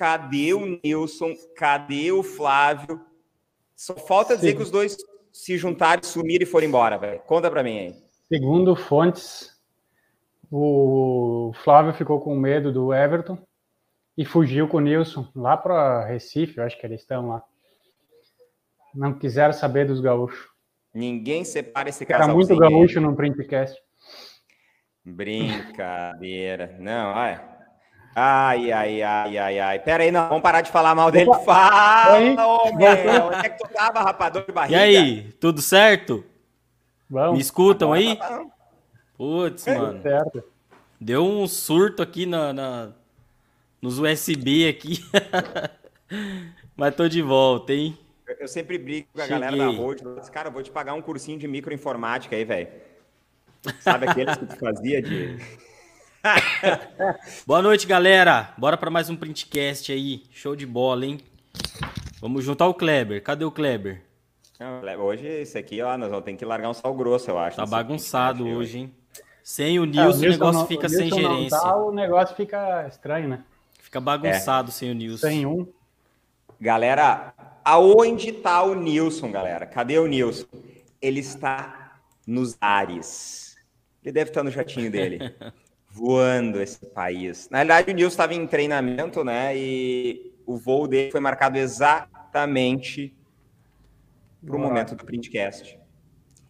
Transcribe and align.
cadê 0.00 0.54
o 0.54 0.80
Nilson? 0.82 1.34
Cadê 1.54 2.10
o 2.10 2.22
Flávio? 2.22 2.98
Só 3.76 3.94
falta 3.94 4.34
dizer 4.34 4.52
Sim. 4.52 4.56
que 4.56 4.62
os 4.62 4.70
dois 4.70 4.96
se 5.30 5.58
juntaram, 5.58 6.02
sumiram 6.02 6.42
e 6.42 6.46
foram 6.46 6.66
embora, 6.66 6.96
velho. 6.96 7.20
Conta 7.20 7.50
pra 7.50 7.62
mim 7.62 7.78
aí. 7.78 7.94
Segundo 8.26 8.74
fontes, 8.74 9.60
o 10.50 11.52
Flávio 11.62 11.92
ficou 11.92 12.18
com 12.18 12.34
medo 12.34 12.72
do 12.72 12.94
Everton 12.94 13.36
e 14.16 14.24
fugiu 14.24 14.66
com 14.66 14.78
o 14.78 14.80
Nilson 14.80 15.28
lá 15.36 15.54
para 15.54 16.06
Recife, 16.06 16.56
eu 16.56 16.64
acho 16.64 16.80
que 16.80 16.86
eles 16.86 17.02
estão 17.02 17.28
lá. 17.28 17.42
Não 18.94 19.12
quiseram 19.18 19.52
saber 19.52 19.86
dos 19.86 20.00
gaúchos. 20.00 20.48
Ninguém 20.94 21.44
separa 21.44 21.90
esse 21.90 22.06
casal. 22.06 22.24
Era 22.24 22.34
muito 22.34 22.56
gaúcho 22.56 23.02
no 23.02 23.14
printcast. 23.14 23.78
Brincadeira. 25.04 26.74
Não, 26.80 27.12
olha. 27.12 27.49
Ai, 28.14 28.72
ai, 28.72 29.02
ai, 29.02 29.38
ai, 29.38 29.58
ai. 29.60 29.78
Pera 29.78 30.02
aí, 30.02 30.10
não, 30.10 30.28
vamos 30.28 30.42
parar 30.42 30.60
de 30.60 30.70
falar 30.70 30.94
mal 30.94 31.10
dele. 31.10 31.30
Fala, 31.44 32.18
ô, 32.18 32.72
meu. 32.74 33.26
Onde 33.26 33.46
é 33.46 33.48
que 33.48 33.58
tu 33.62 33.68
tava, 33.72 34.00
rapador 34.00 34.44
de 34.44 34.52
barriga? 34.52 34.78
E 34.78 34.96
aí, 34.96 35.32
tudo 35.40 35.62
certo? 35.62 36.24
Vamos. 37.08 37.34
Me 37.34 37.40
escutam 37.40 37.92
aí? 37.92 38.18
Putz, 39.16 39.66
é, 39.66 39.78
mano. 39.78 40.02
Certo. 40.02 40.44
Deu 41.00 41.24
um 41.24 41.46
surto 41.46 42.02
aqui 42.02 42.26
na, 42.26 42.52
na 42.52 42.92
nos 43.80 43.98
USB 43.98 44.68
aqui. 44.68 44.98
Mas 46.76 46.94
tô 46.94 47.08
de 47.08 47.22
volta, 47.22 47.72
hein? 47.72 47.98
Eu 48.38 48.48
sempre 48.48 48.78
brigo 48.78 49.08
com 49.12 49.20
a 49.20 49.24
Cheguei. 49.24 49.40
galera 49.40 49.72
da 49.72 49.76
Road. 49.76 50.02
Cara, 50.30 50.48
eu 50.48 50.52
vou 50.52 50.62
te 50.62 50.70
pagar 50.70 50.94
um 50.94 51.02
cursinho 51.02 51.38
de 51.38 51.48
microinformática 51.48 52.36
aí, 52.36 52.44
velho. 52.44 52.68
Sabe 53.80 54.08
aqueles 54.08 54.36
que 54.36 54.46
tu 54.46 54.56
fazia 54.56 55.02
de. 55.02 55.38
Boa 57.46 57.62
noite, 57.62 57.86
galera. 57.86 58.52
Bora 58.58 58.76
para 58.76 58.90
mais 58.90 59.08
um 59.08 59.16
printcast 59.16 59.90
aí. 59.90 60.22
Show 60.30 60.54
de 60.54 60.66
bola, 60.66 61.06
hein? 61.06 61.18
Vamos 62.20 62.44
juntar 62.44 62.66
o 62.66 62.74
Kleber. 62.74 63.22
Cadê 63.22 63.44
o 63.44 63.50
Kleber? 63.50 64.02
hoje, 64.98 65.26
esse 65.26 65.56
aqui, 65.56 65.80
ó, 65.80 65.96
nós 65.96 66.10
vamos 66.10 66.24
ter 66.26 66.36
que 66.36 66.44
largar 66.44 66.68
um 66.68 66.74
sal 66.74 66.94
grosso, 66.94 67.30
eu 67.30 67.38
acho. 67.38 67.56
Tá 67.56 67.64
bagunçado 67.64 68.46
hoje, 68.46 68.80
hein? 68.80 68.94
Sem 69.42 69.78
o 69.78 69.86
Nilson, 69.86 70.02
é, 70.02 70.04
o, 70.04 70.10
Nilson 70.10 70.26
o 70.26 70.30
negócio 70.30 70.60
não, 70.60 70.66
fica 70.66 70.86
o 70.86 70.90
sem 70.90 71.10
gerência. 71.10 71.58
Tá, 71.58 71.76
o 71.76 71.90
negócio 71.90 72.36
fica 72.36 72.86
estranho, 72.86 73.28
né? 73.28 73.42
Fica 73.78 73.98
bagunçado 73.98 74.68
é. 74.68 74.72
sem 74.72 74.90
o 74.90 74.94
Nilson. 74.94 75.26
Sem 75.26 75.46
um. 75.46 75.66
Galera, 76.60 77.32
aonde 77.64 78.32
tá 78.32 78.62
o 78.62 78.74
Nilson, 78.74 79.32
galera? 79.32 79.64
Cadê 79.64 79.98
o 79.98 80.06
Nilson? 80.06 80.44
Ele 81.00 81.20
está 81.20 81.98
nos 82.26 82.58
ares. 82.60 83.56
Ele 84.04 84.12
deve 84.12 84.30
estar 84.30 84.42
no 84.42 84.50
jatinho 84.50 84.90
dele. 84.90 85.34
voando 85.90 86.60
esse 86.62 86.86
país. 86.86 87.48
Na 87.50 87.58
verdade, 87.58 87.90
o 87.90 87.94
Nilson 87.94 88.08
estava 88.08 88.34
em 88.34 88.46
treinamento, 88.46 89.24
né? 89.24 89.56
E 89.56 90.32
o 90.46 90.56
voo 90.56 90.86
dele 90.86 91.10
foi 91.10 91.20
marcado 91.20 91.58
exatamente 91.58 93.14
para 94.44 94.56
o 94.56 94.58
momento 94.58 94.94
do 94.94 95.04
printcast. 95.04 95.78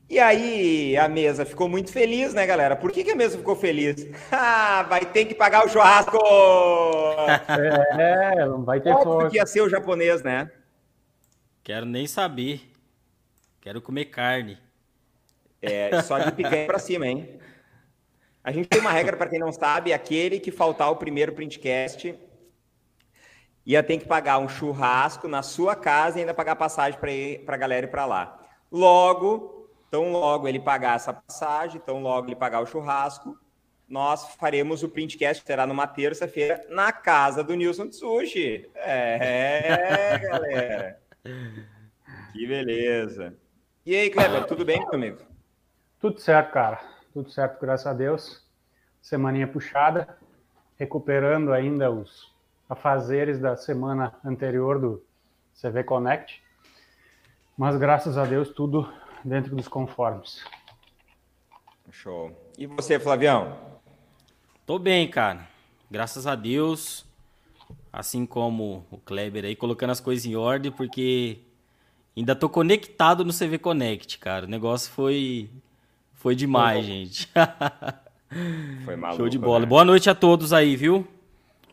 E 0.09 0.19
aí 0.19 0.97
a 0.97 1.09
mesa 1.09 1.45
ficou 1.45 1.69
muito 1.69 1.93
feliz, 1.93 2.35
né, 2.35 2.45
galera? 2.45 2.75
Por 2.75 2.91
que, 2.91 3.05
que 3.05 3.13
a 3.13 3.17
mesa 3.17 3.39
ficou 3.39 3.55
feliz? 3.55 4.07
Ah, 4.33 4.83
vai 4.89 5.05
ter 5.05 5.25
que 5.25 5.35
pagar 5.35 5.65
o 5.65 5.69
churrasco! 5.69 6.19
É, 7.99 8.45
não 8.47 8.65
vai 8.65 8.81
ter 8.81 8.93
força. 8.93 9.31
que 9.31 9.37
ia 9.37 9.47
ser 9.47 9.61
o 9.61 9.69
japonês, 9.69 10.23
né? 10.23 10.51
Quero 11.63 11.87
nem 11.87 12.07
saber. 12.07 12.61
Quero 13.61 13.81
comer 13.81 14.07
carne. 14.07 14.59
É, 15.63 16.01
só 16.03 16.19
de 16.19 16.33
picanha 16.33 16.67
para 16.67 16.79
cima, 16.79 17.07
hein? 17.07 17.40
A 18.43 18.51
gente 18.53 18.69
tem 18.69 18.81
uma 18.81 18.91
regra, 18.91 19.17
para 19.17 19.29
quem 19.29 19.39
não 19.39 19.53
sabe, 19.53 19.93
aquele 19.93 20.41
que 20.41 20.51
faltar 20.51 20.91
o 20.91 20.97
primeiro 20.97 21.33
printcast 21.33 22.19
ia 23.67 23.83
ter 23.83 23.99
que 23.99 24.07
pagar 24.07 24.39
um 24.39 24.49
churrasco 24.49 25.29
na 25.29 25.43
sua 25.43 25.77
casa 25.77 26.17
e 26.17 26.21
ainda 26.21 26.33
pagar 26.33 26.57
passagem 26.57 26.99
para 27.45 27.55
a 27.55 27.59
galera 27.59 27.87
ir 27.87 27.91
para 27.91 28.07
lá. 28.07 28.41
Logo, 28.73 29.71
tão 29.91 30.11
logo 30.11 30.49
ele 30.49 30.59
pagar 30.59 30.97
essa 30.97 31.13
passagem, 31.13 31.81
tão 31.81 32.03
logo 32.03 32.29
ele 32.29 32.37
pagar 32.37 32.61
o 32.61 32.67
churrasco, 32.67 33.39
nós 33.87 34.35
faremos 34.37 34.83
o 34.83 34.89
printcast, 34.89 35.43
que 35.43 35.47
será 35.47 35.67
numa 35.67 35.87
terça-feira, 35.87 36.65
na 36.71 36.93
casa 36.93 37.45
do 37.45 37.55
Nilson 37.55 37.89
Tsushi. 37.89 38.71
É, 38.75 40.19
galera. 40.19 41.01
Que 42.33 42.47
beleza. 42.47 43.35
E 43.85 43.95
aí, 43.95 44.09
Kleber, 44.09 44.47
tudo 44.47 44.65
bem, 44.65 44.79
meu 44.79 44.95
amigo? 44.95 45.19
Tudo 46.01 46.19
certo, 46.19 46.53
cara 46.53 46.90
tudo 47.13 47.31
certo, 47.31 47.61
graças 47.61 47.87
a 47.87 47.93
Deus. 47.93 48.45
Semaninha 49.01 49.49
puxada, 49.49 50.17
recuperando 50.77 51.53
ainda 51.53 51.91
os 51.91 52.33
afazeres 52.69 53.39
da 53.39 53.57
semana 53.57 54.15
anterior 54.25 54.79
do 54.79 55.03
CV 55.61 55.83
Connect. 55.85 56.43
Mas 57.57 57.77
graças 57.77 58.17
a 58.17 58.25
Deus, 58.25 58.51
tudo 58.51 58.93
dentro 59.25 59.55
dos 59.55 59.69
conformes. 59.69 60.45
Show. 61.91 62.31
E 62.57 62.67
você, 62.67 62.99
Flavião? 63.01 63.59
Tô 64.65 64.79
bem, 64.79 65.11
cara. 65.11 65.49
Graças 65.91 66.27
a 66.27 66.35
Deus. 66.37 67.05
Assim 67.93 68.25
como 68.25 68.87
o 68.91 68.99
Kleber 68.99 69.45
aí, 69.45 69.57
colocando 69.57 69.91
as 69.91 70.01
coisas 70.01 70.25
em 70.25 70.37
ordem, 70.37 70.71
porque 70.71 71.41
ainda 72.17 72.37
tô 72.37 72.49
conectado 72.49 73.25
no 73.25 73.33
CV 73.33 73.59
Connect, 73.59 74.19
cara. 74.19 74.47
O 74.47 74.49
negócio 74.49 74.93
foi 74.93 75.51
foi 76.21 76.37
demais, 76.37 76.85
Foi 76.85 76.95
gente. 76.95 77.33
Foi 78.85 78.95
maluco. 78.95 79.23
Show 79.23 79.29
de 79.29 79.39
bola. 79.39 79.61
Né? 79.61 79.67
Boa 79.67 79.85
noite 79.87 80.11
a 80.11 80.15
todos 80.15 80.53
aí, 80.53 80.77
viu? 80.77 81.09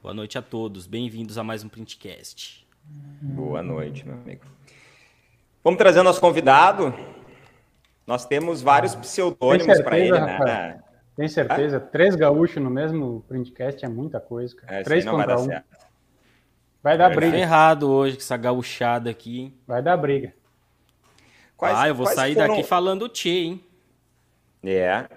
Boa 0.02 0.14
noite 0.14 0.38
a 0.38 0.42
todos. 0.42 0.88
Bem-vindos 0.88 1.38
a 1.38 1.44
mais 1.44 1.66
um 1.66 1.70
Printcast. 1.70 2.66
Boa 3.22 3.62
noite, 3.62 4.08
meu 4.08 4.16
amigo. 4.16 4.46
Vamos 5.62 5.78
trazer 5.78 6.02
nosso 6.02 6.22
convidado. 6.22 6.94
Nós 8.08 8.26
temos 8.26 8.62
vários 8.62 8.96
pseudônimos 8.96 9.82
para 9.82 10.00
ele, 10.00 10.18
né? 10.18 10.82
Tem 11.18 11.28
certeza? 11.28 11.78
Ah? 11.78 11.82
Três 11.82 12.16
gaúchos 12.16 12.64
no 12.64 12.70
mesmo 12.70 13.26
printcast 13.28 13.84
é 13.84 13.90
muita 13.90 14.22
coisa, 14.22 14.56
cara. 14.56 14.78
É, 14.78 14.82
Três 14.82 15.04
contra 15.04 15.38
um. 15.38 15.46
Certo. 15.46 15.78
Vai 16.82 16.98
dar 16.98 17.12
é 17.12 17.16
briga. 17.16 17.38
errado 17.38 17.92
hoje 17.92 18.16
com 18.16 18.22
essa 18.22 18.38
gauchada 18.38 19.10
aqui, 19.10 19.42
hein? 19.42 19.54
Vai 19.68 19.84
dar 19.84 19.98
briga. 19.98 20.34
Quais, 21.58 21.78
ah, 21.78 21.90
eu 21.90 21.96
vou 21.96 22.06
sair 22.06 22.34
foram... 22.34 22.48
daqui 22.48 22.64
falando 22.64 23.10
Tchê, 23.10 23.30
hein? 23.30 23.67
É. 24.64 25.08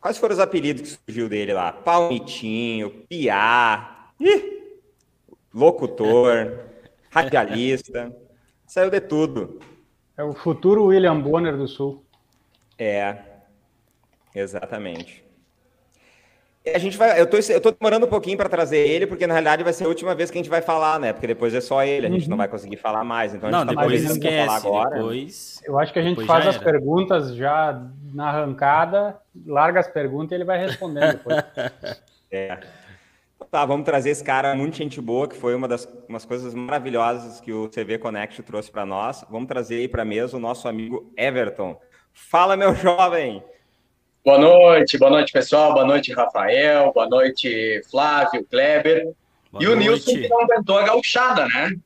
Quais 0.00 0.18
foram 0.18 0.34
os 0.34 0.40
apelidos 0.40 0.82
que 0.82 0.98
surgiu 1.04 1.28
dele 1.28 1.52
lá? 1.52 1.72
Palmitinho, 1.72 2.90
Piá, 3.08 4.10
ih, 4.20 4.80
locutor, 5.52 6.60
radialista. 7.10 8.14
Saiu 8.66 8.90
de 8.90 9.00
tudo. 9.00 9.58
É 10.16 10.22
o 10.22 10.32
futuro 10.32 10.84
William 10.86 11.20
Bonner 11.20 11.56
do 11.56 11.66
Sul. 11.66 12.04
É, 12.78 13.16
exatamente. 14.34 15.25
A 16.74 16.78
gente 16.78 16.96
vai, 16.98 17.20
eu 17.20 17.26
tô, 17.26 17.36
eu 17.36 17.60
tô 17.60 17.70
demorando 17.70 18.06
um 18.06 18.08
pouquinho 18.08 18.36
para 18.36 18.48
trazer 18.48 18.78
ele, 18.78 19.06
porque 19.06 19.26
na 19.26 19.34
realidade 19.34 19.62
vai 19.62 19.72
ser 19.72 19.84
a 19.84 19.88
última 19.88 20.14
vez 20.16 20.30
que 20.30 20.38
a 20.38 20.40
gente 20.42 20.50
vai 20.50 20.60
falar, 20.60 20.98
né? 20.98 21.12
Porque 21.12 21.26
depois 21.26 21.54
é 21.54 21.60
só 21.60 21.84
ele, 21.84 22.06
a 22.06 22.10
gente 22.10 22.24
uhum. 22.24 22.30
não 22.30 22.36
vai 22.36 22.48
conseguir 22.48 22.76
falar 22.76 23.04
mais. 23.04 23.34
Então 23.34 23.48
a 23.48 23.52
gente 23.52 23.66
não, 23.66 23.74
tá 23.74 23.80
depois 23.82 24.02
esquece, 24.02 24.46
falar 24.46 24.56
agora. 24.56 24.96
Depois, 24.96 25.62
eu 25.64 25.78
acho 25.78 25.92
que 25.92 25.98
a 25.98 26.02
gente 26.02 26.24
faz 26.24 26.46
as 26.46 26.58
perguntas 26.58 27.36
já 27.36 27.80
na 28.12 28.30
arrancada, 28.30 29.16
larga 29.46 29.78
as 29.78 29.86
perguntas 29.86 30.32
e 30.32 30.34
ele 30.34 30.44
vai 30.44 30.58
respondendo 30.58 31.12
depois. 31.12 31.44
é. 32.32 32.58
Tá, 33.50 33.64
vamos 33.64 33.84
trazer 33.84 34.10
esse 34.10 34.24
cara, 34.24 34.54
muito 34.54 34.76
gente 34.76 35.00
boa, 35.00 35.28
que 35.28 35.36
foi 35.36 35.54
uma 35.54 35.68
das 35.68 35.86
umas 36.08 36.24
coisas 36.24 36.52
maravilhosas 36.52 37.40
que 37.40 37.52
o 37.52 37.68
CV 37.68 37.96
Connect 37.96 38.42
trouxe 38.42 38.70
para 38.72 38.84
nós. 38.84 39.24
Vamos 39.30 39.46
trazer 39.46 39.76
aí 39.76 39.88
para 39.88 40.04
mesa 40.04 40.36
o 40.36 40.40
nosso 40.40 40.66
amigo 40.66 41.12
Everton. 41.16 41.78
Fala, 42.12 42.56
meu 42.56 42.74
jovem! 42.74 43.42
Boa 44.26 44.40
noite, 44.40 44.98
boa 44.98 45.08
noite, 45.12 45.32
pessoal. 45.32 45.72
Boa 45.72 45.86
noite, 45.86 46.12
Rafael. 46.12 46.92
Boa 46.92 47.08
noite, 47.08 47.80
Flávio, 47.88 48.44
Kleber. 48.44 49.14
Boa 49.52 49.62
e 49.62 49.66
noite. 49.66 49.68
o 49.68 49.76
Nilson 49.76 50.14
que 50.14 50.28
não 50.28 50.40
aguentou 50.40 50.78
a 50.78 50.82
gauchada, 50.84 51.46
né? 51.46 51.76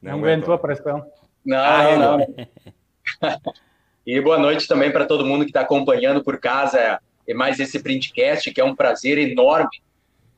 Não, 0.00 0.12
não 0.12 0.18
aguentou 0.20 0.54
a 0.54 0.58
pressão. 0.58 1.04
Não, 1.44 1.58
ah, 1.58 1.96
não, 1.98 2.16
não. 2.16 2.34
e 4.06 4.18
boa 4.18 4.38
noite 4.38 4.66
também 4.66 4.90
para 4.90 5.04
todo 5.04 5.26
mundo 5.26 5.44
que 5.44 5.50
está 5.50 5.60
acompanhando 5.60 6.24
por 6.24 6.40
casa 6.40 6.98
e 7.28 7.34
mais 7.34 7.60
esse 7.60 7.82
printcast, 7.82 8.50
que 8.50 8.58
é 8.62 8.64
um 8.64 8.74
prazer 8.74 9.18
enorme. 9.18 9.82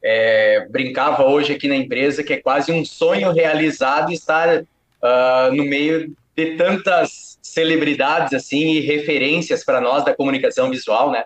É, 0.02 0.66
brincava 0.68 1.26
hoje 1.26 1.52
aqui 1.52 1.68
na 1.68 1.76
empresa 1.76 2.24
que 2.24 2.32
é 2.32 2.42
quase 2.42 2.72
um 2.72 2.84
sonho 2.84 3.30
realizado 3.30 4.10
estar 4.10 4.62
uh, 4.62 5.54
no 5.54 5.64
meio 5.64 6.12
de 6.36 6.56
tantas 6.56 7.38
celebridades 7.42 8.34
assim 8.34 8.74
e 8.74 8.80
referências 8.80 9.64
para 9.64 9.80
nós 9.80 10.04
da 10.04 10.14
comunicação 10.14 10.70
visual, 10.70 11.10
né? 11.10 11.24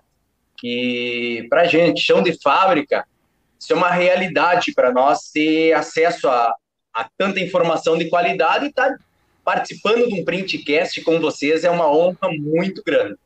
Que 0.56 1.46
para 1.50 1.64
gente, 1.64 2.00
chão 2.00 2.22
de 2.22 2.40
fábrica, 2.40 3.04
isso 3.58 3.72
é 3.72 3.76
uma 3.76 3.90
realidade 3.90 4.72
para 4.72 4.92
nós 4.92 5.30
ter 5.32 5.72
acesso 5.72 6.28
a, 6.28 6.54
a 6.94 7.10
tanta 7.18 7.40
informação 7.40 7.98
de 7.98 8.08
qualidade 8.08 8.66
e 8.66 8.68
estar 8.68 8.90
tá 8.90 8.98
participando 9.44 10.08
de 10.08 10.20
um 10.20 10.24
printcast 10.24 11.02
com 11.02 11.18
vocês 11.18 11.64
é 11.64 11.70
uma 11.70 11.90
honra 11.90 12.30
muito 12.38 12.82
grande. 12.84 13.18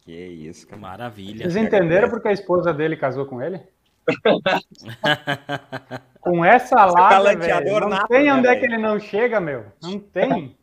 Que 0.00 0.12
isso, 0.12 0.66
que 0.66 0.76
maravilha. 0.76 1.44
Vocês 1.44 1.56
entenderam 1.56 2.08
porque 2.08 2.28
a 2.28 2.32
esposa 2.32 2.72
dele 2.72 2.96
casou 2.96 3.26
com 3.26 3.42
ele? 3.42 3.60
Com 6.24 6.44
essa 6.44 6.84
lata, 6.86 7.36
velho, 7.36 7.80
não 7.80 7.88
nada, 7.88 8.08
tem 8.08 8.32
onde 8.32 8.48
é 8.48 8.56
que 8.56 8.64
ele 8.64 8.78
não 8.78 8.98
chega, 8.98 9.38
meu. 9.40 9.66
Não 9.82 9.98
tem. 10.00 10.56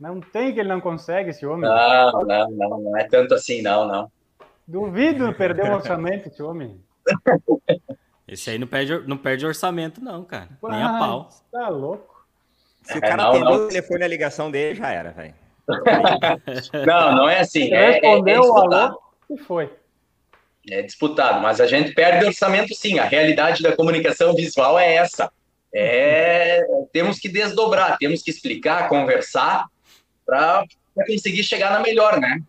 Não 0.00 0.20
tem 0.20 0.52
que 0.52 0.60
ele 0.60 0.68
não 0.68 0.80
consegue, 0.80 1.30
esse 1.30 1.46
homem. 1.46 1.70
Não, 1.70 2.24
não, 2.24 2.50
não, 2.50 2.80
não 2.80 2.96
é 2.96 3.04
tanto 3.04 3.34
assim, 3.34 3.62
não, 3.62 3.86
não. 3.86 4.10
Duvido 4.66 5.32
perder 5.34 5.70
o 5.70 5.74
orçamento, 5.74 6.28
esse 6.28 6.42
homem. 6.42 6.80
Esse 8.28 8.50
aí 8.50 8.58
não 8.58 8.66
perde, 8.66 9.06
não 9.06 9.16
perde 9.16 9.46
orçamento, 9.46 10.02
não, 10.02 10.24
cara. 10.24 10.48
Nem 10.64 10.82
a 10.82 10.98
pau. 10.98 11.28
Tá 11.52 11.68
louco. 11.68 12.26
Se 12.82 12.98
o 12.98 13.00
cara 13.00 13.22
é, 13.22 13.26
atendeu 13.26 13.52
o 13.52 13.68
telefone 13.68 14.00
na 14.00 14.08
ligação 14.08 14.50
dele, 14.50 14.74
já 14.74 14.90
era, 14.90 15.12
velho. 15.12 15.34
não, 16.84 17.14
não 17.14 17.28
é 17.28 17.38
assim. 17.38 17.72
É, 17.72 17.92
respondeu 17.92 18.34
é, 18.34 18.46
é 18.46 18.50
o 18.50 18.56
alô 18.56 19.00
e 19.30 19.38
foi. 19.38 19.72
É 20.68 20.82
disputado, 20.82 21.40
mas 21.40 21.60
a 21.60 21.66
gente 21.66 21.92
perde 21.92 22.24
orçamento 22.24 22.74
sim. 22.74 22.98
A 22.98 23.04
realidade 23.04 23.62
da 23.62 23.74
comunicação 23.74 24.34
visual 24.34 24.78
é 24.78 24.94
essa. 24.94 25.30
É, 25.72 26.64
temos 26.92 27.18
que 27.18 27.28
desdobrar, 27.28 27.98
temos 27.98 28.22
que 28.22 28.30
explicar, 28.30 28.88
conversar 28.88 29.66
para 30.24 30.64
conseguir 31.06 31.44
chegar 31.44 31.70
na 31.70 31.80
melhor, 31.80 32.18
né? 32.18 32.40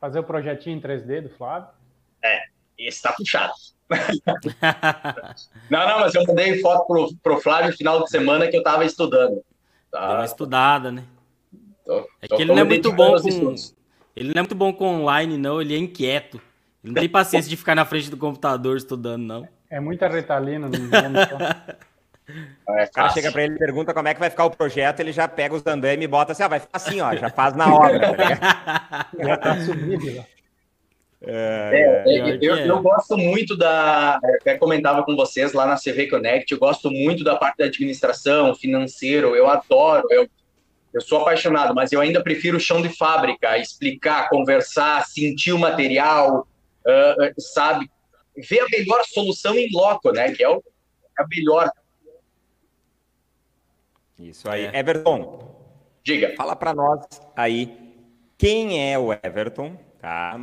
Fazer 0.00 0.20
o 0.20 0.24
projetinho 0.24 0.78
em 0.78 0.80
3D 0.80 1.22
do 1.22 1.28
Flávio. 1.30 1.68
É, 2.24 2.44
está 2.78 3.12
puxado. 3.12 3.52
não, 5.68 5.88
não, 5.88 6.00
mas 6.00 6.14
eu 6.14 6.24
mandei 6.24 6.60
foto 6.60 6.86
pro, 6.86 7.14
pro 7.22 7.40
Flávio 7.40 7.72
no 7.72 7.76
final 7.76 8.02
de 8.04 8.08
semana 8.08 8.48
que 8.48 8.56
eu 8.56 8.60
estava 8.60 8.84
estudando. 8.84 9.42
Tá? 9.90 10.06
Deu 10.06 10.16
uma 10.16 10.24
estudada, 10.24 10.92
né? 10.92 11.04
Tô, 11.84 12.08
é 12.22 12.28
que 12.28 12.42
ele 12.42 12.52
não 12.52 12.58
é 12.58 12.64
muito 12.64 12.92
bom 12.92 13.20
com. 13.20 13.54
Ele 14.16 14.28
não 14.28 14.38
é 14.38 14.42
muito 14.42 14.54
bom 14.54 14.72
com 14.72 15.00
online, 15.00 15.36
não, 15.36 15.60
ele 15.60 15.74
é 15.74 15.78
inquieto. 15.78 16.40
Ele 16.82 16.94
não 16.94 17.00
tem 17.00 17.08
paciência 17.08 17.48
de 17.48 17.56
ficar 17.56 17.74
na 17.74 17.84
frente 17.84 18.10
do 18.10 18.16
computador 18.16 18.76
estudando, 18.76 19.22
não. 19.22 19.48
É 19.70 19.78
muita 19.78 20.08
retalina 20.08 20.68
no 20.68 20.76
É 22.68 22.84
o 22.84 22.90
cara 22.92 23.08
chega 23.10 23.32
para 23.32 23.44
ele 23.44 23.54
e 23.54 23.58
pergunta 23.58 23.92
como 23.92 24.08
é 24.08 24.14
que 24.14 24.20
vai 24.20 24.30
ficar 24.30 24.44
o 24.44 24.50
projeto, 24.50 25.00
ele 25.00 25.12
já 25.12 25.26
pega 25.26 25.54
os 25.54 25.66
andames 25.66 26.04
e 26.04 26.08
bota 26.08 26.32
assim, 26.32 26.42
ah, 26.42 26.48
vai 26.48 26.60
ficar 26.60 26.76
assim, 26.76 27.00
ó, 27.00 27.14
já 27.14 27.28
faz 27.28 27.56
na 27.56 27.74
obra, 27.74 28.14
tá 28.14 29.08
já 29.18 29.36
tá 29.36 29.60
subido, 29.60 30.24
é, 31.22 32.04
é, 32.06 32.30
é, 32.30 32.38
eu, 32.40 32.54
é. 32.54 32.68
eu, 32.68 32.80
gosto 32.80 33.16
muito 33.16 33.54
da. 33.54 34.18
Até 34.40 34.56
comentava 34.56 35.02
com 35.02 35.14
vocês 35.14 35.52
lá 35.52 35.66
na 35.66 35.76
CV 35.76 36.08
Connect, 36.08 36.50
eu 36.50 36.58
gosto 36.58 36.90
muito 36.90 37.22
da 37.22 37.36
parte 37.36 37.58
da 37.58 37.66
administração, 37.66 38.54
financeiro, 38.54 39.36
eu 39.36 39.46
adoro, 39.46 40.06
eu, 40.10 40.26
eu 40.94 41.00
sou 41.00 41.20
apaixonado, 41.20 41.74
mas 41.74 41.92
eu 41.92 42.00
ainda 42.00 42.22
prefiro 42.22 42.56
o 42.56 42.60
chão 42.60 42.80
de 42.80 42.88
fábrica, 42.88 43.58
explicar, 43.58 44.30
conversar, 44.30 45.04
sentir 45.04 45.52
o 45.52 45.58
material, 45.58 46.48
uh, 46.86 47.40
sabe? 47.40 47.90
Ver 48.36 48.60
a 48.60 48.66
melhor 48.70 49.02
solução 49.04 49.54
em 49.54 49.68
loco, 49.72 50.12
né? 50.12 50.32
Que 50.32 50.44
é 50.44 50.48
o, 50.48 50.62
a 51.18 51.26
melhor. 51.26 51.70
Isso 54.18 54.48
aí. 54.48 54.66
É. 54.66 54.78
Everton, 54.78 55.54
diga. 56.02 56.34
Fala 56.36 56.54
para 56.54 56.74
nós 56.74 57.00
aí 57.34 57.94
quem 58.36 58.90
é 58.90 58.98
o 58.98 59.12
Everton, 59.12 59.76
tá? 59.98 60.38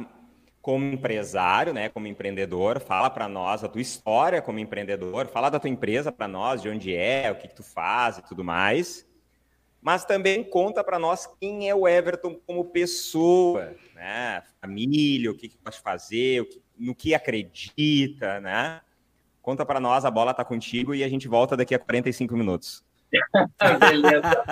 Como 0.62 0.84
empresário, 0.84 1.74
né? 1.74 1.90
Como 1.90 2.08
empreendedor, 2.08 2.80
fala 2.80 3.10
para 3.10 3.28
nós 3.28 3.64
a 3.64 3.70
tua 3.70 3.82
história 3.82 4.42
como 4.42 4.60
empreendedor, 4.60 5.28
fala 5.28 5.50
da 5.50 5.60
tua 5.60 5.70
empresa 5.70 6.12
para 6.12 6.28
nós, 6.28 6.62
de 6.62 6.70
onde 6.70 6.96
é, 6.96 7.32
o 7.32 7.36
que, 7.36 7.48
que 7.48 7.56
tu 7.56 7.64
faz 7.64 8.18
e 8.18 8.22
tudo 8.24 8.44
mais 8.44 9.08
mas 9.88 10.04
também 10.04 10.44
conta 10.44 10.84
para 10.84 11.00
nós 11.00 11.28
quem 11.40 11.70
é 11.70 11.74
o 11.74 11.88
Everton 11.88 12.36
como 12.46 12.66
pessoa, 12.66 13.74
né? 13.98 14.44
Família, 14.62 15.32
o 15.32 15.36
que, 15.36 15.50
que 15.50 15.58
pode 15.58 15.80
fazer, 15.80 16.46
que, 16.46 16.62
no 16.78 16.96
que 16.96 17.14
acredita, 17.14 18.40
né? 18.40 18.80
Conta 19.42 19.66
para 19.66 19.80
nós, 19.80 20.06
a 20.06 20.12
bola 20.12 20.32
está 20.32 20.46
contigo 20.46 20.94
e 20.94 21.04
a 21.04 21.10
gente 21.10 21.28
volta 21.28 21.58
daqui 21.58 21.74
a 21.74 21.80
45 21.80 22.38
minutos. 22.38 22.84
Beleza. 23.80 24.44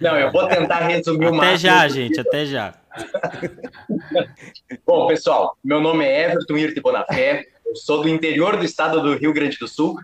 Não, 0.00 0.16
eu 0.16 0.32
vou 0.32 0.48
tentar 0.48 0.86
resumir 0.86 1.26
o 1.26 1.34
máximo. 1.34 1.42
Até 1.42 1.56
já, 1.58 1.88
gente, 1.88 2.20
até 2.20 2.46
já. 2.46 2.74
Bom, 4.86 5.08
pessoal, 5.08 5.58
meu 5.62 5.80
nome 5.80 6.04
é 6.04 6.30
Everton 6.30 6.56
Irte 6.56 6.80
Bonafé, 6.80 7.44
eu 7.66 7.76
sou 7.76 8.02
do 8.02 8.08
interior 8.08 8.56
do 8.56 8.64
estado 8.64 9.02
do 9.02 9.16
Rio 9.16 9.32
Grande 9.32 9.58
do 9.58 9.66
Sul, 9.66 9.98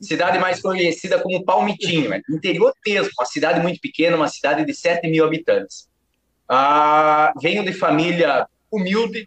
cidade 0.00 0.38
mais 0.38 0.60
conhecida 0.60 1.20
como 1.20 1.44
Palmitinho, 1.44 2.10
né? 2.10 2.20
interior 2.28 2.74
mesmo, 2.84 3.10
uma 3.16 3.26
cidade 3.26 3.60
muito 3.60 3.80
pequena, 3.80 4.16
uma 4.16 4.28
cidade 4.28 4.64
de 4.64 4.74
7 4.74 5.08
mil 5.08 5.24
habitantes. 5.24 5.88
Ah, 6.54 7.32
venho 7.40 7.64
de 7.64 7.72
família 7.72 8.46
humilde, 8.70 9.26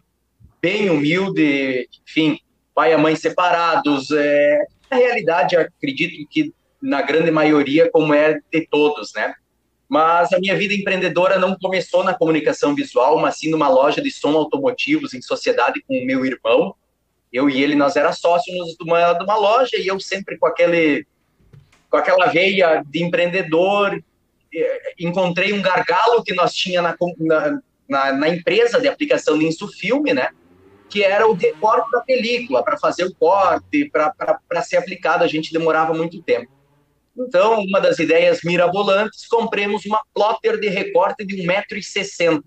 bem 0.62 0.88
humilde, 0.88 1.88
enfim, 2.06 2.38
pai 2.72 2.92
e 2.92 2.96
mãe 2.96 3.16
separados. 3.16 4.12
É, 4.12 4.64
na 4.88 4.96
realidade, 4.96 5.56
acredito 5.56 6.24
que 6.30 6.54
na 6.80 7.02
grande 7.02 7.32
maioria, 7.32 7.90
como 7.90 8.14
é 8.14 8.38
de 8.52 8.68
todos, 8.70 9.12
né? 9.12 9.34
Mas 9.88 10.32
a 10.32 10.38
minha 10.38 10.56
vida 10.56 10.72
empreendedora 10.72 11.36
não 11.36 11.58
começou 11.58 12.04
na 12.04 12.14
comunicação 12.14 12.76
visual, 12.76 13.18
mas 13.18 13.38
sim 13.38 13.50
numa 13.50 13.68
loja 13.68 14.00
de 14.00 14.10
som 14.12 14.36
automotivos 14.36 15.12
em 15.12 15.20
sociedade 15.20 15.82
com 15.84 15.98
o 15.98 16.06
meu 16.06 16.24
irmão, 16.24 16.76
eu 17.32 17.50
e 17.50 17.60
ele, 17.60 17.74
nós 17.74 17.96
era 17.96 18.12
sócios 18.12 18.76
de 18.76 18.84
uma, 18.84 19.14
de 19.14 19.24
uma 19.24 19.36
loja 19.36 19.76
e 19.76 19.88
eu 19.88 19.98
sempre 19.98 20.38
com 20.38 20.46
aquele 20.46 21.04
com 21.90 21.96
aquela 21.96 22.26
veia 22.26 22.84
de 22.86 23.02
empreendedor, 23.02 24.00
encontrei 24.98 25.52
um 25.52 25.62
gargalo 25.62 26.22
que 26.22 26.34
nós 26.34 26.52
tinha 26.52 26.82
na, 26.82 26.96
na, 27.88 28.12
na 28.12 28.28
empresa 28.28 28.80
de 28.80 28.88
aplicação 28.88 29.38
de 29.38 29.46
insufilme, 29.46 30.12
né? 30.12 30.28
Que 30.88 31.02
era 31.02 31.26
o 31.26 31.34
recorte 31.34 31.90
da 31.90 32.00
película, 32.00 32.62
para 32.62 32.76
fazer 32.78 33.04
o 33.04 33.14
corte, 33.14 33.90
para 33.90 34.62
ser 34.62 34.76
aplicado, 34.76 35.24
a 35.24 35.28
gente 35.28 35.52
demorava 35.52 35.92
muito 35.92 36.22
tempo. 36.22 36.50
Então, 37.16 37.60
uma 37.60 37.80
das 37.80 37.98
ideias 37.98 38.40
mirabolantes, 38.44 39.26
compremos 39.26 39.84
uma 39.86 40.00
plotter 40.14 40.60
de 40.60 40.68
recorte 40.68 41.24
de 41.24 41.36
1,60m 41.36 42.42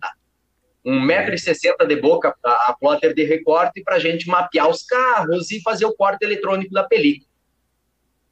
um 0.85 0.99
metro 0.99 1.35
e 1.35 1.37
sessenta 1.37 1.85
de 1.85 1.95
boca 1.95 2.33
a 2.43 2.75
plotter 2.79 3.13
de 3.13 3.23
recorte 3.23 3.83
para 3.83 3.95
a 3.95 3.99
gente 3.99 4.27
mapear 4.27 4.69
os 4.69 4.83
carros 4.83 5.51
e 5.51 5.61
fazer 5.61 5.85
o 5.85 5.93
corte 5.93 6.23
eletrônico 6.23 6.73
da 6.73 6.83
película. 6.83 7.29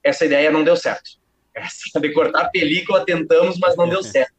Essa 0.03 0.25
ideia 0.25 0.49
não 0.49 0.63
deu 0.63 0.75
certo. 0.75 1.11
De 1.99 2.13
cortar 2.13 2.41
a 2.43 2.49
película 2.49 3.05
tentamos, 3.05 3.57
mas 3.59 3.75
não 3.75 3.87
deu 3.87 4.03
certo. 4.03 4.33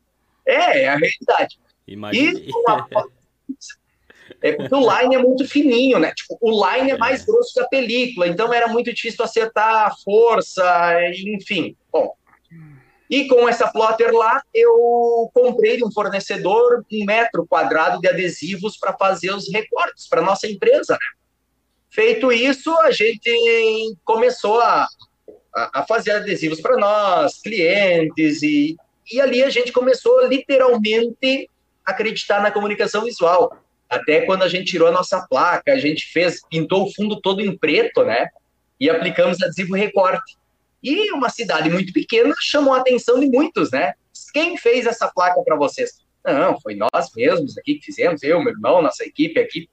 É, 0.46 0.82
é 0.82 0.88
a 0.88 0.96
realidade. 0.96 1.58
Imagina. 1.86 2.40
Uma... 2.66 2.88
É 4.40 4.52
porque 4.52 4.74
o 4.74 5.00
line 5.00 5.14
é 5.14 5.18
muito 5.18 5.48
fininho, 5.48 5.98
né? 5.98 6.12
Tipo, 6.14 6.38
o 6.40 6.50
line 6.50 6.90
é 6.92 6.98
mais 6.98 7.24
grosso 7.24 7.52
que 7.52 7.60
a 7.60 7.68
película, 7.68 8.28
então 8.28 8.52
era 8.52 8.68
muito 8.68 8.92
difícil 8.92 9.24
acertar 9.24 9.86
a 9.86 9.96
força, 10.04 10.64
enfim. 11.26 11.74
Bom, 11.90 12.14
e 13.10 13.26
com 13.26 13.48
essa 13.48 13.68
plotter 13.68 14.12
lá, 14.12 14.42
eu 14.54 15.30
comprei 15.32 15.78
de 15.78 15.84
um 15.84 15.90
fornecedor 15.90 16.84
um 16.92 17.04
metro 17.04 17.46
quadrado 17.46 18.00
de 18.00 18.08
adesivos 18.08 18.76
para 18.76 18.96
fazer 18.96 19.30
os 19.32 19.50
recortes 19.50 20.06
para 20.06 20.20
nossa 20.20 20.46
empresa. 20.46 20.92
Né? 20.92 20.98
Feito 21.90 22.30
isso, 22.30 22.70
a 22.80 22.90
gente 22.90 23.30
começou 24.04 24.60
a, 24.60 24.86
a, 25.54 25.84
fazer 25.86 26.12
adesivos 26.12 26.60
para 26.60 26.76
nós, 26.76 27.40
clientes, 27.40 28.42
e, 28.42 28.76
e 29.12 29.20
ali 29.20 29.42
a 29.42 29.50
gente 29.50 29.72
começou 29.72 30.26
literalmente 30.26 31.48
a 31.84 31.92
acreditar 31.92 32.42
na 32.42 32.50
comunicação 32.50 33.04
visual. 33.04 33.56
Até 33.88 34.22
quando 34.22 34.42
a 34.42 34.48
gente 34.48 34.70
tirou 34.70 34.88
a 34.88 34.92
nossa 34.92 35.26
placa, 35.28 35.72
a 35.72 35.78
gente 35.78 36.06
fez, 36.12 36.40
pintou 36.48 36.84
o 36.84 36.92
fundo 36.92 37.20
todo 37.20 37.40
em 37.40 37.56
preto, 37.56 38.04
né? 38.04 38.28
E 38.78 38.90
aplicamos 38.90 39.42
adesivo 39.42 39.74
recorte. 39.74 40.36
E 40.82 41.10
uma 41.12 41.30
cidade 41.30 41.70
muito 41.70 41.92
pequena 41.92 42.34
chamou 42.40 42.74
a 42.74 42.80
atenção 42.80 43.18
de 43.18 43.26
muitos, 43.26 43.70
né? 43.70 43.94
Quem 44.32 44.56
fez 44.56 44.86
essa 44.86 45.08
placa 45.08 45.42
para 45.42 45.56
vocês? 45.56 46.00
Não, 46.24 46.60
foi 46.60 46.74
nós 46.74 47.10
mesmos 47.16 47.56
aqui 47.56 47.76
que 47.76 47.86
fizemos, 47.86 48.22
eu, 48.22 48.42
meu 48.42 48.52
irmão, 48.52 48.82
nossa 48.82 49.04
equipe 49.04 49.40
aqui. 49.40 49.68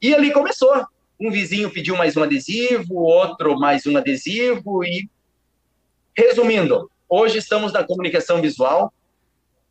E 0.00 0.14
ali 0.14 0.30
começou. 0.30 0.86
Um 1.24 1.30
vizinho 1.30 1.70
pediu 1.70 1.96
mais 1.96 2.16
um 2.16 2.22
adesivo, 2.24 2.96
outro 2.96 3.56
mais 3.56 3.86
um 3.86 3.96
adesivo 3.96 4.82
e 4.82 5.08
resumindo, 6.16 6.90
hoje 7.08 7.38
estamos 7.38 7.72
na 7.72 7.84
comunicação 7.84 8.42
visual 8.42 8.92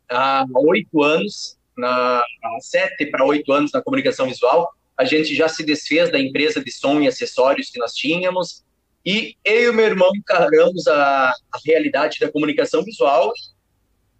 há 0.08 0.46
oito 0.54 1.02
anos, 1.02 1.58
na, 1.76 2.24
sete 2.62 3.04
para 3.04 3.22
oito 3.26 3.52
anos 3.52 3.70
na 3.70 3.82
comunicação 3.82 4.26
visual. 4.26 4.72
A 4.96 5.04
gente 5.04 5.34
já 5.34 5.46
se 5.46 5.62
desfez 5.62 6.10
da 6.10 6.18
empresa 6.18 6.64
de 6.64 6.72
som 6.72 7.02
e 7.02 7.06
acessórios 7.06 7.68
que 7.68 7.78
nós 7.78 7.92
tínhamos, 7.92 8.64
e 9.04 9.36
eu 9.44 9.74
e 9.74 9.76
meu 9.76 9.84
irmão 9.84 10.08
encaramos 10.16 10.86
a, 10.86 11.28
a 11.28 11.58
realidade 11.66 12.18
da 12.18 12.32
comunicação 12.32 12.82
visual 12.82 13.30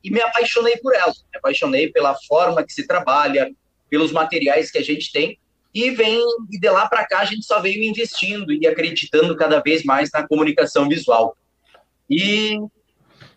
e 0.04 0.10
me 0.10 0.20
apaixonei 0.20 0.76
por 0.76 0.94
ela. 0.94 1.14
Me 1.32 1.38
apaixonei 1.38 1.90
pela 1.90 2.14
forma 2.28 2.62
que 2.62 2.74
se 2.74 2.86
trabalha, 2.86 3.50
pelos 3.88 4.12
materiais 4.12 4.70
que 4.70 4.76
a 4.76 4.84
gente 4.84 5.10
tem. 5.10 5.38
E 5.74 5.90
vem 5.90 6.20
e 6.50 6.58
de 6.58 6.68
lá 6.68 6.88
para 6.88 7.06
cá 7.06 7.20
a 7.20 7.24
gente 7.24 7.44
só 7.44 7.60
veio 7.60 7.82
investindo 7.82 8.52
e 8.52 8.66
acreditando 8.66 9.36
cada 9.36 9.60
vez 9.60 9.84
mais 9.84 10.10
na 10.12 10.26
comunicação 10.26 10.88
visual. 10.88 11.36
E, 12.08 12.54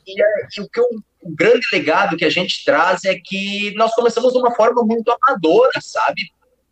e, 0.05 0.21
e 0.57 0.61
o 0.61 0.69
que 0.69 0.79
eu, 0.79 0.85
o 1.21 1.35
grande 1.35 1.65
legado 1.71 2.17
que 2.17 2.25
a 2.25 2.29
gente 2.29 2.63
traz 2.63 3.03
é 3.05 3.15
que 3.15 3.73
nós 3.75 3.95
começamos 3.95 4.33
de 4.33 4.39
uma 4.39 4.53
forma 4.53 4.83
muito 4.83 5.11
amadora, 5.11 5.79
sabe? 5.81 6.21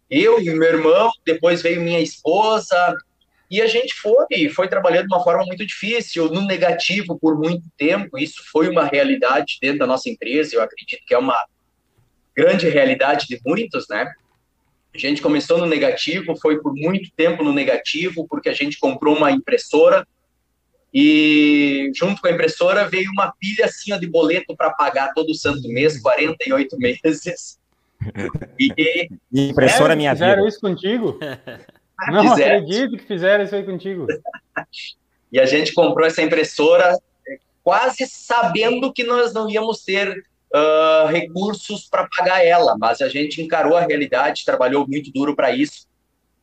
Eu 0.10 0.40
e 0.40 0.50
meu 0.52 0.70
irmão, 0.70 1.10
depois 1.26 1.62
veio 1.62 1.82
minha 1.82 2.00
esposa, 2.00 2.96
E 3.50 3.62
a 3.62 3.68
gente 3.68 3.94
foi, 3.94 4.50
foi 4.50 4.68
trabalhando 4.68 5.08
de 5.08 5.14
uma 5.14 5.24
forma 5.24 5.46
muito 5.46 5.66
difícil, 5.66 6.28
no 6.30 6.42
negativo 6.42 7.20
por 7.20 7.38
muito 7.38 7.64
tempo. 7.78 8.18
Isso 8.18 8.44
foi 8.52 8.68
uma 8.68 8.84
realidade 8.84 9.60
dentro 9.62 9.80
da 9.80 9.86
nossa 9.86 10.10
empresa. 10.10 10.56
Eu 10.56 10.62
acredito 10.62 11.04
que 11.06 11.14
é 11.14 11.18
uma 11.18 11.38
grande 12.36 12.68
realidade 12.68 13.28
de 13.28 13.40
muitos, 13.46 13.88
né? 13.88 14.12
A 14.94 14.98
gente 14.98 15.22
começou 15.22 15.58
no 15.58 15.66
negativo, 15.66 16.36
foi 16.36 16.62
por 16.62 16.74
muito 16.76 17.10
tempo 17.16 17.44
no 17.44 17.52
negativo, 17.52 18.28
porque 18.28 18.50
a 18.50 18.54
gente 18.54 18.80
comprou 18.80 19.18
uma 19.18 19.32
impressora 19.32 20.06
e 20.94 21.92
junto 21.96 22.22
com 22.22 22.28
a 22.28 22.32
impressora 22.32 22.88
veio 22.88 23.10
uma 23.12 23.34
pilha 23.40 23.66
assim 23.66 23.92
ó, 23.92 23.98
de 23.98 24.06
boleto 24.06 24.56
para 24.56 24.70
pagar 24.70 25.12
todo 25.14 25.34
santo 25.34 25.68
mês, 25.68 26.00
48 26.00 26.78
meses. 26.78 27.60
E, 28.60 29.10
impressora 29.32 29.94
é, 29.94 29.96
minha 29.96 30.12
fizeram 30.12 30.44
vida. 30.44 30.48
isso 30.50 30.60
contigo? 30.60 31.20
Não 32.12 32.30
fizeram. 32.30 32.58
acredito 32.58 32.98
que 32.98 33.06
fizeram 33.06 33.44
isso 33.46 33.56
aí 33.56 33.64
contigo. 33.64 34.08
e 35.32 35.40
a 35.40 35.46
gente 35.46 35.74
comprou 35.74 36.06
essa 36.06 36.22
impressora 36.22 36.96
é, 37.28 37.38
quase 37.64 38.06
sabendo 38.06 38.92
que 38.92 39.04
nós 39.04 39.34
não 39.34 39.50
íamos 39.50 39.84
ter 39.84 40.26
uh, 40.54 41.08
recursos 41.08 41.88
para 41.90 42.08
pagar 42.16 42.46
ela, 42.46 42.76
mas 42.78 43.02
a 43.02 43.10
gente 43.10 43.42
encarou 43.42 43.76
a 43.76 43.82
realidade, 43.82 44.46
trabalhou 44.46 44.88
muito 44.88 45.12
duro 45.12 45.36
para 45.36 45.52
isso 45.52 45.88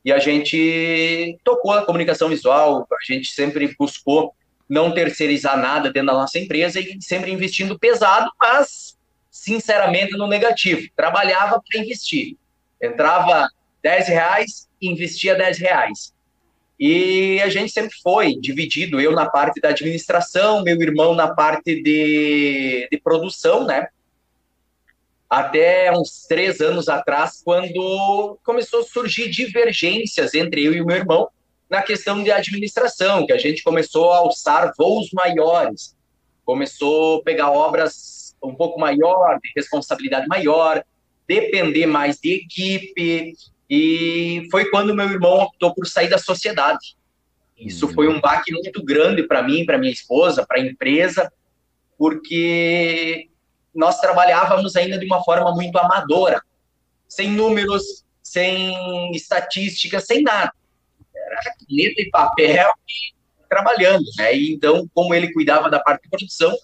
e 0.03 0.11
a 0.11 0.19
gente 0.19 1.37
tocou 1.43 1.71
a 1.71 1.85
comunicação 1.85 2.27
visual, 2.27 2.87
a 2.91 3.13
gente 3.13 3.31
sempre 3.31 3.73
buscou 3.77 4.33
não 4.67 4.93
terceirizar 4.93 5.59
nada 5.59 5.91
dentro 5.91 6.07
da 6.07 6.13
nossa 6.13 6.39
empresa 6.39 6.79
e 6.79 6.97
sempre 7.01 7.31
investindo 7.31 7.77
pesado, 7.77 8.31
mas 8.41 8.97
sinceramente 9.29 10.17
no 10.17 10.27
negativo. 10.27 10.87
Trabalhava 10.95 11.61
para 11.61 11.81
investir. 11.81 12.37
Entrava 12.81 13.47
10 13.83 14.07
reais, 14.07 14.69
investia 14.81 15.35
10 15.35 15.57
reais. 15.59 16.13
E 16.79 17.39
a 17.41 17.49
gente 17.49 17.71
sempre 17.71 17.95
foi 18.01 18.35
dividido, 18.39 18.99
eu 18.99 19.11
na 19.11 19.29
parte 19.29 19.61
da 19.61 19.69
administração, 19.69 20.63
meu 20.63 20.81
irmão 20.81 21.13
na 21.13 21.27
parte 21.27 21.81
de, 21.83 22.87
de 22.91 22.97
produção, 22.97 23.67
né? 23.67 23.87
Até 25.31 25.89
uns 25.97 26.25
três 26.27 26.59
anos 26.59 26.89
atrás, 26.89 27.41
quando 27.41 28.37
começou 28.43 28.81
a 28.81 28.83
surgir 28.83 29.29
divergências 29.29 30.33
entre 30.33 30.61
eu 30.61 30.73
e 30.73 30.81
o 30.81 30.85
meu 30.85 30.97
irmão, 30.97 31.29
na 31.69 31.81
questão 31.81 32.21
de 32.21 32.29
administração, 32.29 33.25
que 33.25 33.31
a 33.31 33.37
gente 33.37 33.63
começou 33.63 34.11
a 34.11 34.17
alçar 34.17 34.73
voos 34.77 35.09
maiores, 35.13 35.95
começou 36.43 37.19
a 37.19 37.23
pegar 37.23 37.49
obras 37.49 38.35
um 38.43 38.53
pouco 38.53 38.77
maior, 38.77 39.39
de 39.41 39.49
responsabilidade 39.55 40.27
maior, 40.27 40.83
depender 41.25 41.85
mais 41.85 42.19
de 42.19 42.33
equipe, 42.33 43.33
e 43.69 44.49
foi 44.51 44.69
quando 44.69 44.93
meu 44.93 45.09
irmão 45.09 45.43
optou 45.43 45.73
por 45.73 45.87
sair 45.87 46.09
da 46.09 46.17
sociedade. 46.17 46.97
Isso 47.57 47.87
foi 47.93 48.09
um 48.09 48.19
baque 48.19 48.51
muito 48.51 48.83
grande 48.83 49.23
para 49.23 49.41
mim, 49.41 49.65
para 49.65 49.77
minha 49.77 49.93
esposa, 49.93 50.45
para 50.45 50.59
a 50.59 50.65
empresa, 50.65 51.31
porque 51.97 53.29
nós 53.73 53.99
trabalhávamos 53.99 54.75
ainda 54.75 54.97
de 54.97 55.05
uma 55.05 55.23
forma 55.23 55.53
muito 55.53 55.77
amadora, 55.77 56.41
sem 57.07 57.31
números, 57.31 58.03
sem 58.21 59.11
estatísticas, 59.11 60.05
sem 60.05 60.21
nada 60.21 60.51
era 61.31 61.55
caneta 61.59 62.01
e 62.01 62.09
papel 62.09 62.71
e 62.87 63.47
trabalhando, 63.47 64.05
né? 64.17 64.35
E 64.35 64.53
então, 64.53 64.89
como 64.93 65.13
ele 65.13 65.31
cuidava 65.33 65.69
da 65.69 65.79
parte 65.79 66.03
de 66.03 66.09
produção, 66.09 66.55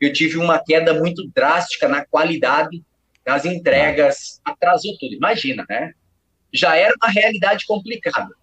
eu 0.00 0.12
tive 0.12 0.38
uma 0.38 0.58
queda 0.58 0.94
muito 0.94 1.28
drástica 1.34 1.88
na 1.88 2.04
qualidade 2.04 2.82
das 3.24 3.44
entregas, 3.44 4.40
atrasou 4.44 4.96
tudo. 4.98 5.14
Imagina, 5.14 5.64
né? 5.68 5.92
Já 6.52 6.76
era 6.76 6.94
uma 7.00 7.10
realidade 7.10 7.66
complicada. 7.66 8.34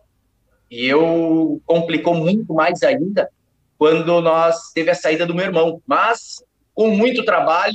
E 0.69 0.85
eu 0.85 1.61
complicou 1.65 2.13
muito 2.13 2.53
mais 2.53 2.83
ainda 2.83 3.29
quando 3.77 4.21
nós 4.21 4.71
teve 4.73 4.91
a 4.91 4.95
saída 4.95 5.25
do 5.25 5.33
meu 5.33 5.45
irmão. 5.45 5.81
Mas 5.85 6.43
com 6.77 6.91
muito 6.91 7.25
trabalho, 7.25 7.73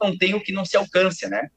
não 0.00 0.16
tem 0.16 0.32
o 0.32 0.40
que 0.40 0.52
não 0.52 0.64
se 0.64 0.76
alcance, 0.76 1.28
né? 1.28 1.50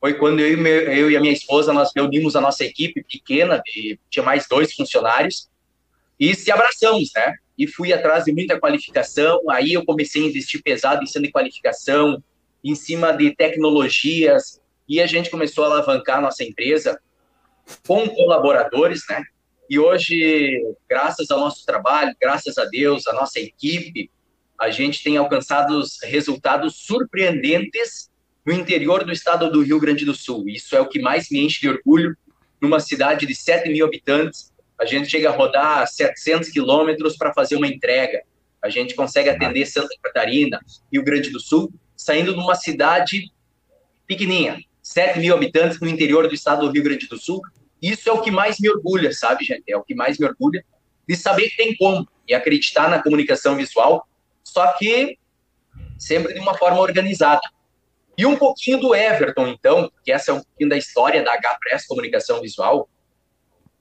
foi 0.00 0.14
quando 0.14 0.40
eu 0.40 0.52
e, 0.52 0.56
meu, 0.56 0.80
eu 0.92 1.10
e, 1.10 1.16
a 1.16 1.20
minha 1.20 1.32
esposa 1.32 1.72
nós 1.72 1.90
reunimos 1.94 2.36
a 2.36 2.40
nossa 2.40 2.64
equipe 2.64 3.04
pequena, 3.04 3.60
de, 3.66 3.98
tinha 4.08 4.24
mais 4.24 4.46
dois 4.48 4.72
funcionários, 4.72 5.50
e 6.18 6.34
se 6.34 6.50
abraçamos, 6.50 7.10
né? 7.14 7.34
E 7.58 7.66
fui 7.66 7.92
atrás 7.92 8.24
de 8.24 8.32
muita 8.32 8.58
qualificação. 8.58 9.40
Aí 9.50 9.72
eu 9.72 9.84
comecei 9.84 10.24
a 10.24 10.26
investir 10.26 10.62
pesado 10.62 11.02
em 11.02 11.06
cima 11.06 11.26
de 11.26 11.32
qualificação, 11.32 12.22
em 12.64 12.74
cima 12.74 13.12
de 13.12 13.34
tecnologias, 13.34 14.60
e 14.88 15.00
a 15.00 15.06
gente 15.06 15.30
começou 15.30 15.64
a 15.64 15.66
alavancar 15.66 16.18
a 16.18 16.22
nossa 16.22 16.42
empresa 16.42 16.98
com 17.86 18.08
colaboradores, 18.08 19.02
né? 19.10 19.22
E 19.68 19.78
hoje, 19.78 20.62
graças 20.88 21.30
ao 21.30 21.40
nosso 21.40 21.66
trabalho, 21.66 22.16
graças 22.20 22.56
a 22.56 22.64
Deus, 22.64 23.06
a 23.06 23.12
nossa 23.12 23.38
equipe, 23.38 24.10
a 24.58 24.70
gente 24.70 25.02
tem 25.02 25.16
alcançado 25.16 25.80
resultados 26.02 26.76
surpreendentes 26.76 28.10
no 28.44 28.52
interior 28.52 29.04
do 29.04 29.12
estado 29.12 29.50
do 29.50 29.62
Rio 29.62 29.78
Grande 29.78 30.04
do 30.04 30.14
Sul. 30.14 30.48
Isso 30.48 30.74
é 30.74 30.80
o 30.80 30.88
que 30.88 31.00
mais 31.00 31.28
me 31.30 31.44
enche 31.44 31.60
de 31.60 31.68
orgulho. 31.68 32.16
Numa 32.60 32.80
cidade 32.80 33.24
de 33.24 33.34
7 33.34 33.70
mil 33.70 33.86
habitantes, 33.86 34.52
a 34.80 34.84
gente 34.84 35.08
chega 35.08 35.28
a 35.28 35.32
rodar 35.32 35.86
700 35.86 36.48
quilômetros 36.48 37.16
para 37.16 37.32
fazer 37.32 37.54
uma 37.54 37.68
entrega. 37.68 38.22
A 38.60 38.68
gente 38.68 38.94
consegue 38.94 39.28
atender 39.28 39.66
Santa 39.66 39.94
Catarina, 40.02 40.58
Rio 40.92 41.04
Grande 41.04 41.30
do 41.30 41.38
Sul, 41.38 41.72
saindo 41.96 42.32
de 42.32 42.40
uma 42.40 42.56
cidade 42.56 43.30
pequenininha, 44.06 44.58
7 44.82 45.20
mil 45.20 45.34
habitantes 45.34 45.78
no 45.80 45.88
interior 45.88 46.26
do 46.26 46.34
estado 46.34 46.66
do 46.66 46.72
Rio 46.72 46.82
Grande 46.82 47.06
do 47.06 47.16
Sul. 47.16 47.40
Isso 47.80 48.08
é 48.08 48.12
o 48.12 48.22
que 48.22 48.30
mais 48.30 48.58
me 48.58 48.68
orgulha, 48.68 49.12
sabe, 49.12 49.44
gente? 49.44 49.62
É 49.68 49.76
o 49.76 49.84
que 49.84 49.94
mais 49.94 50.18
me 50.18 50.26
orgulha 50.26 50.64
de 51.08 51.16
saber 51.16 51.48
que 51.50 51.56
tem 51.56 51.76
como 51.76 52.08
e 52.26 52.34
acreditar 52.34 52.88
na 52.90 53.00
comunicação 53.02 53.56
visual, 53.56 54.06
só 54.58 54.72
que 54.72 55.16
sempre 55.96 56.34
de 56.34 56.40
uma 56.40 56.58
forma 56.58 56.80
organizada. 56.80 57.40
E 58.16 58.26
um 58.26 58.36
pouquinho 58.36 58.80
do 58.80 58.92
Everton, 58.92 59.46
então, 59.46 59.88
que 60.04 60.10
essa 60.10 60.32
é 60.32 60.34
um 60.34 60.42
pouquinho 60.42 60.70
da 60.70 60.76
história 60.76 61.22
da 61.22 61.32
H-Press 61.34 61.86
Comunicação 61.86 62.40
Visual, 62.40 62.88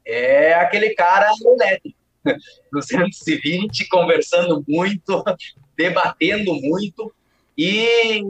é 0.05 0.53
aquele 0.53 0.91
cara 0.91 1.31
elétrico, 1.43 1.97
220, 2.71 3.87
conversando 3.87 4.63
muito, 4.67 5.23
debatendo 5.75 6.53
muito 6.53 7.11
e 7.57 8.21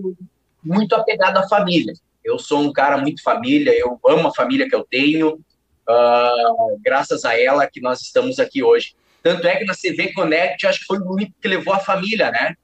muito 0.64 0.96
apegado 0.96 1.40
à 1.40 1.50
família. 1.50 1.94
Eu 2.24 2.40
sou 2.40 2.62
um 2.62 2.72
cara 2.72 2.98
muito 2.98 3.22
família, 3.22 3.78
eu 3.78 4.00
amo 4.08 4.30
a 4.30 4.34
família 4.34 4.70
que 4.70 4.76
eu 4.76 4.86
tenho, 4.86 5.34
uh, 5.34 6.80
graças 6.80 7.26
a 7.26 7.38
ela 7.38 7.68
que 7.68 7.82
nós 7.82 8.00
estamos 8.00 8.40
aqui 8.40 8.64
hoje. 8.64 8.96
Tanto 9.28 9.46
é 9.46 9.58
que 9.58 9.66
na 9.66 9.74
CV 9.74 10.14
Connect, 10.14 10.66
acho 10.66 10.80
que 10.80 10.86
foi 10.86 11.00
o 11.00 11.12
único 11.12 11.34
que 11.42 11.50
levou 11.50 11.74
a 11.74 11.80
família, 11.80 12.32
né? 12.32 12.56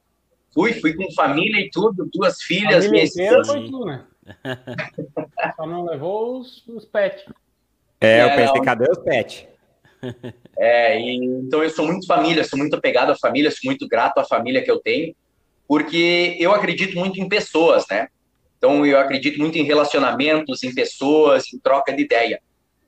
Fui, 0.54 0.72
fui 0.74 0.94
com 0.94 1.12
família 1.12 1.60
e 1.60 1.70
tudo, 1.70 2.10
duas 2.14 2.42
filhas, 2.42 2.90
minha 2.90 3.04
esposa. 3.04 3.52
Foi 3.52 3.70
tu, 3.70 3.86
né? 3.86 4.06
Só 5.58 5.68
não 5.68 5.84
levou 5.84 6.40
os, 6.40 6.66
os 6.68 6.86
pets. 6.86 7.26
É, 8.00 8.20
é, 8.20 8.24
eu 8.24 8.36
pensei, 8.38 8.62
cadê 8.62 8.90
os 8.90 9.00
pets? 9.00 9.46
É, 10.58 10.98
e, 10.98 11.16
então 11.26 11.62
eu 11.62 11.70
sou 11.70 11.86
muito 11.86 12.08
família, 12.08 12.46
sou 12.46 12.58
muito 12.58 12.78
apegado 12.78 13.12
à 13.12 13.16
família, 13.18 13.52
sou 13.52 13.60
muito 13.66 13.86
grato 13.88 14.20
à 14.20 14.24
família 14.24 14.64
que 14.64 14.72
eu 14.72 14.80
tenho, 14.80 15.14
porque 15.68 16.38
eu 16.40 16.54
acredito 16.54 16.98
muito 16.98 17.20
em 17.20 17.28
pessoas, 17.28 17.86
né? 17.92 18.08
Então 18.58 18.86
eu 18.86 18.98
acredito 18.98 19.38
muito 19.38 19.58
em 19.58 19.64
relacionamentos, 19.64 20.64
em 20.64 20.74
pessoas, 20.74 21.52
em 21.54 21.60
troca 21.60 21.92
de 21.92 22.04
ideia. 22.04 22.42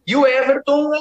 E 0.07 0.15
o 0.15 0.25
Everton 0.25 0.93
é 0.95 0.99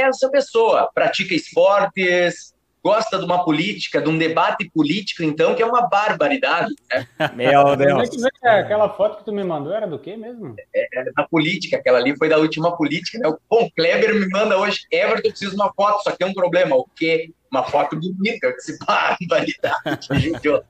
essa 0.00 0.28
pessoa, 0.30 0.90
pratica 0.94 1.34
esportes, 1.34 2.54
gosta 2.86 3.18
de 3.18 3.24
uma 3.24 3.44
política, 3.44 4.00
de 4.00 4.08
um 4.08 4.16
debate 4.16 4.70
político, 4.70 5.24
então, 5.24 5.56
que 5.56 5.62
é 5.62 5.66
uma 5.66 5.88
barbaridade. 5.88 6.72
Né? 6.88 7.04
Meu 7.34 7.74
Deus. 7.74 8.08
É 8.44 8.60
aquela 8.60 8.88
foto 8.90 9.18
que 9.18 9.24
tu 9.24 9.32
me 9.32 9.42
mandou 9.42 9.72
era 9.72 9.88
do 9.88 9.98
quê 9.98 10.16
mesmo? 10.16 10.54
É, 10.72 11.00
é 11.00 11.12
da 11.12 11.24
política, 11.24 11.76
aquela 11.76 11.98
ali 11.98 12.16
foi 12.16 12.28
da 12.28 12.38
última 12.38 12.76
política, 12.76 13.18
né? 13.18 13.36
Bom, 13.50 13.68
Kleber 13.76 14.14
me 14.14 14.28
manda 14.28 14.56
hoje, 14.56 14.86
Everton, 14.92 15.30
preciso 15.30 15.50
de 15.50 15.56
uma 15.56 15.72
foto, 15.72 16.04
só 16.04 16.12
que 16.12 16.18
tem 16.18 16.28
um 16.28 16.34
problema, 16.34 16.76
o 16.76 16.86
quê? 16.94 17.32
Uma 17.50 17.64
foto 17.64 17.96
bonita, 17.96 18.46
eu 18.46 18.52
disse, 18.52 18.78
barbaridade, 18.86 20.06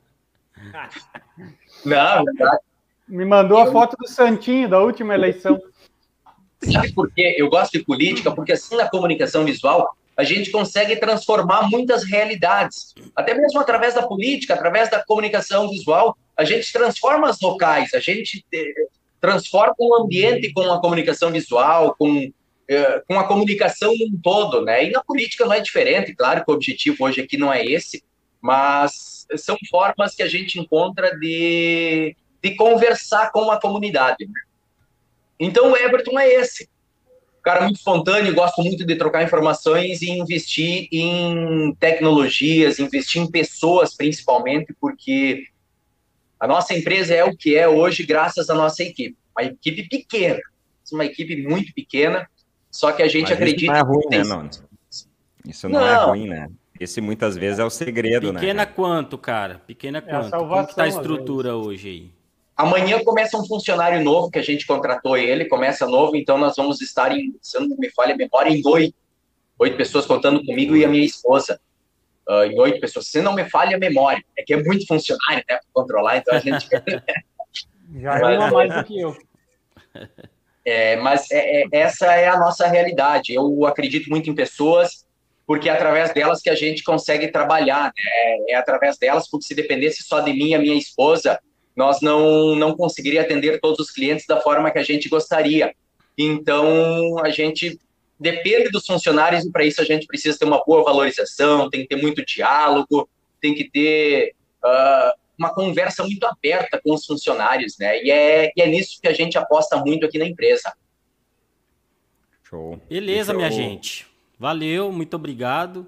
Não, 1.84 2.24
verdade. 2.24 2.62
Me 3.06 3.24
mandou 3.24 3.58
a 3.58 3.70
foto 3.70 3.94
do 3.96 4.08
Santinho, 4.08 4.70
da 4.70 4.80
última 4.80 5.14
eleição. 5.14 5.60
Sabe 6.62 6.92
por 6.92 7.12
quê? 7.12 7.34
Eu 7.38 7.48
gosto 7.48 7.72
de 7.72 7.84
política, 7.84 8.30
porque 8.30 8.52
assim 8.52 8.76
na 8.76 8.88
comunicação 8.88 9.44
visual, 9.44 9.96
a 10.16 10.24
gente 10.24 10.50
consegue 10.50 10.96
transformar 10.96 11.68
muitas 11.68 12.02
realidades. 12.02 12.94
Até 13.14 13.34
mesmo 13.34 13.60
através 13.60 13.94
da 13.94 14.06
política, 14.06 14.54
através 14.54 14.90
da 14.90 15.04
comunicação 15.04 15.68
visual, 15.68 16.16
a 16.36 16.44
gente 16.44 16.72
transforma 16.72 17.28
as 17.28 17.40
locais, 17.40 17.92
a 17.92 18.00
gente 18.00 18.44
eh, 18.52 18.86
transforma 19.20 19.74
o 19.78 19.94
ambiente 20.02 20.52
com 20.52 20.62
a 20.72 20.80
comunicação 20.80 21.30
visual, 21.30 21.94
com, 21.98 22.32
eh, 22.68 23.02
com 23.06 23.18
a 23.18 23.24
comunicação 23.24 23.92
um 23.92 24.18
todo, 24.22 24.62
né? 24.62 24.86
E 24.86 24.90
na 24.90 25.04
política 25.04 25.44
não 25.44 25.52
é 25.52 25.60
diferente, 25.60 26.14
claro 26.14 26.44
que 26.44 26.50
o 26.50 26.54
objetivo 26.54 27.04
hoje 27.04 27.20
aqui 27.20 27.36
não 27.36 27.52
é 27.52 27.64
esse, 27.64 28.02
mas 28.40 29.26
são 29.36 29.56
formas 29.70 30.14
que 30.14 30.22
a 30.22 30.28
gente 30.28 30.58
encontra 30.58 31.18
de, 31.18 32.16
de 32.42 32.54
conversar 32.54 33.30
com 33.32 33.50
a 33.50 33.60
comunidade. 33.60 34.24
Né? 34.26 34.40
Então 35.38 35.72
o 35.72 35.76
Everton 35.76 36.18
é 36.18 36.28
esse 36.34 36.68
cara 37.46 37.62
muito 37.62 37.76
espontâneo, 37.76 38.34
gosto 38.34 38.60
muito 38.60 38.84
de 38.84 38.96
trocar 38.96 39.22
informações 39.22 40.02
e 40.02 40.10
investir 40.10 40.88
em 40.90 41.72
tecnologias, 41.78 42.80
investir 42.80 43.22
em 43.22 43.30
pessoas 43.30 43.94
principalmente, 43.94 44.74
porque 44.80 45.44
a 46.40 46.46
nossa 46.48 46.74
empresa 46.74 47.14
é 47.14 47.24
o 47.24 47.36
que 47.36 47.56
é 47.56 47.68
hoje 47.68 48.04
graças 48.04 48.50
à 48.50 48.54
nossa 48.54 48.82
equipe. 48.82 49.16
Uma 49.38 49.46
equipe 49.46 49.88
pequena, 49.88 50.40
uma 50.92 51.04
equipe 51.04 51.42
muito 51.46 51.72
pequena, 51.72 52.28
só 52.68 52.90
que 52.90 53.02
a 53.02 53.08
gente 53.08 53.30
Mas 53.30 53.32
acredita. 53.32 53.72
Isso 53.72 53.78
não 53.78 53.78
é 53.78 53.82
ruim, 53.82 54.08
né, 54.10 54.24
não? 54.24 54.50
Isso 55.46 55.68
não, 55.68 55.80
é 55.80 55.94
não, 55.94 56.02
é 56.02 56.06
ruim, 56.06 56.28
né? 56.28 56.48
Esse 56.80 57.00
muitas 57.00 57.36
vezes 57.36 57.58
é 57.58 57.64
o 57.64 57.70
segredo, 57.70 58.32
pequena 58.32 58.32
né? 58.32 58.40
Pequena 58.40 58.66
quanto, 58.66 59.16
cara? 59.16 59.58
Pequena 59.60 60.02
quanto? 60.02 60.26
É 60.26 60.30
salvação, 60.30 60.48
Como 60.48 60.66
que 60.66 60.74
tá 60.74 60.82
a 60.82 60.88
estrutura 60.88 61.56
hoje 61.56 61.88
aí? 61.88 62.10
Amanhã 62.56 63.04
começa 63.04 63.36
um 63.36 63.46
funcionário 63.46 64.02
novo 64.02 64.30
que 64.30 64.38
a 64.38 64.42
gente 64.42 64.66
contratou 64.66 65.16
ele, 65.16 65.44
começa 65.44 65.86
novo, 65.86 66.16
então 66.16 66.38
nós 66.38 66.56
vamos 66.56 66.80
estar 66.80 67.12
em, 67.12 67.36
se 67.42 67.60
não 67.60 67.76
me 67.76 67.90
falha 67.90 68.14
a 68.14 68.16
memória, 68.16 68.50
em 68.50 68.62
oito, 68.66 68.94
oito 69.58 69.76
pessoas 69.76 70.06
contando 70.06 70.42
comigo 70.44 70.74
e 70.74 70.84
a 70.84 70.88
minha 70.88 71.04
esposa. 71.04 71.60
Uh, 72.26 72.44
em 72.44 72.58
oito 72.58 72.80
pessoas, 72.80 73.08
se 73.08 73.20
não 73.20 73.34
me 73.34 73.48
falha 73.48 73.76
a 73.76 73.78
memória, 73.78 74.24
é 74.36 74.42
que 74.42 74.54
é 74.54 74.62
muito 74.62 74.86
funcionário, 74.86 75.44
né, 75.48 75.56
para 75.58 75.60
controlar, 75.72 76.16
então 76.16 76.34
a 76.34 76.38
gente... 76.38 76.66
Já 78.00 78.18
é 78.18 78.38
uma 78.38 78.50
mais 78.50 78.74
do 78.74 78.84
que 78.84 79.00
eu. 79.00 79.16
É, 80.64 80.96
mas 80.96 81.30
é, 81.30 81.62
é, 81.62 81.66
essa 81.70 82.06
é 82.06 82.26
a 82.26 82.36
nossa 82.36 82.66
realidade. 82.66 83.32
Eu 83.32 83.64
acredito 83.64 84.10
muito 84.10 84.28
em 84.28 84.34
pessoas, 84.34 85.06
porque 85.46 85.68
é 85.68 85.72
através 85.72 86.12
delas 86.12 86.42
que 86.42 86.50
a 86.50 86.56
gente 86.56 86.82
consegue 86.82 87.28
trabalhar. 87.28 87.84
Né? 87.84 88.44
É 88.48 88.56
através 88.56 88.98
delas, 88.98 89.30
porque 89.30 89.46
se 89.46 89.54
dependesse 89.54 90.02
só 90.02 90.18
de 90.20 90.32
mim 90.32 90.48
e 90.48 90.54
a 90.56 90.58
minha 90.58 90.76
esposa, 90.76 91.38
nós 91.76 92.00
não, 92.00 92.56
não 92.56 92.74
conseguiria 92.74 93.20
atender 93.20 93.60
todos 93.60 93.78
os 93.78 93.90
clientes 93.90 94.26
da 94.26 94.40
forma 94.40 94.70
que 94.70 94.78
a 94.78 94.82
gente 94.82 95.08
gostaria. 95.08 95.74
Então, 96.16 97.18
a 97.22 97.28
gente 97.28 97.78
depende 98.18 98.70
dos 98.70 98.86
funcionários 98.86 99.44
e 99.44 99.52
para 99.52 99.64
isso 99.64 99.82
a 99.82 99.84
gente 99.84 100.06
precisa 100.06 100.38
ter 100.38 100.46
uma 100.46 100.64
boa 100.64 100.82
valorização, 100.82 101.68
tem 101.68 101.82
que 101.82 101.88
ter 101.88 102.00
muito 102.00 102.24
diálogo, 102.24 103.08
tem 103.40 103.54
que 103.54 103.68
ter 103.68 104.34
uh, 104.64 105.12
uma 105.38 105.52
conversa 105.52 106.02
muito 106.02 106.24
aberta 106.24 106.80
com 106.82 106.94
os 106.94 107.04
funcionários, 107.04 107.76
né? 107.78 108.02
E 108.02 108.10
é, 108.10 108.50
e 108.56 108.62
é 108.62 108.66
nisso 108.66 108.98
que 109.02 109.08
a 109.08 109.12
gente 109.12 109.36
aposta 109.36 109.76
muito 109.76 110.06
aqui 110.06 110.18
na 110.18 110.24
empresa. 110.24 110.72
Show. 112.42 112.80
Beleza, 112.88 113.32
Show. 113.32 113.36
minha 113.36 113.50
gente. 113.50 114.06
Valeu, 114.38 114.90
muito 114.90 115.14
obrigado. 115.14 115.86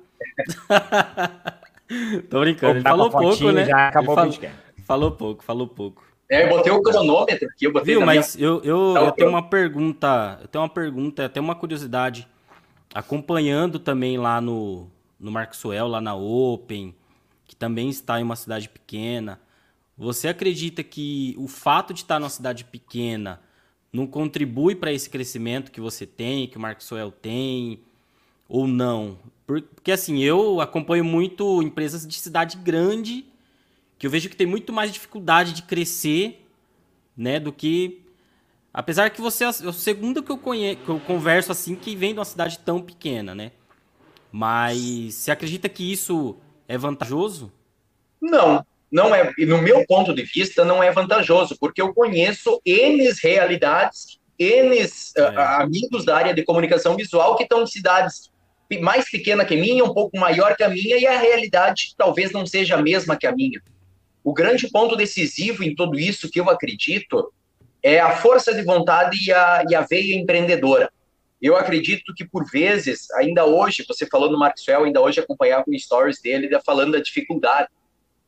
Tô 2.29 2.41
brincando, 2.41 2.79
ele 2.79 2.83
falou 2.83 3.11
pouco, 3.11 3.51
né? 3.51 3.65
Já 3.65 3.89
acabou 3.89 4.23
ele 4.23 4.33
falou, 4.33 4.68
falou 4.89 5.13
pouco, 5.13 5.45
falou 5.45 5.69
pouco. 5.69 6.03
É, 6.31 6.45
eu 6.45 6.49
botei 6.49 6.73
o 6.73 6.83
cronômetro 6.83 7.47
aqui, 7.47 7.67
eu 7.67 7.73
botei 7.73 7.95
Viu, 7.95 8.05
mas 8.05 8.35
minha... 8.35 8.49
eu, 8.49 8.63
eu, 8.63 8.95
tá 8.95 9.01
eu 9.03 9.13
tenho 9.13 9.29
uma 9.29 9.43
pergunta, 9.43 10.39
eu 10.41 10.49
tenho 10.49 10.63
uma 10.63 10.69
pergunta, 10.69 11.27
até 11.27 11.41
uma 11.41 11.55
curiosidade. 11.55 12.27
Acompanhando 12.95 13.79
também 13.79 14.17
lá 14.17 14.41
no, 14.41 14.89
no 15.21 15.31
Marcosuel, 15.31 15.87
lá 15.87 16.01
na 16.01 16.15
Open, 16.15 16.95
que 17.47 17.55
também 17.55 17.91
está 17.91 18.19
em 18.19 18.23
uma 18.23 18.35
cidade 18.35 18.67
pequena. 18.69 19.39
Você 19.97 20.27
acredita 20.29 20.83
que 20.83 21.35
o 21.39 21.47
fato 21.47 21.93
de 21.93 22.01
estar 22.01 22.19
numa 22.19 22.31
cidade 22.31 22.65
pequena 22.65 23.41
não 23.93 24.07
contribui 24.07 24.75
para 24.75 24.93
esse 24.93 25.11
crescimento 25.11 25.71
que 25.71 25.81
você 25.81 26.07
tem, 26.07 26.47
que 26.47 26.57
o 26.57 26.61
Marcosuel 26.61 27.11
tem, 27.11 27.81
ou 28.49 28.67
não? 28.67 29.19
Porque 29.47 29.93
assim, 29.93 30.23
eu 30.23 30.61
acompanho 30.61 31.05
muito 31.05 31.63
empresas 31.63 32.07
de 32.07 32.15
cidade 32.15 32.57
grande 32.57 33.27
que 33.99 34.07
eu 34.07 34.11
vejo 34.11 34.29
que 34.29 34.37
tem 34.37 34.47
muito 34.47 34.73
mais 34.73 34.93
dificuldade 34.93 35.53
de 35.53 35.63
crescer, 35.63 36.47
né, 37.17 37.41
do 37.41 37.53
que 37.53 38.03
apesar 38.73 39.11
que 39.11 39.21
você 39.21 39.45
é 39.45 39.49
o 39.49 39.73
segundo 39.73 40.23
que 40.23 40.31
eu 40.31 40.39
conheço, 40.39 40.83
que 40.83 40.89
eu 40.89 41.01
converso 41.01 41.51
assim 41.51 41.75
que 41.75 41.97
vem 41.97 42.13
de 42.13 42.21
uma 42.21 42.25
cidade 42.25 42.59
tão 42.61 42.81
pequena, 42.81 43.35
né? 43.35 43.51
Mas 44.31 45.15
você 45.15 45.31
acredita 45.31 45.69
que 45.69 45.91
isso 45.91 46.37
é 46.69 46.79
vantajoso? 46.79 47.51
Não, 48.21 48.65
não 48.91 49.15
é. 49.15 49.33
E 49.37 49.47
no 49.47 49.61
meu 49.61 49.85
ponto 49.87 50.15
de 50.15 50.23
vista, 50.23 50.65
não 50.65 50.83
é 50.83 50.93
vantajoso, 50.93 51.57
porque 51.59 51.81
eu 51.81 51.93
conheço 51.93 52.61
N 52.65 53.11
realidades, 53.23 54.21
N 54.39 54.79
é. 54.79 54.85
uh, 54.85 55.41
amigos 55.63 56.05
da 56.05 56.17
área 56.17 56.35
de 56.35 56.45
comunicação 56.45 56.95
visual 56.95 57.37
que 57.37 57.43
estão 57.43 57.63
em 57.63 57.67
cidades 57.67 58.31
mais 58.81 59.11
pequena 59.11 59.47
que 59.47 59.55
a 59.55 59.59
minha, 59.59 59.83
um 59.83 59.95
pouco 59.95 60.19
maior 60.19 60.55
que 60.55 60.63
a 60.63 60.69
minha, 60.69 60.99
e 60.99 61.07
a 61.07 61.19
realidade 61.19 61.95
talvez 61.97 62.31
não 62.33 62.45
seja 62.45 62.77
a 62.77 62.83
mesma 62.83 63.17
que 63.17 63.27
a 63.27 63.35
minha. 63.35 63.63
O 64.23 64.33
grande 64.33 64.69
ponto 64.71 64.97
decisivo 64.97 65.63
em 65.63 65.75
tudo 65.75 65.99
isso 65.99 66.31
que 66.31 66.41
eu 66.41 66.51
acredito 66.51 67.33
é 67.83 68.01
a 68.01 68.17
força 68.17 68.55
de 68.55 68.63
vontade 68.63 69.19
e 69.27 69.33
a, 69.33 69.65
e 69.69 69.75
a 69.75 69.83
veia 69.83 70.17
empreendedora. 70.17 70.91
Eu 71.41 71.57
acredito 71.57 72.13
que, 72.15 72.25
por 72.25 72.45
vezes, 72.51 73.11
ainda 73.13 73.45
hoje, 73.45 73.85
você 73.87 74.07
falou 74.07 74.31
no 74.31 74.39
Maxwell, 74.39 74.85
ainda 74.85 75.01
hoje 75.01 75.21
acompanhava 75.21 75.65
com 75.65 75.79
stories 75.79 76.21
dele 76.21 76.49
falando 76.67 76.93
da 76.93 77.01
dificuldade. 77.01 77.69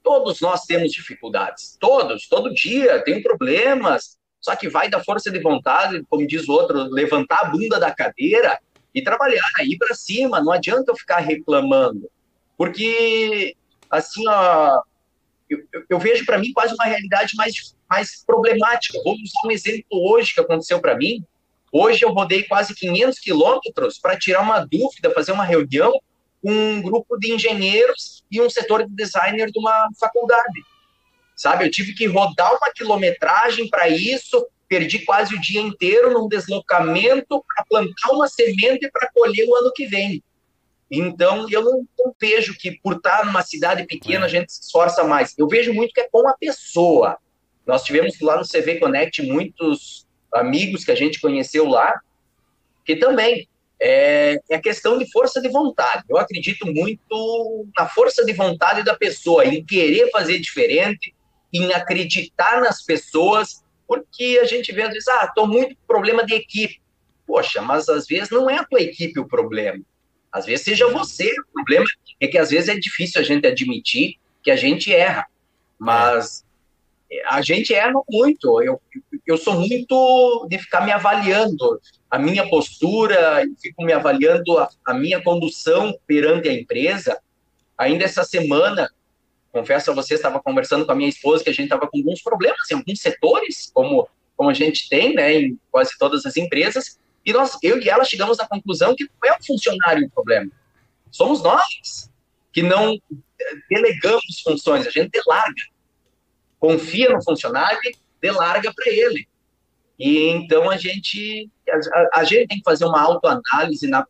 Todos 0.03 0.41
nós 0.41 0.65
temos 0.65 0.93
dificuldades, 0.93 1.77
todos, 1.79 2.27
todo 2.27 2.55
dia 2.55 3.03
tem 3.05 3.21
problemas, 3.23 4.17
só 4.41 4.57
que 4.57 4.69
vai 4.69 4.89
da 4.89 5.03
força 5.03 5.31
de 5.31 5.41
vontade, 5.41 6.03
como 6.09 6.27
diz 6.27 6.49
o 6.49 6.53
outro, 6.53 6.85
levantar 6.85 7.41
a 7.41 7.45
bunda 7.47 7.79
da 7.79 7.93
cadeira 7.93 8.59
e 8.95 9.03
trabalhar, 9.03 9.43
ir 9.63 9.77
para 9.77 9.95
cima. 9.95 10.41
Não 10.41 10.53
adianta 10.53 10.91
eu 10.91 10.97
ficar 10.97 11.19
reclamando, 11.19 12.09
porque 12.57 13.55
assim, 13.91 14.27
ó, 14.27 14.81
eu, 15.51 15.59
eu 15.91 15.99
vejo 15.99 16.25
para 16.25 16.39
mim 16.39 16.53
quase 16.53 16.73
uma 16.75 16.85
realidade 16.85 17.35
mais, 17.37 17.75
mais 17.89 18.25
problemática. 18.25 19.01
Vou 19.03 19.15
usar 19.15 19.47
um 19.47 19.51
exemplo 19.51 19.85
hoje 19.91 20.33
que 20.33 20.41
aconteceu 20.41 20.81
para 20.81 20.97
mim. 20.97 21.25
Hoje 21.73 22.05
eu 22.05 22.11
rodei 22.11 22.45
quase 22.45 22.75
500 22.75 23.19
quilômetros 23.19 23.99
para 23.99 24.19
tirar 24.19 24.41
uma 24.41 24.61
dúvida, 24.61 25.13
fazer 25.13 25.33
uma 25.33 25.45
reunião 25.45 25.93
com 26.43 26.51
um 26.51 26.81
grupo 26.81 27.19
de 27.19 27.33
engenheiros 27.33 28.25
e 28.31 28.41
um 28.41 28.49
setor 28.49 28.87
de 28.87 28.95
designer 28.95 29.51
de 29.51 29.59
uma 29.59 29.89
faculdade. 29.99 30.61
Sabe, 31.37 31.65
eu 31.65 31.71
tive 31.71 31.95
que 31.95 32.07
rodar 32.07 32.51
uma 32.51 32.73
quilometragem 32.73 33.69
para 33.69 33.89
isso, 33.89 34.47
perdi 34.69 35.01
quase 35.01 35.35
o 35.35 35.41
dia 35.41 35.61
inteiro 35.61 36.13
num 36.13 36.29
deslocamento 36.29 37.45
para 37.47 37.65
plantar 37.69 38.11
uma 38.13 38.29
semente 38.29 38.91
para 38.91 39.11
colher 39.13 39.47
o 39.49 39.55
ano 39.57 39.73
que 39.75 39.87
vem. 39.87 40.23
Então, 40.91 41.47
eu 41.49 41.63
não, 41.63 41.87
vejo 42.21 42.57
que 42.59 42.73
por 42.83 42.97
estar 42.97 43.25
numa 43.25 43.43
cidade 43.43 43.87
pequena 43.87 44.27
a 44.27 44.29
gente 44.29 44.53
se 44.53 44.63
esforça 44.63 45.05
mais. 45.05 45.35
Eu 45.39 45.47
vejo 45.47 45.73
muito 45.73 45.95
que 45.95 46.01
é 46.01 46.09
com 46.11 46.27
a 46.29 46.37
pessoa. 46.37 47.17
Nós 47.65 47.85
tivemos 47.85 48.21
lá 48.21 48.37
no 48.37 48.47
CV 48.47 48.81
Connect 48.81 49.23
muitos 49.23 50.09
amigos 50.35 50.85
que 50.85 50.91
a 50.91 50.97
gente 50.97 51.21
conheceu 51.21 51.67
lá, 51.67 52.01
que 52.85 52.97
também 52.97 53.49
é, 53.81 54.41
é 54.51 54.59
questão 54.59 54.99
de 54.99 55.09
força 55.13 55.41
de 55.41 55.49
vontade. 55.49 56.05
Eu 56.09 56.19
acredito 56.19 56.67
muito 56.67 57.67
na 57.79 57.87
força 57.87 58.25
de 58.25 58.33
vontade 58.33 58.83
da 58.83 58.97
pessoa, 58.97 59.47
em 59.47 59.65
querer 59.65 60.11
fazer 60.11 60.41
diferente, 60.41 61.15
em 61.53 61.73
acreditar 61.73 62.61
nas 62.61 62.83
pessoas, 62.83 63.65
porque 63.87 64.41
a 64.43 64.45
gente 64.45 64.73
vê 64.73 64.83
às 64.83 64.93
vezes, 64.93 65.07
ah, 65.09 65.27
estou 65.27 65.47
muito 65.47 65.77
com 65.77 65.87
problema 65.87 66.27
de 66.27 66.35
equipe. 66.35 66.81
Poxa, 67.25 67.63
mas 67.63 67.89
às 67.89 68.09
vezes 68.09 68.31
não 68.31 68.51
é 68.51 68.59
a 68.59 68.65
tua 68.65 68.81
equipe 68.81 69.21
o 69.21 69.29
problema 69.29 69.81
às 70.33 70.47
vezes 70.47 70.65
seja 70.65 70.89
você. 70.91 71.31
O 71.51 71.53
problema 71.53 71.87
é 72.21 72.27
que 72.27 72.39
às 72.39 72.51
vezes 72.51 72.69
é 72.69 72.79
difícil 72.79 73.21
a 73.21 73.25
gente 73.25 73.47
admitir 73.47 74.17
que 74.43 74.51
a 74.51 74.57
gente 74.57 74.93
erra. 74.93 75.27
Mas 75.79 76.45
a 77.27 77.43
gente 77.43 77.75
erra 77.75 78.01
muito. 78.09 78.63
Eu, 78.63 78.81
eu 79.27 79.37
sou 79.37 79.55
muito 79.55 80.47
de 80.49 80.59
ficar 80.59 80.85
me 80.85 80.93
avaliando 80.93 81.81
a 82.11 82.19
minha 82.19 82.49
postura, 82.49 83.43
fico 83.61 83.85
me 83.85 83.93
avaliando 83.93 84.59
a, 84.59 84.69
a 84.87 84.95
minha 84.95 85.23
condução 85.23 85.97
perante 86.07 86.49
a 86.49 86.53
empresa. 86.53 87.19
Ainda 87.77 88.05
essa 88.05 88.23
semana, 88.23 88.91
confesso 89.51 89.91
a 89.91 89.95
você, 89.95 90.15
estava 90.15 90.41
conversando 90.41 90.87
com 90.87 90.93
a 90.93 90.95
minha 90.95 91.09
esposa 91.09 91.43
que 91.43 91.51
a 91.51 91.53
gente 91.53 91.65
estava 91.65 91.89
com 91.89 91.99
alguns 91.99 92.23
problemas 92.23 92.71
em 92.71 92.75
alguns 92.75 93.01
setores, 93.01 93.71
como, 93.73 94.09
como 94.37 94.51
a 94.51 94.55
gente 94.55 94.89
tem 94.89 95.15
né, 95.15 95.35
em 95.35 95.59
quase 95.71 95.97
todas 95.99 96.25
as 96.27 96.37
empresas, 96.37 97.00
e 97.25 97.33
nós, 97.33 97.57
eu 97.63 97.81
e 97.81 97.89
ela 97.89 98.05
chegamos 98.05 98.41
à 98.41 98.47
conclusão 98.47 98.95
que 98.95 99.05
não 99.05 99.31
é 99.31 99.37
o 99.37 99.45
funcionário 99.45 100.07
o 100.07 100.11
problema. 100.11 100.51
Somos 101.11 101.43
nós 101.43 102.11
que 102.53 102.63
não 102.63 102.99
delegamos 103.69 104.41
funções, 104.43 104.87
a 104.87 104.91
gente 104.91 105.11
delarga. 105.11 105.63
Confia 106.59 107.11
no 107.11 107.23
funcionário 107.23 107.79
e 107.85 107.95
delarga 108.21 108.73
para 108.75 108.93
ele. 108.93 109.29
E 109.99 110.29
então 110.29 110.71
a 110.71 110.77
gente, 110.77 111.51
a, 111.69 112.21
a, 112.21 112.25
gente 112.25 112.49
tem 112.49 112.59
que 112.59 112.65
fazer 112.65 112.87
uma 112.87 113.01
autoanálise 113.01 113.87
na, 113.87 114.07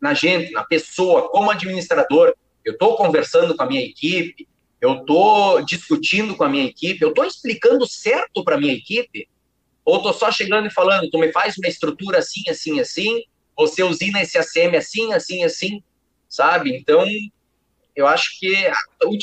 na 0.00 0.14
gente, 0.14 0.52
na 0.52 0.64
pessoa, 0.64 1.28
como 1.30 1.50
administrador. 1.50 2.34
Eu 2.64 2.72
estou 2.72 2.96
conversando 2.96 3.54
com 3.56 3.62
a 3.62 3.66
minha 3.66 3.82
equipe, 3.82 4.48
eu 4.80 5.00
estou 5.00 5.62
discutindo 5.64 6.36
com 6.36 6.44
a 6.44 6.48
minha 6.48 6.64
equipe, 6.64 7.02
eu 7.02 7.10
estou 7.10 7.24
explicando 7.24 7.86
certo 7.86 8.42
para 8.42 8.56
a 8.56 8.58
minha 8.58 8.72
equipe 8.72 9.28
ou 9.88 10.02
tô 10.02 10.12
só 10.12 10.30
chegando 10.30 10.66
e 10.66 10.70
falando, 10.70 11.08
tu 11.08 11.18
me 11.18 11.32
faz 11.32 11.56
uma 11.56 11.66
estrutura 11.66 12.18
assim, 12.18 12.42
assim, 12.50 12.78
assim, 12.78 13.24
você 13.56 13.82
usina 13.82 14.20
esse 14.20 14.36
ACM 14.36 14.76
assim, 14.76 15.14
assim, 15.14 15.44
assim, 15.44 15.82
sabe? 16.28 16.76
Então, 16.76 17.06
eu 17.96 18.06
acho 18.06 18.38
que 18.38 18.52
o 19.02 19.16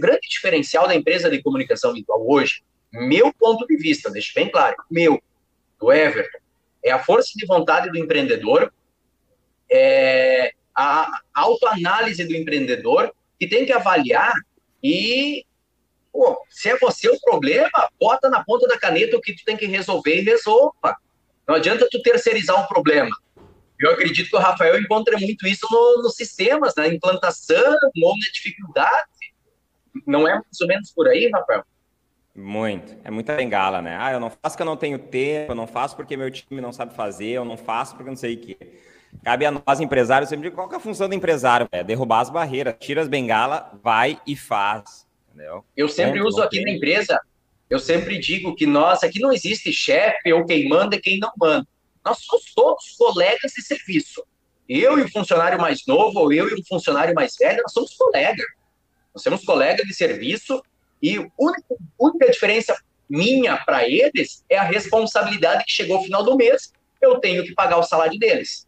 grande 0.00 0.26
diferencial 0.26 0.88
da 0.88 0.94
empresa 0.94 1.28
de 1.28 1.42
comunicação 1.42 1.92
visual 1.92 2.24
hoje, 2.26 2.62
meu 2.90 3.30
ponto 3.34 3.66
de 3.66 3.76
vista, 3.76 4.10
deixa 4.10 4.32
bem 4.34 4.50
claro, 4.50 4.76
meu, 4.90 5.22
do 5.78 5.92
Everton, 5.92 6.38
É 6.82 6.90
a 6.92 7.04
força 7.04 7.32
de 7.36 7.44
vontade 7.44 7.90
do 7.90 7.98
empreendedor, 7.98 8.72
é 9.70 10.52
a 10.74 11.10
autoanálise 11.34 12.24
do 12.24 12.34
empreendedor, 12.34 13.14
que 13.38 13.46
tem 13.46 13.66
que 13.66 13.72
avaliar 13.72 14.32
e, 14.82 15.44
pô, 16.16 16.42
se 16.48 16.70
é 16.70 16.78
você 16.78 17.10
o 17.10 17.20
problema, 17.20 17.90
bota 18.00 18.30
na 18.30 18.42
ponta 18.42 18.66
da 18.66 18.78
caneta 18.78 19.16
o 19.16 19.20
que 19.20 19.34
tu 19.34 19.44
tem 19.44 19.56
que 19.56 19.66
resolver 19.66 20.16
e 20.16 20.22
resolva. 20.22 20.96
Não 21.46 21.54
adianta 21.54 21.86
tu 21.90 22.00
terceirizar 22.00 22.60
um 22.60 22.66
problema. 22.66 23.14
Eu 23.78 23.90
acredito 23.90 24.30
que 24.30 24.36
o 24.36 24.40
Rafael 24.40 24.80
encontra 24.80 25.18
muito 25.18 25.46
isso 25.46 25.66
no, 25.70 26.02
nos 26.02 26.14
sistemas, 26.14 26.74
na 26.74 26.88
implantação 26.88 27.74
ou 28.02 28.10
na 28.12 28.32
dificuldade. 28.32 29.10
Não 30.06 30.26
é 30.26 30.32
mais 30.32 30.60
ou 30.60 30.66
menos 30.66 30.90
por 30.92 31.06
aí, 31.06 31.30
Rafael? 31.30 31.62
Muito. 32.34 32.96
É 33.04 33.10
muita 33.10 33.34
bengala, 33.34 33.82
né? 33.82 33.96
Ah, 34.00 34.12
eu 34.12 34.20
não 34.20 34.30
faço 34.30 34.56
porque 34.56 34.62
eu 34.62 34.66
não 34.66 34.76
tenho 34.76 34.98
tempo, 34.98 35.52
eu 35.52 35.56
não 35.56 35.66
faço 35.66 35.94
porque 35.94 36.16
meu 36.16 36.30
time 36.30 36.60
não 36.60 36.72
sabe 36.72 36.94
fazer, 36.94 37.28
eu 37.28 37.44
não 37.44 37.56
faço 37.56 37.94
porque 37.94 38.10
não 38.10 38.16
sei 38.16 38.34
o 38.34 38.40
que. 38.40 38.56
Cabe 39.22 39.46
a 39.46 39.50
nós, 39.50 39.80
empresários, 39.80 40.28
sempre 40.28 40.48
digo, 40.48 40.56
qual 40.56 40.70
é 40.72 40.76
a 40.76 40.80
função 40.80 41.08
do 41.08 41.14
empresário? 41.14 41.68
É 41.70 41.84
derrubar 41.84 42.20
as 42.20 42.30
barreiras, 42.30 42.74
tira 42.78 43.00
as 43.00 43.08
bengalas, 43.08 43.62
vai 43.82 44.20
e 44.26 44.36
faz. 44.36 45.05
Entendeu? 45.36 45.64
Eu 45.76 45.86
sempre 45.86 46.18
Ponto, 46.18 46.28
uso 46.28 46.42
aqui 46.42 46.62
na 46.62 46.70
empresa, 46.70 47.20
eu 47.68 47.78
sempre 47.78 48.18
digo 48.18 48.56
que 48.56 48.66
nós, 48.66 49.02
aqui 49.02 49.20
não 49.20 49.30
existe 49.30 49.70
chefe 49.70 50.32
ou 50.32 50.46
quem 50.46 50.66
manda 50.66 50.96
e 50.96 51.00
quem 51.00 51.18
não 51.18 51.30
manda. 51.36 51.68
Nós 52.02 52.18
somos 52.20 52.54
todos 52.54 52.96
colegas 52.96 53.52
de 53.52 53.62
serviço. 53.62 54.24
Eu 54.66 54.98
e 54.98 55.02
o 55.02 55.10
funcionário 55.10 55.60
mais 55.60 55.84
novo, 55.86 56.20
ou 56.20 56.32
eu 56.32 56.48
e 56.48 56.54
o 56.54 56.64
funcionário 56.66 57.14
mais 57.14 57.36
velho, 57.36 57.62
nós 57.62 57.72
somos 57.72 57.94
colegas. 57.94 58.46
Nós 59.14 59.22
somos 59.22 59.44
colegas 59.44 59.86
de 59.86 59.94
serviço 59.94 60.62
e 61.02 61.18
a 61.18 61.26
única, 61.38 61.76
única 62.00 62.30
diferença 62.30 62.74
minha 63.08 63.58
para 63.58 63.86
eles 63.86 64.42
é 64.48 64.56
a 64.56 64.64
responsabilidade 64.64 65.64
que 65.64 65.72
chegou 65.72 65.98
ao 65.98 66.02
final 66.02 66.24
do 66.24 66.36
mês. 66.36 66.72
Eu 67.00 67.20
tenho 67.20 67.44
que 67.44 67.54
pagar 67.54 67.76
o 67.76 67.82
salário 67.82 68.18
deles. 68.18 68.66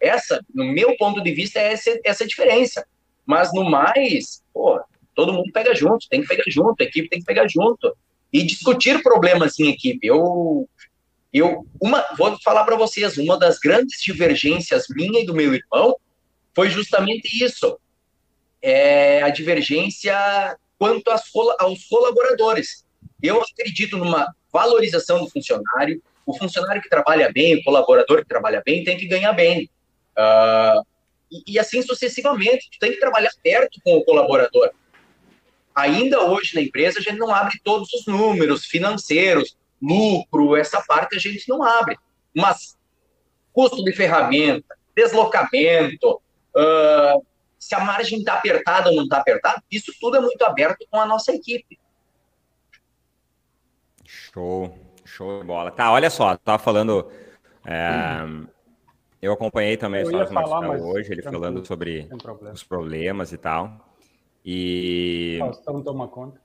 Essa, 0.00 0.40
no 0.54 0.64
meu 0.64 0.96
ponto 0.96 1.20
de 1.20 1.32
vista, 1.32 1.58
é 1.58 1.72
essa, 1.72 1.98
essa 2.04 2.26
diferença. 2.26 2.86
Mas 3.26 3.52
no 3.52 3.64
mais, 3.64 4.42
pô, 4.52 4.80
todo 5.14 5.32
mundo 5.32 5.50
pega 5.52 5.74
junto, 5.74 6.08
tem 6.08 6.22
que 6.22 6.28
pegar 6.28 6.44
junto, 6.48 6.80
a 6.80 6.84
equipe 6.84 7.08
tem 7.08 7.20
que 7.20 7.26
pegar 7.26 7.46
junto. 7.48 7.96
E 8.32 8.42
discutir 8.42 9.00
problemas 9.02 9.58
em 9.60 9.68
equipe. 9.68 10.06
Eu 10.06 10.68
eu 11.32 11.66
uma, 11.80 12.04
vou 12.16 12.38
falar 12.42 12.62
para 12.62 12.76
vocês, 12.76 13.18
uma 13.18 13.36
das 13.36 13.58
grandes 13.58 14.00
divergências 14.00 14.84
minha 14.88 15.20
e 15.20 15.26
do 15.26 15.34
meu 15.34 15.52
irmão 15.52 15.96
foi 16.54 16.70
justamente 16.70 17.44
isso. 17.44 17.76
É 18.62 19.20
a 19.20 19.28
divergência 19.30 20.14
quanto 20.78 21.10
aos 21.10 21.84
colaboradores. 21.88 22.84
Eu 23.20 23.42
acredito 23.42 23.96
numa 23.96 24.32
valorização 24.52 25.24
do 25.24 25.28
funcionário. 25.28 26.00
O 26.24 26.38
funcionário 26.38 26.80
que 26.80 26.88
trabalha 26.88 27.30
bem, 27.32 27.56
o 27.56 27.64
colaborador 27.64 28.22
que 28.22 28.28
trabalha 28.28 28.62
bem, 28.64 28.84
tem 28.84 28.96
que 28.96 29.06
ganhar 29.06 29.32
bem. 29.32 29.68
Uh, 30.16 30.86
e, 31.30 31.54
e, 31.54 31.58
assim 31.58 31.82
sucessivamente. 31.82 32.70
Tu 32.70 32.78
tem 32.78 32.92
que 32.92 33.00
trabalhar 33.00 33.32
perto 33.42 33.80
com 33.82 33.96
o 33.96 34.04
colaborador. 34.04 34.70
Ainda 35.74 36.22
hoje 36.22 36.54
na 36.54 36.62
empresa, 36.62 36.98
a 36.98 37.02
gente 37.02 37.18
não 37.18 37.34
abre 37.34 37.58
todos 37.64 37.92
os 37.92 38.06
números 38.06 38.64
financeiros, 38.66 39.56
lucro, 39.82 40.56
essa 40.56 40.80
parte 40.82 41.16
a 41.16 41.18
gente 41.18 41.48
não 41.48 41.62
abre. 41.62 41.98
Mas 42.34 42.76
custo 43.52 43.82
de 43.84 43.92
ferramenta, 43.92 44.76
deslocamento, 44.94 46.20
uh, 46.56 47.24
se 47.58 47.74
a 47.74 47.80
margem 47.80 48.18
está 48.18 48.34
apertada 48.34 48.90
ou 48.90 48.96
não 48.96 49.04
está 49.04 49.18
apertada, 49.18 49.62
isso 49.70 49.92
tudo 50.00 50.16
é 50.16 50.20
muito 50.20 50.42
aberto 50.42 50.86
com 50.90 51.00
a 51.00 51.06
nossa 51.06 51.32
equipe. 51.32 51.78
Show, 54.04 54.78
show 55.04 55.40
de 55.40 55.46
bola. 55.46 55.70
Tá, 55.70 55.90
olha 55.90 56.10
só, 56.10 56.36
tava 56.36 56.58
falando. 56.58 57.10
É, 57.64 58.18
eu 59.22 59.32
acompanhei 59.32 59.76
também 59.76 60.00
a 60.00 60.02
história 60.04 60.26
do 60.26 60.32
Marcelo 60.34 60.86
hoje, 60.88 61.12
ele 61.12 61.22
falando 61.22 61.66
sobre 61.66 62.08
os 62.52 62.62
problemas 62.62 63.32
e 63.32 63.38
tal. 63.38 63.93
E. 64.44 65.36
Faustão 65.38 65.82
toma 65.82 66.08
conta. 66.08 66.40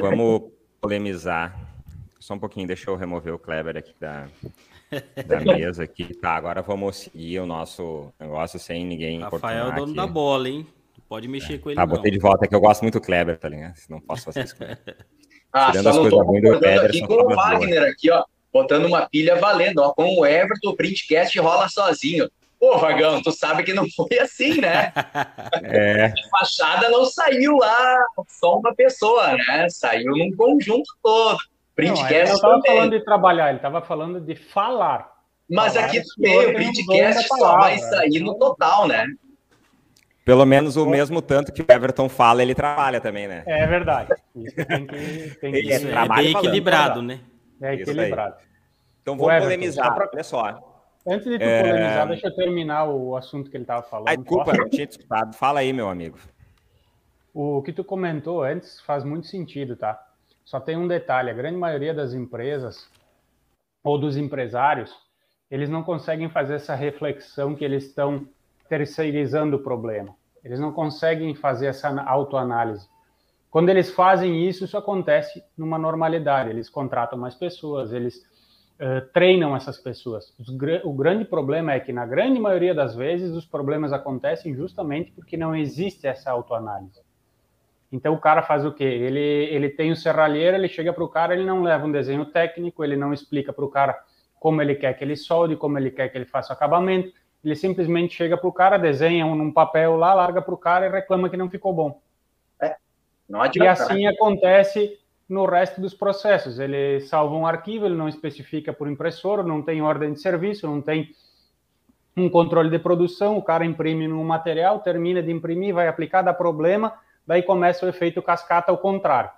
Vamos 0.00 0.50
polemizar 0.80 1.70
só 2.20 2.34
um 2.34 2.38
pouquinho, 2.38 2.66
deixa 2.66 2.90
eu 2.90 2.96
remover 2.96 3.32
o 3.32 3.38
Kleber 3.38 3.76
aqui 3.76 3.94
da, 3.98 4.28
da 5.26 5.40
mesa 5.56 5.84
aqui. 5.84 6.14
Tá, 6.14 6.36
agora 6.36 6.60
vamos 6.60 6.96
seguir 6.96 7.40
o 7.40 7.46
nosso 7.46 8.12
negócio 8.20 8.58
sem 8.58 8.84
ninguém 8.84 9.20
Rafael 9.20 9.66
é 9.66 9.68
o 9.68 9.74
dono 9.74 9.84
aqui. 9.84 9.96
da 9.96 10.06
bola, 10.06 10.48
hein? 10.48 10.66
Pode 11.08 11.26
mexer 11.26 11.54
é. 11.54 11.58
com 11.58 11.70
ele 11.70 11.76
Tá, 11.76 11.86
não. 11.86 11.96
botei 11.96 12.10
de 12.10 12.18
volta 12.18 12.44
aqui, 12.44 12.54
eu 12.54 12.60
gosto 12.60 12.82
muito 12.82 13.00
do 13.00 13.04
Kleber, 13.04 13.38
tá 13.38 13.48
ligado? 13.48 13.74
Não 13.88 14.00
posso 14.00 14.24
fazer 14.24 14.44
isso 14.44 14.54
ah, 15.52 15.70
Tirando 15.70 15.88
as 15.88 15.98
coisas 15.98 16.26
ruins 16.26 16.42
do 16.42 16.58
Kleber, 16.58 16.84
aqui 16.84 17.06
com 17.06 17.14
o 17.14 17.34
Wagner 17.34 17.80
boas. 17.80 17.92
aqui, 17.92 18.10
ó, 18.10 18.24
botando 18.52 18.84
uma 18.84 19.08
pilha 19.08 19.36
valendo, 19.36 19.78
ó, 19.78 19.92
com 19.94 20.20
o 20.20 20.26
Everton, 20.26 20.70
o 20.70 20.76
printcast 20.76 21.38
rola 21.40 21.68
sozinho. 21.68 22.30
Pô, 22.60 22.76
Vagão, 22.76 23.22
tu 23.22 23.32
sabe 23.32 23.62
que 23.62 23.72
não 23.72 23.86
foi 23.90 24.18
assim, 24.18 24.60
né? 24.60 24.92
É. 25.62 26.06
A 26.06 26.38
fachada 26.38 26.88
não 26.90 27.04
saiu 27.06 27.56
lá 27.56 28.04
só 28.28 28.58
uma 28.58 28.74
pessoa, 28.74 29.32
né? 29.32 29.68
Saiu 29.70 30.12
num 30.12 30.34
conjunto 30.36 30.88
todo. 31.02 31.38
Printcast 31.74 32.10
não, 32.10 32.18
ele 32.18 32.28
não 32.28 32.34
estava 32.34 32.62
falando 32.66 32.90
de 32.90 33.04
trabalhar, 33.04 33.48
ele 33.48 33.58
estava 33.58 33.82
falando 33.82 34.20
de 34.20 34.34
falar. 34.34 35.12
Mas 35.48 35.74
falar 35.74 35.86
aqui 35.86 36.02
também, 36.14 36.46
o 36.46 36.54
printcast 36.54 37.28
só 37.28 37.56
vai 37.56 37.78
sair 37.78 38.20
no 38.20 38.38
total, 38.38 38.86
né? 38.86 39.06
Pelo 40.24 40.44
menos 40.44 40.76
o 40.76 40.86
mesmo 40.86 41.22
tanto 41.22 41.52
que 41.52 41.62
o 41.62 41.66
Everton 41.68 42.08
fala, 42.08 42.42
ele 42.42 42.54
trabalha 42.54 43.00
também, 43.00 43.26
né? 43.26 43.42
É 43.46 43.66
verdade. 43.66 44.14
Isso 44.36 44.54
tem 44.66 44.86
que, 44.86 45.36
tem 45.40 45.52
que... 45.52 45.72
é, 45.72 45.76
é 45.76 46.08
bem 46.08 46.30
equilibrado, 46.32 47.02
né? 47.02 47.20
É 47.62 47.74
equilibrado. 47.74 48.36
Então 49.02 49.16
vamos 49.16 49.32
Everton, 49.32 49.46
polemizar, 49.46 49.94
pra... 49.94 50.08
olha 50.12 50.22
só. 50.22 50.69
Antes 51.06 51.24
de 51.24 51.38
tu 51.38 51.42
é... 51.42 51.62
polemizar, 51.62 52.08
deixa 52.08 52.26
eu 52.26 52.34
terminar 52.34 52.84
o 52.84 53.16
assunto 53.16 53.50
que 53.50 53.56
ele 53.56 53.64
estava 53.64 53.82
falando. 53.82 54.08
Ai, 54.08 54.16
desculpa, 54.16 54.52
não 54.52 54.68
tinha 54.68 54.84
escutado. 54.84 55.34
Fala 55.34 55.60
aí, 55.60 55.72
meu 55.72 55.88
amigo. 55.88 56.18
O 57.32 57.62
que 57.62 57.72
tu 57.72 57.84
comentou 57.84 58.42
antes 58.42 58.80
faz 58.80 59.04
muito 59.04 59.26
sentido, 59.26 59.76
tá? 59.76 60.04
Só 60.44 60.58
tem 60.60 60.76
um 60.76 60.88
detalhe: 60.88 61.30
a 61.30 61.34
grande 61.34 61.56
maioria 61.56 61.94
das 61.94 62.12
empresas 62.12 62.88
ou 63.82 63.98
dos 63.98 64.16
empresários, 64.16 64.94
eles 65.50 65.70
não 65.70 65.82
conseguem 65.82 66.28
fazer 66.28 66.54
essa 66.54 66.74
reflexão 66.74 67.54
que 67.54 67.64
eles 67.64 67.84
estão 67.84 68.26
terceirizando 68.68 69.56
o 69.56 69.62
problema. 69.62 70.14
Eles 70.44 70.60
não 70.60 70.72
conseguem 70.72 71.34
fazer 71.34 71.66
essa 71.66 71.88
autoanálise. 72.02 72.88
Quando 73.50 73.68
eles 73.68 73.90
fazem 73.90 74.46
isso, 74.48 74.64
isso 74.64 74.76
acontece 74.76 75.42
numa 75.56 75.76
normalidade. 75.76 76.50
Eles 76.50 76.68
contratam 76.68 77.18
mais 77.18 77.34
pessoas, 77.34 77.92
eles 77.92 78.24
uh, 78.80 79.06
treinam 79.12 79.54
essas 79.54 79.78
pessoas. 79.78 80.34
O 80.84 80.92
grande 80.92 81.24
problema 81.24 81.72
é 81.72 81.80
que, 81.80 81.92
na 81.92 82.06
grande 82.06 82.40
maioria 82.40 82.74
das 82.74 82.94
vezes, 82.94 83.32
os 83.32 83.44
problemas 83.44 83.92
acontecem 83.92 84.54
justamente 84.54 85.12
porque 85.12 85.36
não 85.36 85.54
existe 85.54 86.06
essa 86.06 86.30
autoanálise. 86.30 87.00
Então 87.92 88.14
o 88.14 88.20
cara 88.20 88.42
faz 88.42 88.64
o 88.64 88.72
quê? 88.72 88.84
Ele, 88.84 89.18
ele 89.18 89.68
tem 89.68 89.90
o 89.90 89.96
serralheiro, 89.96 90.56
ele 90.56 90.68
chega 90.68 90.92
para 90.92 91.02
o 91.02 91.08
cara, 91.08 91.34
ele 91.34 91.44
não 91.44 91.62
leva 91.62 91.86
um 91.86 91.92
desenho 91.92 92.24
técnico, 92.24 92.84
ele 92.84 92.96
não 92.96 93.12
explica 93.12 93.52
para 93.52 93.64
o 93.64 93.68
cara 93.68 94.00
como 94.38 94.62
ele 94.62 94.76
quer 94.76 94.94
que 94.94 95.04
ele 95.04 95.16
solde, 95.16 95.56
como 95.56 95.76
ele 95.76 95.90
quer 95.90 96.08
que 96.08 96.16
ele 96.16 96.24
faça 96.24 96.52
o 96.52 96.56
acabamento. 96.56 97.12
Ele 97.44 97.56
simplesmente 97.56 98.14
chega 98.14 98.36
para 98.36 98.48
o 98.48 98.52
cara, 98.52 98.78
desenha 98.78 99.26
num 99.26 99.52
papel 99.52 99.96
lá, 99.96 100.14
larga 100.14 100.40
para 100.40 100.54
o 100.54 100.58
cara 100.58 100.86
e 100.86 100.90
reclama 100.90 101.28
que 101.28 101.36
não 101.36 101.50
ficou 101.50 101.72
bom. 101.72 102.00
É, 102.62 102.76
não 103.28 103.42
adianta, 103.42 103.64
e 103.64 103.68
assim 103.68 104.04
né? 104.04 104.10
acontece 104.10 104.99
no 105.30 105.46
resto 105.46 105.80
dos 105.80 105.94
processos. 105.94 106.58
Ele 106.58 107.00
salva 107.00 107.34
um 107.34 107.46
arquivo, 107.46 107.86
ele 107.86 107.94
não 107.94 108.08
especifica 108.08 108.72
por 108.72 108.88
impressora, 108.88 109.42
não 109.42 109.62
tem 109.62 109.80
ordem 109.80 110.12
de 110.12 110.20
serviço, 110.20 110.66
não 110.66 110.82
tem 110.82 111.14
um 112.16 112.28
controle 112.28 112.68
de 112.68 112.78
produção, 112.78 113.38
o 113.38 113.42
cara 113.42 113.64
imprime 113.64 114.08
no 114.08 114.22
material, 114.24 114.80
termina 114.80 115.22
de 115.22 115.30
imprimir, 115.30 115.72
vai 115.72 115.86
aplicar, 115.86 116.22
dá 116.22 116.34
problema, 116.34 116.92
daí 117.24 117.42
começa 117.42 117.86
o 117.86 117.88
efeito 117.88 118.20
cascata 118.20 118.72
ao 118.72 118.78
contrário. 118.78 119.30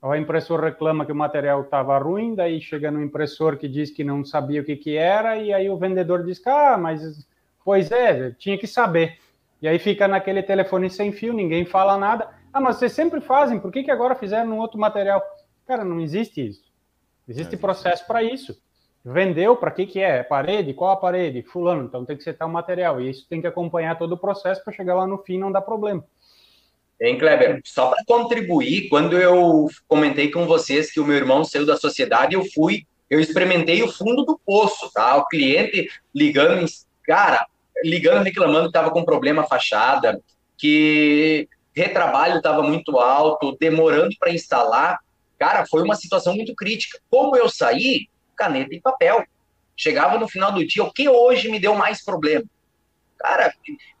O 0.00 0.14
impressor 0.14 0.60
reclama 0.60 1.04
que 1.04 1.12
o 1.12 1.16
material 1.16 1.62
estava 1.62 1.98
ruim, 1.98 2.34
daí 2.34 2.60
chega 2.60 2.90
no 2.90 3.02
impressor 3.02 3.58
que 3.58 3.68
diz 3.68 3.90
que 3.90 4.02
não 4.02 4.24
sabia 4.24 4.62
o 4.62 4.64
que, 4.64 4.76
que 4.76 4.96
era, 4.96 5.36
e 5.36 5.52
aí 5.52 5.68
o 5.68 5.76
vendedor 5.76 6.24
diz 6.24 6.40
ah, 6.46 6.78
mas, 6.78 7.28
pois 7.62 7.90
é, 7.90 8.30
tinha 8.38 8.56
que 8.56 8.66
saber. 8.66 9.18
E 9.60 9.68
aí 9.68 9.78
fica 9.78 10.08
naquele 10.08 10.42
telefone 10.42 10.88
sem 10.88 11.12
fio, 11.12 11.34
ninguém 11.34 11.66
fala 11.66 11.98
nada. 11.98 12.28
Ah, 12.52 12.60
mas 12.60 12.76
vocês 12.76 12.92
sempre 12.92 13.20
fazem, 13.20 13.60
por 13.60 13.70
que, 13.70 13.82
que 13.82 13.90
agora 13.90 14.14
fizeram 14.14 14.52
um 14.52 14.58
outro 14.58 14.78
material? 14.78 15.22
Cara, 15.70 15.84
não 15.84 16.00
existe 16.00 16.44
isso. 16.44 16.64
Existe 17.28 17.56
processo 17.56 18.04
para 18.04 18.24
isso. 18.24 18.60
Vendeu, 19.04 19.54
para 19.54 19.70
que, 19.70 19.86
que 19.86 20.00
é? 20.00 20.20
Parede? 20.20 20.74
Qual 20.74 20.90
a 20.90 20.96
parede? 20.96 21.44
Fulano, 21.44 21.84
então 21.84 22.04
tem 22.04 22.16
que 22.16 22.24
ser 22.24 22.32
tal 22.32 22.48
material. 22.48 23.00
E 23.00 23.08
isso 23.08 23.24
tem 23.30 23.40
que 23.40 23.46
acompanhar 23.46 23.96
todo 23.96 24.10
o 24.14 24.18
processo 24.18 24.64
para 24.64 24.72
chegar 24.72 24.96
lá 24.96 25.06
no 25.06 25.18
fim 25.18 25.34
e 25.34 25.38
não 25.38 25.52
dar 25.52 25.60
problema. 25.60 26.04
Hein, 27.00 27.16
Kleber? 27.18 27.60
Só 27.64 27.88
para 27.90 28.02
contribuir, 28.04 28.88
quando 28.88 29.16
eu 29.16 29.68
comentei 29.86 30.28
com 30.28 30.44
vocês 30.44 30.90
que 30.90 30.98
o 30.98 31.04
meu 31.04 31.16
irmão 31.16 31.44
saiu 31.44 31.64
da 31.64 31.76
sociedade, 31.76 32.34
eu 32.34 32.44
fui, 32.52 32.84
eu 33.08 33.20
experimentei 33.20 33.80
o 33.80 33.92
fundo 33.92 34.24
do 34.24 34.40
poço, 34.44 34.90
tá? 34.92 35.16
O 35.18 35.26
cliente 35.28 35.88
ligando, 36.12 36.66
cara, 37.04 37.46
ligando 37.84 38.24
reclamando 38.24 38.62
que 38.62 38.70
estava 38.70 38.90
com 38.90 39.04
problema 39.04 39.44
fachada, 39.44 40.20
que 40.58 41.48
retrabalho 41.72 42.38
estava 42.38 42.60
muito 42.60 42.98
alto, 42.98 43.56
demorando 43.56 44.16
para 44.18 44.32
instalar. 44.32 44.98
Cara, 45.40 45.64
foi 45.64 45.82
uma 45.82 45.94
situação 45.94 46.34
muito 46.34 46.54
crítica. 46.54 47.00
Como 47.08 47.34
eu 47.34 47.48
saí, 47.48 48.08
caneta 48.36 48.74
e 48.74 48.80
papel. 48.80 49.24
Chegava 49.74 50.18
no 50.18 50.28
final 50.28 50.52
do 50.52 50.66
dia, 50.66 50.84
o 50.84 50.92
que 50.92 51.08
hoje 51.08 51.50
me 51.50 51.58
deu 51.58 51.74
mais 51.74 52.04
problema? 52.04 52.44
Cara, 53.18 53.50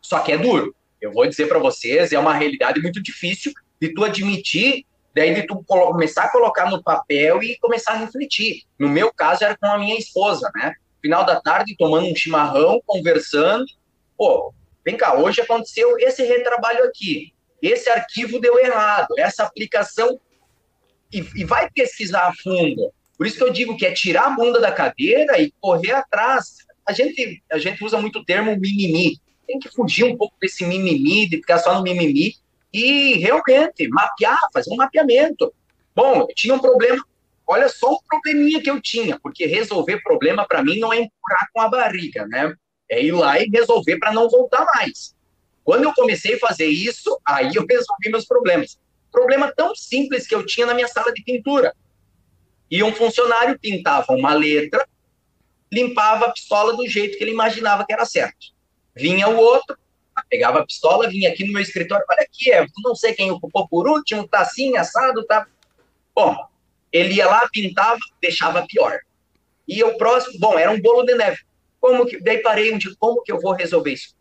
só 0.02 0.20
que 0.20 0.32
é 0.32 0.36
duro. 0.36 0.76
Eu 1.00 1.10
vou 1.12 1.26
dizer 1.26 1.48
para 1.48 1.58
vocês, 1.58 2.12
é 2.12 2.18
uma 2.18 2.34
realidade 2.34 2.82
muito 2.82 3.02
difícil 3.02 3.54
de 3.80 3.94
tu 3.94 4.04
admitir, 4.04 4.84
daí 5.14 5.32
de 5.32 5.46
tu 5.46 5.64
começar 5.66 6.24
a 6.24 6.30
colocar 6.30 6.70
no 6.70 6.82
papel 6.82 7.42
e 7.42 7.58
começar 7.58 7.92
a 7.92 7.96
refletir. 7.96 8.64
No 8.78 8.90
meu 8.90 9.10
caso, 9.10 9.42
era 9.42 9.56
com 9.56 9.66
a 9.66 9.78
minha 9.78 9.96
esposa, 9.96 10.50
né? 10.54 10.74
Final 11.00 11.24
da 11.24 11.40
tarde, 11.40 11.74
tomando 11.78 12.06
um 12.06 12.14
chimarrão, 12.14 12.82
conversando. 12.84 13.64
Pô, 14.14 14.52
vem 14.84 14.98
cá, 14.98 15.14
hoje 15.14 15.40
aconteceu 15.40 15.98
esse 15.98 16.22
retrabalho 16.22 16.84
aqui. 16.84 17.32
Esse 17.62 17.88
arquivo 17.88 18.38
deu 18.38 18.58
errado, 18.58 19.14
essa 19.16 19.44
aplicação. 19.44 20.20
E, 21.12 21.18
e 21.34 21.44
vai 21.44 21.68
pesquisar 21.70 22.28
a 22.28 22.34
fundo. 22.34 22.92
Por 23.16 23.26
isso 23.26 23.36
que 23.36 23.42
eu 23.42 23.52
digo 23.52 23.76
que 23.76 23.84
é 23.84 23.92
tirar 23.92 24.26
a 24.26 24.30
bunda 24.30 24.60
da 24.60 24.72
cadeira 24.72 25.40
e 25.40 25.52
correr 25.60 25.92
atrás. 25.92 26.58
A 26.86 26.92
gente, 26.92 27.42
a 27.50 27.58
gente 27.58 27.84
usa 27.84 28.00
muito 28.00 28.20
o 28.20 28.24
termo 28.24 28.56
mimimi. 28.56 29.18
Tem 29.46 29.58
que 29.58 29.68
fugir 29.68 30.04
um 30.04 30.16
pouco 30.16 30.34
desse 30.40 30.64
mimimi, 30.64 31.28
de 31.28 31.36
ficar 31.36 31.58
só 31.58 31.74
no 31.74 31.82
mimimi 31.82 32.34
e 32.72 33.14
realmente 33.14 33.88
mapear, 33.88 34.38
fazer 34.52 34.72
um 34.72 34.76
mapeamento. 34.76 35.52
Bom, 35.94 36.20
eu 36.20 36.34
tinha 36.34 36.54
um 36.54 36.58
problema, 36.58 37.04
olha 37.46 37.68
só 37.68 37.92
o 37.92 38.02
probleminha 38.08 38.62
que 38.62 38.70
eu 38.70 38.80
tinha, 38.80 39.18
porque 39.20 39.46
resolver 39.46 40.02
problema 40.02 40.46
para 40.46 40.62
mim 40.62 40.78
não 40.78 40.92
é 40.92 40.98
empurrar 40.98 41.48
com 41.52 41.60
a 41.60 41.68
barriga, 41.68 42.26
né? 42.26 42.54
É 42.88 43.02
ir 43.02 43.12
lá 43.12 43.40
e 43.40 43.48
resolver 43.48 43.98
para 43.98 44.12
não 44.12 44.28
voltar 44.28 44.64
mais. 44.74 45.14
Quando 45.64 45.84
eu 45.84 45.92
comecei 45.92 46.34
a 46.34 46.38
fazer 46.38 46.66
isso, 46.66 47.20
aí 47.24 47.54
eu 47.54 47.66
resolvi 47.68 48.08
meus 48.10 48.24
problemas. 48.24 48.78
Problema 49.10 49.52
tão 49.54 49.74
simples 49.74 50.26
que 50.26 50.34
eu 50.34 50.44
tinha 50.44 50.66
na 50.66 50.74
minha 50.74 50.88
sala 50.88 51.12
de 51.12 51.22
pintura. 51.22 51.74
E 52.70 52.82
um 52.82 52.94
funcionário 52.94 53.58
pintava 53.58 54.12
uma 54.12 54.32
letra, 54.32 54.86
limpava 55.72 56.26
a 56.26 56.32
pistola 56.32 56.76
do 56.76 56.86
jeito 56.86 57.18
que 57.18 57.24
ele 57.24 57.32
imaginava 57.32 57.84
que 57.84 57.92
era 57.92 58.04
certo. 58.04 58.48
Vinha 58.94 59.28
o 59.28 59.36
outro, 59.36 59.76
pegava 60.28 60.60
a 60.60 60.66
pistola, 60.66 61.08
vinha 61.08 61.30
aqui 61.30 61.44
no 61.44 61.52
meu 61.52 61.62
escritório, 61.62 62.04
olha 62.08 62.22
aqui, 62.22 62.52
é, 62.52 62.66
não 62.84 62.94
sei 62.94 63.12
quem 63.12 63.30
ocupou 63.30 63.66
por 63.68 63.88
último, 63.88 64.28
tá 64.28 64.40
assim, 64.40 64.76
assado, 64.76 65.24
tá... 65.24 65.46
Bom, 66.14 66.36
ele 66.92 67.14
ia 67.14 67.26
lá, 67.26 67.48
pintava, 67.52 67.98
deixava 68.20 68.66
pior. 68.66 69.00
E 69.66 69.82
o 69.82 69.96
próximo, 69.96 70.38
bom, 70.38 70.58
era 70.58 70.70
um 70.70 70.80
bolo 70.80 71.04
de 71.04 71.14
neve. 71.14 71.38
Como 71.80 72.04
que, 72.04 72.20
daí 72.20 72.38
parei 72.38 72.72
um 72.72 72.78
dia, 72.78 72.92
como 72.98 73.22
que 73.22 73.32
eu 73.32 73.40
vou 73.40 73.52
resolver 73.52 73.92
isso? 73.92 74.14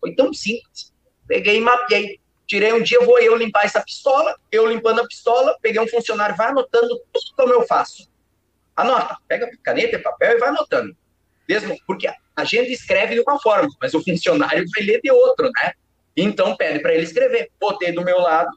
Foi 0.00 0.14
tão 0.14 0.32
simples. 0.32 0.92
Peguei 1.26 1.58
e 1.58 1.60
mapeei. 1.60 2.19
Tirei 2.50 2.72
um 2.72 2.82
dia, 2.82 2.98
vou 3.06 3.16
eu 3.20 3.36
limpar 3.36 3.64
essa 3.64 3.80
pistola, 3.80 4.34
eu 4.50 4.66
limpando 4.66 5.00
a 5.00 5.06
pistola, 5.06 5.56
peguei 5.62 5.80
um 5.80 5.86
funcionário, 5.86 6.34
vai 6.34 6.48
anotando 6.48 7.00
tudo 7.12 7.26
como 7.36 7.52
eu 7.52 7.64
faço. 7.64 8.10
Anota, 8.74 9.16
pega 9.28 9.48
caneta 9.62 9.94
e 9.94 9.98
papel 10.00 10.32
e 10.32 10.40
vai 10.40 10.48
anotando. 10.48 10.96
Mesmo 11.48 11.76
porque 11.86 12.08
a 12.08 12.44
gente 12.44 12.72
escreve 12.72 13.14
de 13.14 13.20
uma 13.20 13.40
forma, 13.40 13.68
mas 13.80 13.94
o 13.94 14.02
funcionário 14.02 14.64
vai 14.74 14.84
ler 14.84 15.00
de 15.00 15.12
outro, 15.12 15.48
né? 15.62 15.74
Então 16.16 16.56
pede 16.56 16.80
para 16.80 16.92
ele 16.92 17.04
escrever. 17.04 17.52
Botei 17.60 17.92
do 17.92 18.02
meu 18.02 18.18
lado, 18.18 18.50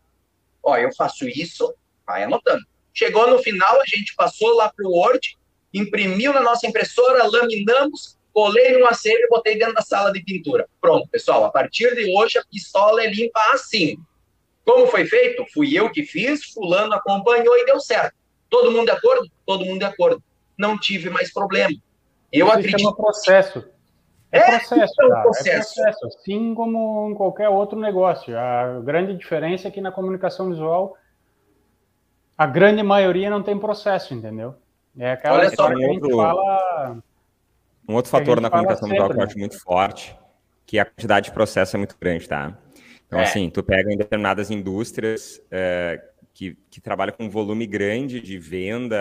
ó, 0.63 0.75
eu 0.75 0.91
faço 0.95 1.27
isso, 1.27 1.71
vai 2.03 2.23
anotando. 2.23 2.63
Chegou 2.95 3.29
no 3.29 3.43
final, 3.43 3.79
a 3.79 3.85
gente 3.85 4.15
passou 4.15 4.55
lá 4.55 4.73
para 4.75 4.87
o 4.87 4.91
Word, 4.91 5.37
imprimiu 5.71 6.33
na 6.33 6.41
nossa 6.41 6.65
impressora, 6.65 7.27
laminamos, 7.27 8.17
colei 8.33 8.77
num 8.77 8.87
acervo 8.87 9.23
e 9.23 9.29
botei 9.29 9.57
dentro 9.57 9.75
da 9.75 9.81
sala 9.81 10.11
de 10.11 10.21
pintura. 10.23 10.67
Pronto, 10.81 11.07
pessoal, 11.09 11.45
a 11.45 11.51
partir 11.51 11.93
de 11.95 12.11
hoje 12.17 12.39
a 12.39 12.43
pistola 12.49 13.03
é 13.03 13.07
limpa 13.07 13.39
assim. 13.53 13.97
Como 14.65 14.87
foi 14.87 15.05
feito? 15.05 15.45
Fui 15.53 15.77
eu 15.77 15.91
que 15.91 16.03
fiz, 16.03 16.45
fulano 16.45 16.93
acompanhou 16.93 17.57
e 17.57 17.65
deu 17.65 17.79
certo. 17.79 18.15
Todo 18.49 18.71
mundo 18.71 18.85
de 18.85 18.91
acordo? 18.91 19.29
Todo 19.45 19.65
mundo 19.65 19.79
de 19.79 19.85
acordo. 19.85 20.23
Não 20.57 20.77
tive 20.77 21.09
mais 21.09 21.31
problema. 21.31 21.73
Eu 22.31 22.47
Isso 22.47 22.55
acredito. 22.55 22.79
Chama 22.79 22.95
processo. 22.95 23.65
É, 24.31 24.39
é 24.39 24.59
processo, 24.59 24.93
é, 24.99 25.05
um 25.05 25.21
processo. 25.21 25.49
é 25.49 25.83
processo, 25.83 26.07
assim 26.07 26.55
como 26.55 27.09
em 27.11 27.13
qualquer 27.13 27.49
outro 27.49 27.79
negócio. 27.79 28.37
A 28.37 28.79
grande 28.79 29.15
diferença 29.15 29.67
é 29.67 29.71
que 29.71 29.79
na 29.79 29.91
comunicação 29.91 30.49
visual 30.49 30.97
a 32.35 32.47
grande 32.47 32.81
maioria 32.81 33.29
não 33.29 33.43
tem 33.43 33.57
processo, 33.59 34.13
entendeu? 34.13 34.55
É 34.97 35.11
aquela 35.11 35.37
Olha 35.37 35.47
história 35.47 35.77
que 35.77 35.85
a 35.85 35.93
gente 35.93 36.11
fala. 36.15 37.03
Um 37.87 37.95
outro 37.95 38.11
fator 38.11 38.39
na 38.39 38.49
comunicação 38.49 38.87
visual 38.89 39.09
que 39.09 39.17
eu 39.17 39.23
acho 39.23 39.37
muito 39.37 39.59
forte, 39.59 40.17
que 40.65 40.79
a 40.79 40.85
quantidade 40.85 41.25
de 41.25 41.31
processo 41.31 41.75
é 41.75 41.79
muito 41.79 41.97
grande, 41.99 42.27
tá? 42.27 42.57
Então, 43.05 43.19
é. 43.19 43.23
assim, 43.23 43.49
tu 43.49 43.61
pega 43.61 43.91
em 43.91 43.97
determinadas 43.97 44.49
indústrias 44.49 45.41
é, 45.51 46.01
que, 46.33 46.57
que 46.69 46.81
trabalham 46.81 47.13
com 47.13 47.25
um 47.25 47.29
volume 47.29 47.67
grande 47.67 48.19
de 48.19 48.39
venda, 48.39 48.97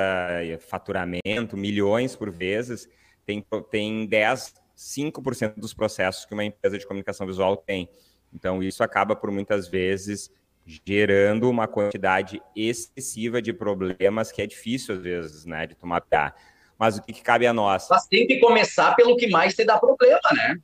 faturamento, 0.61 1.57
milhões 1.57 2.15
por 2.15 2.31
vezes, 2.31 2.89
tem, 3.25 3.45
tem 3.71 4.07
10, 4.07 4.55
5% 4.77 5.55
dos 5.57 5.73
processos 5.73 6.25
que 6.25 6.35
uma 6.35 6.45
empresa 6.45 6.77
de 6.77 6.87
comunicação 6.87 7.27
visual 7.27 7.57
tem. 7.57 7.89
Então, 8.35 8.63
isso 8.63 8.83
acaba 8.83 9.15
por 9.15 9.31
muitas 9.31 9.69
vezes 9.69 10.31
gerando 10.65 11.49
uma 11.49 11.67
quantidade 11.67 12.41
excessiva 12.55 13.43
de 13.43 13.53
problemas 13.53 14.31
que 14.31 14.43
é 14.43 14.47
difícil, 14.47 14.95
às 14.95 15.03
vezes, 15.03 15.45
né, 15.45 15.67
de 15.67 15.75
tomar 15.75 15.97
mapear. 15.97 16.35
Mas 16.83 16.99
o 16.99 17.03
que, 17.03 17.13
que, 17.13 17.23
cabe 17.23 17.47
a 17.47 17.53
nós? 17.53 17.87
Mas 17.89 18.09
tem 18.09 18.27
que 18.27 18.41
começar 18.41 18.97
pelo 18.97 19.17
que 19.17 19.29
mais 19.29 19.55
te 19.55 19.65
dá 19.65 19.79
problema, 19.79 20.19
né? 20.35 20.57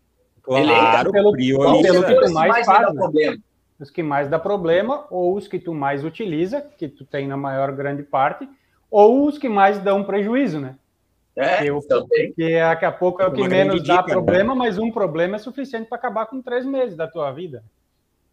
Claro, 0.43 1.13
pelo, 1.13 1.33
pelo 1.33 2.05
que 2.05 2.15
tu 2.17 2.33
mais, 2.33 2.49
mais 2.51 2.67
faz, 2.67 2.81
dá 2.81 2.93
né? 2.93 3.01
problema. 3.01 3.39
Os 3.79 3.89
que 3.89 4.03
mais 4.03 4.29
dá 4.29 4.37
problema, 4.37 5.07
ou 5.11 5.37
os 5.37 5.47
que 5.47 5.61
tu 5.61 5.73
mais 5.73 6.03
utiliza, 6.05 6.61
que 6.61 6.89
tu 6.89 7.05
tem 7.05 7.29
na 7.29 7.37
maior 7.37 7.71
grande 7.71 8.03
parte, 8.03 8.49
ou 8.91 9.29
os 9.29 9.39
que 9.39 9.49
mais 9.49 9.79
dão 9.79 10.03
prejuízo, 10.03 10.59
né? 10.59 10.75
É, 11.37 11.59
que, 11.59 11.71
porque 11.71 12.59
daqui 12.59 12.85
a 12.85 12.91
pouco 12.91 13.23
é 13.23 13.27
o 13.29 13.33
que 13.33 13.47
menos 13.47 13.87
dá 13.87 13.99
dica, 13.99 14.09
né? 14.09 14.13
problema, 14.15 14.55
né? 14.55 14.59
mas 14.59 14.77
um 14.77 14.91
problema 14.91 15.37
é 15.37 15.39
suficiente 15.39 15.89
para 15.89 15.99
acabar 15.99 16.27
com 16.27 16.43
três 16.43 16.67
meses 16.67 16.97
da 16.97 17.07
tua 17.07 17.31
vida. 17.31 17.63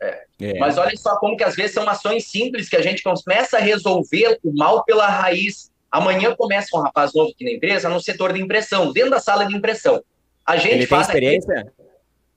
É. 0.01 0.23
É. 0.41 0.57
Mas 0.57 0.79
olha 0.79 0.97
só 0.97 1.19
como 1.19 1.37
que 1.37 1.43
às 1.43 1.55
vezes 1.55 1.75
são 1.75 1.87
ações 1.87 2.25
simples 2.25 2.67
que 2.67 2.75
a 2.75 2.81
gente 2.81 3.03
começa 3.03 3.57
a 3.57 3.61
resolver 3.61 4.39
o 4.43 4.51
mal 4.51 4.83
pela 4.83 5.05
raiz. 5.05 5.71
Amanhã 5.95 6.35
começa 6.35 6.75
um 6.75 6.81
rapaz 6.81 7.13
novo 7.13 7.31
aqui 7.31 7.45
na 7.45 7.51
empresa, 7.51 7.87
no 7.87 8.01
setor 8.01 8.33
de 8.33 8.41
impressão, 8.41 8.91
dentro 8.91 9.11
da 9.11 9.19
sala 9.21 9.45
de 9.45 9.55
impressão. 9.55 10.03
A 10.45 10.57
gente 10.57 10.73
Ele 10.73 10.87
faz 10.87 11.07
tem 11.07 11.15
experiência? 11.15 11.59
Aqui, 11.61 11.71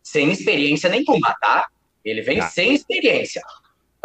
sem 0.01 0.31
experiência 0.31 0.89
nenhuma, 0.89 1.35
tá? 1.41 1.67
Ele 2.05 2.23
vem 2.23 2.39
tá. 2.39 2.47
sem 2.47 2.73
experiência. 2.73 3.43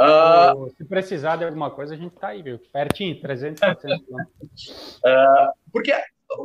Uh, 0.01 0.71
Se 0.75 0.83
precisar 0.85 1.35
de 1.35 1.45
alguma 1.45 1.69
coisa, 1.69 1.93
a 1.93 1.97
gente 1.97 2.15
tá 2.15 2.29
aí, 2.29 2.41
viu? 2.41 2.59
Pertinho, 2.73 3.21
300, 3.21 3.59
400 3.59 4.01
uh, 4.09 5.53
Porque 5.71 5.93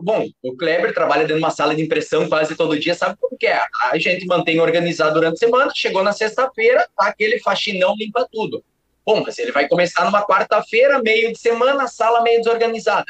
Bom, 0.02 0.28
o 0.42 0.54
Kleber 0.54 0.92
trabalha 0.92 1.22
dentro 1.22 1.36
de 1.36 1.42
uma 1.42 1.50
sala 1.50 1.74
de 1.74 1.80
impressão 1.80 2.28
quase 2.28 2.54
todo 2.54 2.78
dia, 2.78 2.94
sabe 2.94 3.16
como 3.18 3.38
que 3.38 3.46
é? 3.46 3.58
A 3.90 3.96
gente 3.96 4.26
mantém 4.26 4.60
organizado 4.60 5.14
durante 5.14 5.36
a 5.36 5.46
semana, 5.46 5.72
chegou 5.74 6.02
na 6.02 6.12
sexta-feira, 6.12 6.86
tá 6.94 7.06
aquele 7.06 7.40
faxinão 7.40 7.94
limpa 7.96 8.28
tudo. 8.30 8.62
Bom, 9.08 9.22
mas 9.24 9.38
ele 9.38 9.52
vai 9.52 9.66
começar 9.66 10.04
numa 10.04 10.22
quarta-feira, 10.22 11.02
meio 11.02 11.32
de 11.32 11.38
semana, 11.38 11.88
sala 11.88 12.20
meio 12.20 12.40
desorganizada. 12.40 13.06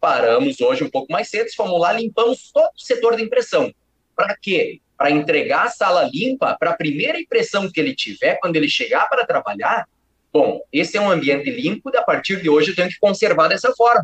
Paramos 0.00 0.60
hoje 0.60 0.82
um 0.82 0.90
pouco 0.90 1.12
mais 1.12 1.28
cedo, 1.28 1.46
fomos 1.54 1.80
lá, 1.80 1.92
limpamos 1.92 2.50
todo 2.52 2.64
o 2.64 2.84
setor 2.84 3.14
de 3.14 3.22
impressão. 3.22 3.72
Para 4.16 4.36
quê? 4.42 4.80
Para 4.98 5.12
entregar 5.12 5.66
a 5.66 5.70
sala 5.70 6.10
limpa 6.12 6.56
para 6.58 6.72
a 6.72 6.76
primeira 6.76 7.20
impressão 7.20 7.70
que 7.70 7.78
ele 7.78 7.94
tiver 7.94 8.40
quando 8.40 8.56
ele 8.56 8.68
chegar 8.68 9.08
para 9.08 9.24
trabalhar. 9.24 9.88
Bom, 10.32 10.62
esse 10.72 10.96
é 10.96 11.00
um 11.00 11.08
ambiente 11.08 11.48
limpo 11.48 11.92
e 11.94 11.96
a 11.96 12.02
partir 12.02 12.42
de 12.42 12.50
hoje 12.50 12.70
eu 12.70 12.74
tenho 12.74 12.88
que 12.88 12.98
conservar 12.98 13.46
dessa 13.46 13.72
forma. 13.72 14.02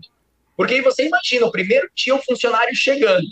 Porque 0.57 0.75
aí 0.75 0.81
você 0.81 1.09
imagina, 1.09 1.45
o 1.45 1.51
primeiro 1.51 1.91
dia 1.93 2.15
o 2.15 2.23
funcionário 2.23 2.73
chegando, 2.77 3.27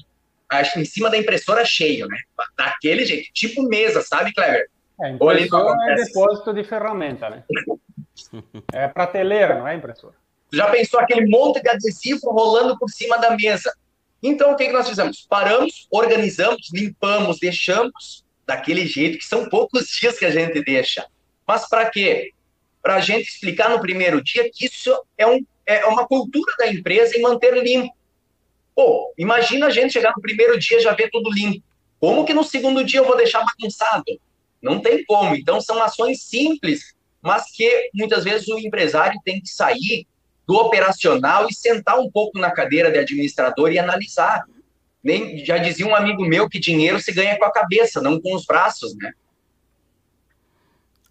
acho 0.50 0.80
em 0.80 0.84
cima 0.84 1.10
da 1.10 1.16
impressora 1.16 1.64
cheio, 1.64 2.08
né? 2.08 2.18
Daquele 2.58 3.04
jeito, 3.04 3.30
tipo 3.32 3.62
mesa, 3.62 4.02
sabe, 4.02 4.32
Clever? 4.32 4.68
É, 5.00 5.10
impressora 5.10 5.92
é 5.92 5.94
depósito 5.94 6.52
de 6.52 6.64
ferramenta, 6.64 7.30
né? 7.30 7.44
é 8.72 8.88
prateleira, 8.88 9.58
não 9.58 9.68
é 9.68 9.74
impressora. 9.74 10.14
Já 10.52 10.68
pensou 10.70 10.98
aquele 10.98 11.26
monte 11.26 11.62
de 11.62 11.68
adesivo 11.68 12.30
rolando 12.30 12.78
por 12.78 12.88
cima 12.90 13.16
da 13.18 13.36
mesa? 13.36 13.72
Então, 14.22 14.52
o 14.52 14.56
que, 14.56 14.66
que 14.66 14.72
nós 14.72 14.88
fizemos? 14.88 15.24
Paramos, 15.28 15.86
organizamos, 15.90 16.68
limpamos, 16.72 17.38
deixamos 17.38 18.24
daquele 18.46 18.86
jeito, 18.86 19.18
que 19.18 19.24
são 19.24 19.48
poucos 19.48 19.88
dias 19.88 20.18
que 20.18 20.26
a 20.26 20.30
gente 20.30 20.62
deixa. 20.62 21.06
Mas 21.46 21.68
para 21.68 21.88
quê? 21.88 22.32
Para 22.82 22.96
a 22.96 23.00
gente 23.00 23.28
explicar 23.28 23.70
no 23.70 23.80
primeiro 23.80 24.22
dia 24.22 24.50
que 24.52 24.66
isso 24.66 25.04
é 25.16 25.26
um 25.26 25.44
é 25.70 25.86
uma 25.86 26.06
cultura 26.06 26.52
da 26.58 26.66
empresa 26.66 27.16
em 27.16 27.22
manter 27.22 27.54
limpo. 27.62 27.94
Pô, 28.74 29.12
imagina 29.16 29.66
a 29.66 29.70
gente 29.70 29.92
chegar 29.92 30.12
no 30.16 30.22
primeiro 30.22 30.58
dia 30.58 30.80
já 30.80 30.92
ver 30.92 31.10
tudo 31.10 31.30
limpo. 31.30 31.62
Como 32.00 32.24
que 32.24 32.34
no 32.34 32.42
segundo 32.42 32.82
dia 32.82 33.00
eu 33.00 33.04
vou 33.04 33.16
deixar 33.16 33.44
bagunçado? 33.44 34.04
Não 34.60 34.80
tem 34.80 35.04
como. 35.04 35.36
Então, 35.36 35.60
são 35.60 35.82
ações 35.82 36.22
simples, 36.22 36.94
mas 37.22 37.50
que 37.52 37.90
muitas 37.94 38.24
vezes 38.24 38.48
o 38.48 38.58
empresário 38.58 39.20
tem 39.24 39.40
que 39.40 39.48
sair 39.48 40.06
do 40.46 40.54
operacional 40.56 41.46
e 41.48 41.54
sentar 41.54 41.98
um 41.98 42.10
pouco 42.10 42.38
na 42.38 42.50
cadeira 42.50 42.90
de 42.90 42.98
administrador 42.98 43.70
e 43.70 43.78
analisar. 43.78 44.44
Nem, 45.02 45.44
já 45.44 45.58
dizia 45.58 45.86
um 45.86 45.94
amigo 45.94 46.24
meu 46.24 46.48
que 46.48 46.58
dinheiro 46.58 47.00
se 47.00 47.12
ganha 47.12 47.38
com 47.38 47.44
a 47.44 47.52
cabeça, 47.52 48.00
não 48.00 48.20
com 48.20 48.34
os 48.34 48.44
braços, 48.44 48.94
né? 48.96 49.12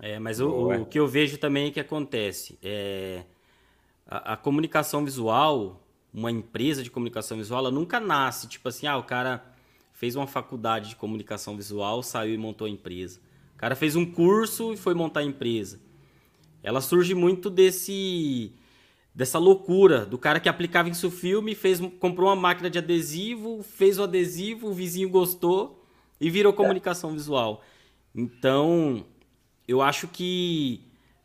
É, 0.02 0.20
mas 0.20 0.40
o, 0.40 0.72
o 0.72 0.86
que 0.86 1.00
eu 1.00 1.08
vejo 1.08 1.38
também 1.38 1.68
é 1.68 1.72
que 1.72 1.80
acontece 1.80 2.58
é 2.64 3.24
a, 4.08 4.34
a 4.34 4.38
comunicação 4.38 5.04
visual, 5.04 5.82
uma 6.14 6.32
empresa 6.32 6.82
de 6.82 6.90
comunicação 6.90 7.38
visual, 7.38 7.60
ela 7.60 7.72
nunca 7.72 8.00
nasce, 8.00 8.48
tipo 8.48 8.68
assim, 8.70 8.88
ah, 8.88 8.98
o 8.98 9.04
cara 9.04 9.44
fez 9.94 10.16
uma 10.16 10.28
faculdade 10.28 10.90
de 10.90 10.96
comunicação 10.96 11.56
visual, 11.56 12.02
saiu 12.02 12.34
e 12.34 12.38
montou 12.38 12.66
a 12.66 12.70
empresa. 12.70 13.20
O 13.56 13.58
cara 13.58 13.76
fez 13.76 13.96
um 13.96 14.06
curso 14.06 14.74
e 14.74 14.78
foi 14.78 14.94
montar 14.94 15.20
a 15.20 15.24
empresa. 15.24 15.80
Ela 16.64 16.82
surge 16.82 17.14
muito 17.14 17.50
desse 17.50 18.54
dessa 19.14 19.38
loucura 19.38 20.06
do 20.06 20.18
cara 20.18 20.40
que 20.40 20.48
aplicava 20.48 20.88
em 20.88 20.94
seu 20.94 21.12
filme, 21.12 21.54
fez, 21.54 21.82
comprou 22.00 22.30
uma 22.30 22.36
máquina 22.36 22.70
de 22.70 22.78
adesivo, 22.78 23.62
fez 23.64 24.00
o 24.00 24.04
adesivo, 24.04 24.70
o 24.70 24.74
vizinho 24.74 25.10
gostou 25.10 25.84
e 26.22 26.30
virou 26.30 26.54
comunicação 26.54 27.12
visual. 27.12 27.62
Então, 28.16 29.06
eu 29.68 29.82
acho 29.82 30.08
que 30.08 30.82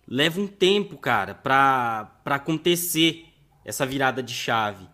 leva 0.08 0.40
um 0.40 0.46
tempo, 0.46 0.96
cara, 0.98 1.34
para 1.34 2.10
acontecer 2.24 3.26
essa 3.64 3.86
virada 3.86 4.22
de 4.22 4.34
chave, 4.34 4.88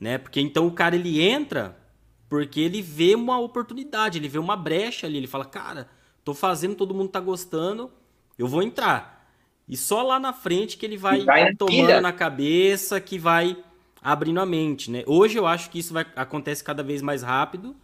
né? 0.00 0.18
Porque 0.18 0.40
então 0.40 0.66
o 0.66 0.72
cara 0.72 0.96
ele 0.96 1.20
entra 1.20 1.76
porque 2.28 2.60
ele 2.60 2.82
vê 2.82 3.14
uma 3.14 3.38
oportunidade, 3.38 4.18
ele 4.18 4.28
vê 4.28 4.38
uma 4.38 4.56
brecha 4.56 5.06
ali, 5.06 5.16
ele 5.16 5.26
fala: 5.26 5.44
"Cara, 5.44 5.88
tô 6.24 6.34
fazendo, 6.34 6.74
todo 6.74 6.94
mundo 6.94 7.10
tá 7.10 7.20
gostando, 7.20 7.90
eu 8.38 8.46
vou 8.46 8.62
entrar". 8.62 9.17
E 9.68 9.76
só 9.76 10.02
lá 10.02 10.18
na 10.18 10.32
frente 10.32 10.76
que 10.76 10.86
ele 10.86 10.96
vai, 10.96 11.24
vai 11.24 11.54
tomando 11.54 12.00
na 12.00 12.12
cabeça, 12.12 13.00
que 13.00 13.18
vai 13.18 13.56
abrindo 14.02 14.40
a 14.40 14.46
mente, 14.46 14.90
né? 14.90 15.02
Hoje 15.06 15.38
eu 15.38 15.46
acho 15.46 15.70
que 15.70 15.78
isso 15.78 15.92
vai 15.92 16.06
acontece 16.16 16.64
cada 16.64 16.82
vez 16.82 17.02
mais 17.02 17.22
rápido, 17.22 17.76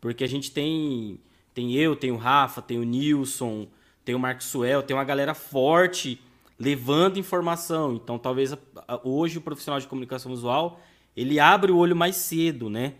porque 0.00 0.24
a 0.24 0.28
gente 0.28 0.50
tem 0.50 1.20
tem 1.54 1.74
eu, 1.74 1.94
tem 1.94 2.10
o 2.10 2.16
Rafa, 2.16 2.60
tem 2.60 2.78
o 2.78 2.84
Nilson, 2.84 3.68
tem 4.04 4.14
o 4.14 4.18
Marcos 4.18 4.46
Suel, 4.46 4.82
tem 4.82 4.96
uma 4.96 5.04
galera 5.04 5.34
forte 5.34 6.20
levando 6.58 7.18
informação. 7.18 7.94
Então, 7.94 8.18
talvez 8.18 8.56
hoje 9.04 9.38
o 9.38 9.40
profissional 9.40 9.80
de 9.80 9.86
comunicação 9.86 10.32
visual 10.32 10.80
ele 11.16 11.40
abre 11.40 11.72
o 11.72 11.76
olho 11.76 11.96
mais 11.96 12.16
cedo, 12.16 12.70
né? 12.70 12.94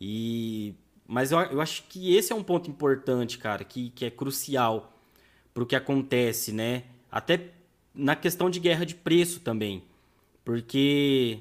E 0.00 0.74
mas 1.06 1.30
eu, 1.30 1.38
eu 1.38 1.60
acho 1.60 1.84
que 1.88 2.16
esse 2.16 2.32
é 2.32 2.36
um 2.36 2.42
ponto 2.42 2.68
importante, 2.68 3.38
cara, 3.38 3.64
que, 3.64 3.90
que 3.90 4.04
é 4.04 4.10
crucial 4.10 4.92
para 5.54 5.62
o 5.62 5.66
que 5.66 5.76
acontece, 5.76 6.52
né? 6.52 6.84
Até 7.10 7.52
na 7.96 8.14
questão 8.14 8.50
de 8.50 8.60
guerra 8.60 8.84
de 8.84 8.94
preço 8.94 9.40
também, 9.40 9.82
porque 10.44 11.40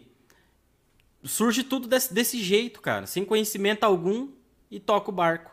surge 1.23 1.63
tudo 1.63 1.87
desse, 1.87 2.13
desse 2.13 2.41
jeito, 2.41 2.81
cara, 2.81 3.05
sem 3.05 3.25
conhecimento 3.25 3.83
algum 3.83 4.29
e 4.71 4.79
toca 4.79 5.09
o 5.09 5.13
barco. 5.13 5.51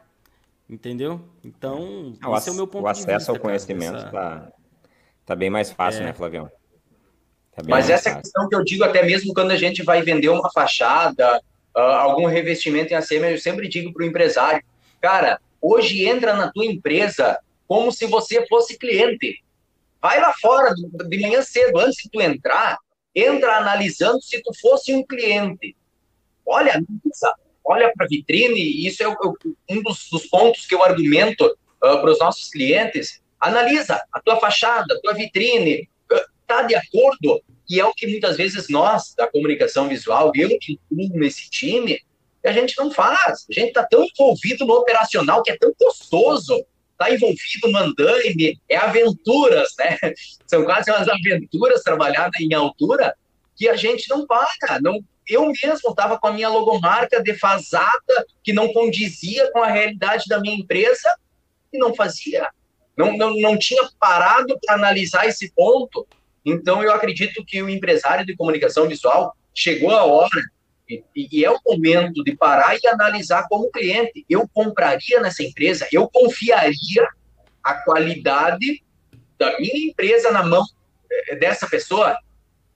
Entendeu? 0.68 1.20
Então, 1.44 2.16
o 2.24 2.36
esse 2.36 2.48
é 2.48 2.52
o 2.52 2.54
meu 2.54 2.66
ponto 2.66 2.86
de 2.86 2.94
vista. 2.94 3.12
O 3.12 3.14
acesso 3.14 3.30
ao 3.30 3.38
conhecimento 3.38 3.96
está 3.96 4.36
essa... 4.46 4.52
tá 5.26 5.36
bem 5.36 5.50
mais 5.50 5.70
fácil, 5.70 6.02
é. 6.02 6.06
né, 6.06 6.12
Flavião? 6.12 6.50
Tá 7.54 7.62
Mas 7.68 7.90
essa 7.90 8.08
é 8.08 8.12
a 8.12 8.20
questão 8.20 8.48
que 8.48 8.54
eu 8.54 8.64
digo 8.64 8.84
até 8.84 9.04
mesmo 9.04 9.34
quando 9.34 9.50
a 9.50 9.56
gente 9.56 9.82
vai 9.82 10.00
vender 10.00 10.30
uma 10.30 10.50
fachada, 10.50 11.42
uh, 11.76 11.80
algum 11.80 12.26
revestimento 12.26 12.92
em 12.92 12.96
ACM, 12.96 13.30
eu 13.30 13.38
sempre 13.38 13.68
digo 13.68 13.92
para 13.92 14.02
o 14.02 14.06
empresário, 14.06 14.64
cara, 15.00 15.38
hoje 15.60 16.06
entra 16.06 16.34
na 16.34 16.50
tua 16.50 16.64
empresa 16.64 17.38
como 17.68 17.92
se 17.92 18.06
você 18.06 18.46
fosse 18.46 18.78
cliente. 18.78 19.42
Vai 20.02 20.20
lá 20.20 20.34
fora 20.40 20.74
de 20.74 21.20
manhã 21.20 21.40
cedo, 21.42 21.78
antes 21.78 22.02
de 22.02 22.10
tu 22.10 22.20
entrar, 22.20 22.76
entra 23.14 23.56
analisando 23.56 24.20
se 24.20 24.42
tu 24.42 24.50
fosse 24.60 24.92
um 24.92 25.06
cliente. 25.06 25.76
Olha, 26.44 26.82
olha 27.64 27.92
para 27.94 28.06
a 28.06 28.08
vitrine, 28.08 28.58
e 28.58 28.88
isso 28.88 29.00
é 29.00 29.08
um 29.08 29.82
dos, 29.82 30.26
pontos 30.28 30.66
que 30.66 30.74
eu 30.74 30.82
argumento 30.82 31.46
uh, 31.46 32.00
para 32.00 32.10
os 32.10 32.18
nossos 32.18 32.50
clientes. 32.50 33.22
Analisa 33.38 34.02
a 34.12 34.20
tua 34.20 34.40
fachada, 34.40 34.92
a 34.92 35.00
tua 35.00 35.14
vitrine, 35.14 35.88
está 36.40 36.64
uh, 36.64 36.66
de 36.66 36.74
acordo? 36.74 37.40
E 37.70 37.78
é 37.78 37.84
o 37.84 37.94
que 37.94 38.08
muitas 38.08 38.36
vezes 38.36 38.68
nós, 38.68 39.14
da 39.14 39.28
comunicação 39.28 39.88
visual, 39.88 40.32
eu 40.34 40.48
que 40.58 40.80
incluo 40.90 41.16
nesse 41.16 41.48
time, 41.48 42.00
a 42.44 42.50
gente 42.50 42.76
não 42.76 42.90
faz. 42.90 43.46
A 43.48 43.52
gente 43.52 43.68
está 43.68 43.86
tão 43.86 44.04
envolvido 44.04 44.66
no 44.66 44.74
operacional 44.74 45.44
que 45.44 45.52
é 45.52 45.56
tão 45.56 45.72
gostoso 45.80 46.66
está 46.92 47.10
envolvido 47.12 47.68
no 47.70 47.78
andaime, 47.78 48.60
é 48.68 48.76
aventuras, 48.76 49.70
né? 49.78 49.98
São 50.46 50.64
quase 50.64 50.90
umas 50.90 51.08
aventuras 51.08 51.82
trabalhadas 51.82 52.40
em 52.40 52.54
altura 52.54 53.14
que 53.56 53.68
a 53.68 53.76
gente 53.76 54.08
não 54.08 54.26
paga, 54.26 54.80
não, 54.80 55.02
eu 55.28 55.46
mesmo 55.46 55.90
estava 55.90 56.18
com 56.18 56.26
a 56.26 56.32
minha 56.32 56.48
logomarca 56.48 57.22
defasada, 57.22 58.26
que 58.42 58.52
não 58.52 58.72
condizia 58.72 59.50
com 59.52 59.62
a 59.62 59.68
realidade 59.68 60.24
da 60.26 60.40
minha 60.40 60.56
empresa, 60.56 61.14
e 61.72 61.78
não 61.78 61.94
fazia. 61.94 62.48
Não, 62.96 63.16
não, 63.16 63.34
não 63.38 63.58
tinha 63.58 63.82
parado 63.98 64.58
para 64.60 64.74
analisar 64.74 65.26
esse 65.26 65.50
ponto. 65.54 66.06
Então, 66.44 66.82
eu 66.82 66.92
acredito 66.92 67.44
que 67.44 67.62
o 67.62 67.68
empresário 67.68 68.26
de 68.26 68.36
comunicação 68.36 68.86
visual 68.86 69.34
chegou 69.54 69.90
a 69.90 70.04
hora, 70.04 70.30
e, 71.14 71.28
e 71.32 71.44
é 71.44 71.50
o 71.50 71.58
momento 71.64 72.22
de 72.24 72.36
parar 72.36 72.76
e 72.76 72.86
analisar 72.86 73.46
como 73.48 73.70
cliente. 73.70 74.24
Eu 74.28 74.48
compraria 74.52 75.20
nessa 75.20 75.42
empresa, 75.42 75.86
eu 75.92 76.08
confiaria 76.08 77.08
a 77.62 77.74
qualidade 77.74 78.82
da 79.38 79.58
minha 79.58 79.90
empresa 79.90 80.30
na 80.30 80.42
mão 80.42 80.64
eh, 81.10 81.36
dessa 81.36 81.68
pessoa, 81.68 82.16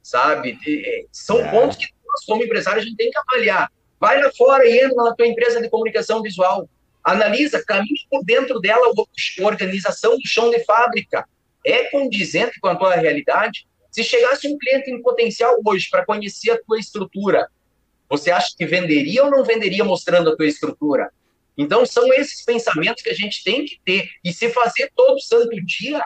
sabe? 0.03 0.59
Eh, 0.67 1.05
são 1.11 1.41
é. 1.41 1.51
pontos 1.51 1.77
que 1.77 1.87
nós, 2.07 2.25
como 2.25 2.45
empresário, 2.45 2.81
a 2.81 2.85
gente 2.85 2.97
tem 2.97 3.11
que 3.11 3.19
avaliar. 3.19 3.71
Vai 3.99 4.23
lá 4.23 4.31
fora 4.37 4.67
e 4.67 4.79
entra 4.79 4.97
na 4.97 5.15
tua 5.15 5.27
empresa 5.27 5.61
de 5.61 5.69
comunicação 5.69 6.23
visual. 6.23 6.69
Analisa, 7.03 7.65
caminha 7.65 8.03
por 8.11 8.25
dentro 8.25 8.61
dela 8.61 8.87
a 8.89 9.45
organização 9.45 10.17
do 10.17 10.27
chão 10.27 10.51
de 10.51 10.65
fábrica. 10.65 11.27
É 11.65 11.85
condizente 11.85 12.59
com 12.61 12.69
a 12.69 12.77
tua 12.77 12.95
realidade? 12.95 13.67
Se 13.91 14.05
chegasse 14.05 14.47
um 14.47 14.59
cliente 14.59 14.91
em 14.91 15.01
potencial 15.01 15.59
hoje 15.65 15.89
para 15.91 16.05
conhecer 16.05 16.51
a 16.51 16.63
tua 16.63 16.79
estrutura, 16.79 17.49
você 18.09 18.31
acha 18.31 18.55
que 18.57 18.67
venderia 18.67 19.25
ou 19.25 19.31
não 19.31 19.45
venderia 19.45 19.85
mostrando 19.85 20.31
a 20.31 20.37
tua 20.37 20.47
estrutura? 20.47 21.11
Então, 21.57 21.87
são 21.87 22.13
esses 22.13 22.45
pensamentos 22.45 23.03
que 23.03 23.09
a 23.09 23.15
gente 23.15 23.43
tem 23.43 23.65
que 23.65 23.81
ter 23.85 24.11
e 24.23 24.33
se 24.33 24.51
fazer 24.51 24.91
todo 24.95 25.21
santo 25.21 25.57
dia, 25.65 26.03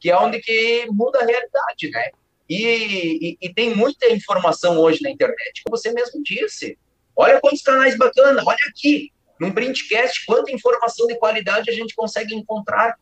que 0.00 0.10
é 0.10 0.16
onde 0.16 0.40
que 0.40 0.86
muda 0.90 1.20
a 1.20 1.24
realidade, 1.24 1.90
né? 1.90 2.10
E, 2.48 2.64
e, 2.64 3.38
e, 3.40 3.54
tem 3.54 3.76
muita 3.76 4.12
informação 4.12 4.76
hoje 4.76 4.98
na 5.02 5.10
internet, 5.10 5.62
como 5.64 5.76
você 5.76 5.92
mesmo 5.92 6.20
disse. 6.24 6.76
Olha 7.14 7.40
quantos 7.40 7.62
canais 7.62 7.96
bacanas, 7.96 8.44
olha 8.44 8.58
aqui, 8.68 9.12
num 9.38 9.52
printcast, 9.52 10.26
quanta 10.26 10.50
informação 10.50 11.06
de 11.06 11.16
qualidade 11.16 11.70
a 11.70 11.72
gente 11.72 11.94
consegue 11.94 12.34
encontrar. 12.34 12.98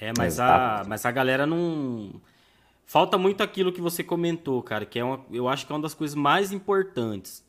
É, 0.00 0.12
mas 0.16 0.38
a, 0.38 0.84
mas 0.86 1.06
a 1.06 1.10
galera 1.10 1.46
não. 1.46 2.20
Falta 2.88 3.18
muito 3.18 3.42
aquilo 3.42 3.70
que 3.70 3.82
você 3.82 4.02
comentou, 4.02 4.62
cara, 4.62 4.86
que 4.86 4.98
é 4.98 5.04
uma, 5.04 5.22
eu 5.30 5.46
acho 5.46 5.66
que 5.66 5.70
é 5.70 5.74
uma 5.74 5.82
das 5.82 5.92
coisas 5.92 6.14
mais 6.14 6.52
importantes. 6.52 7.44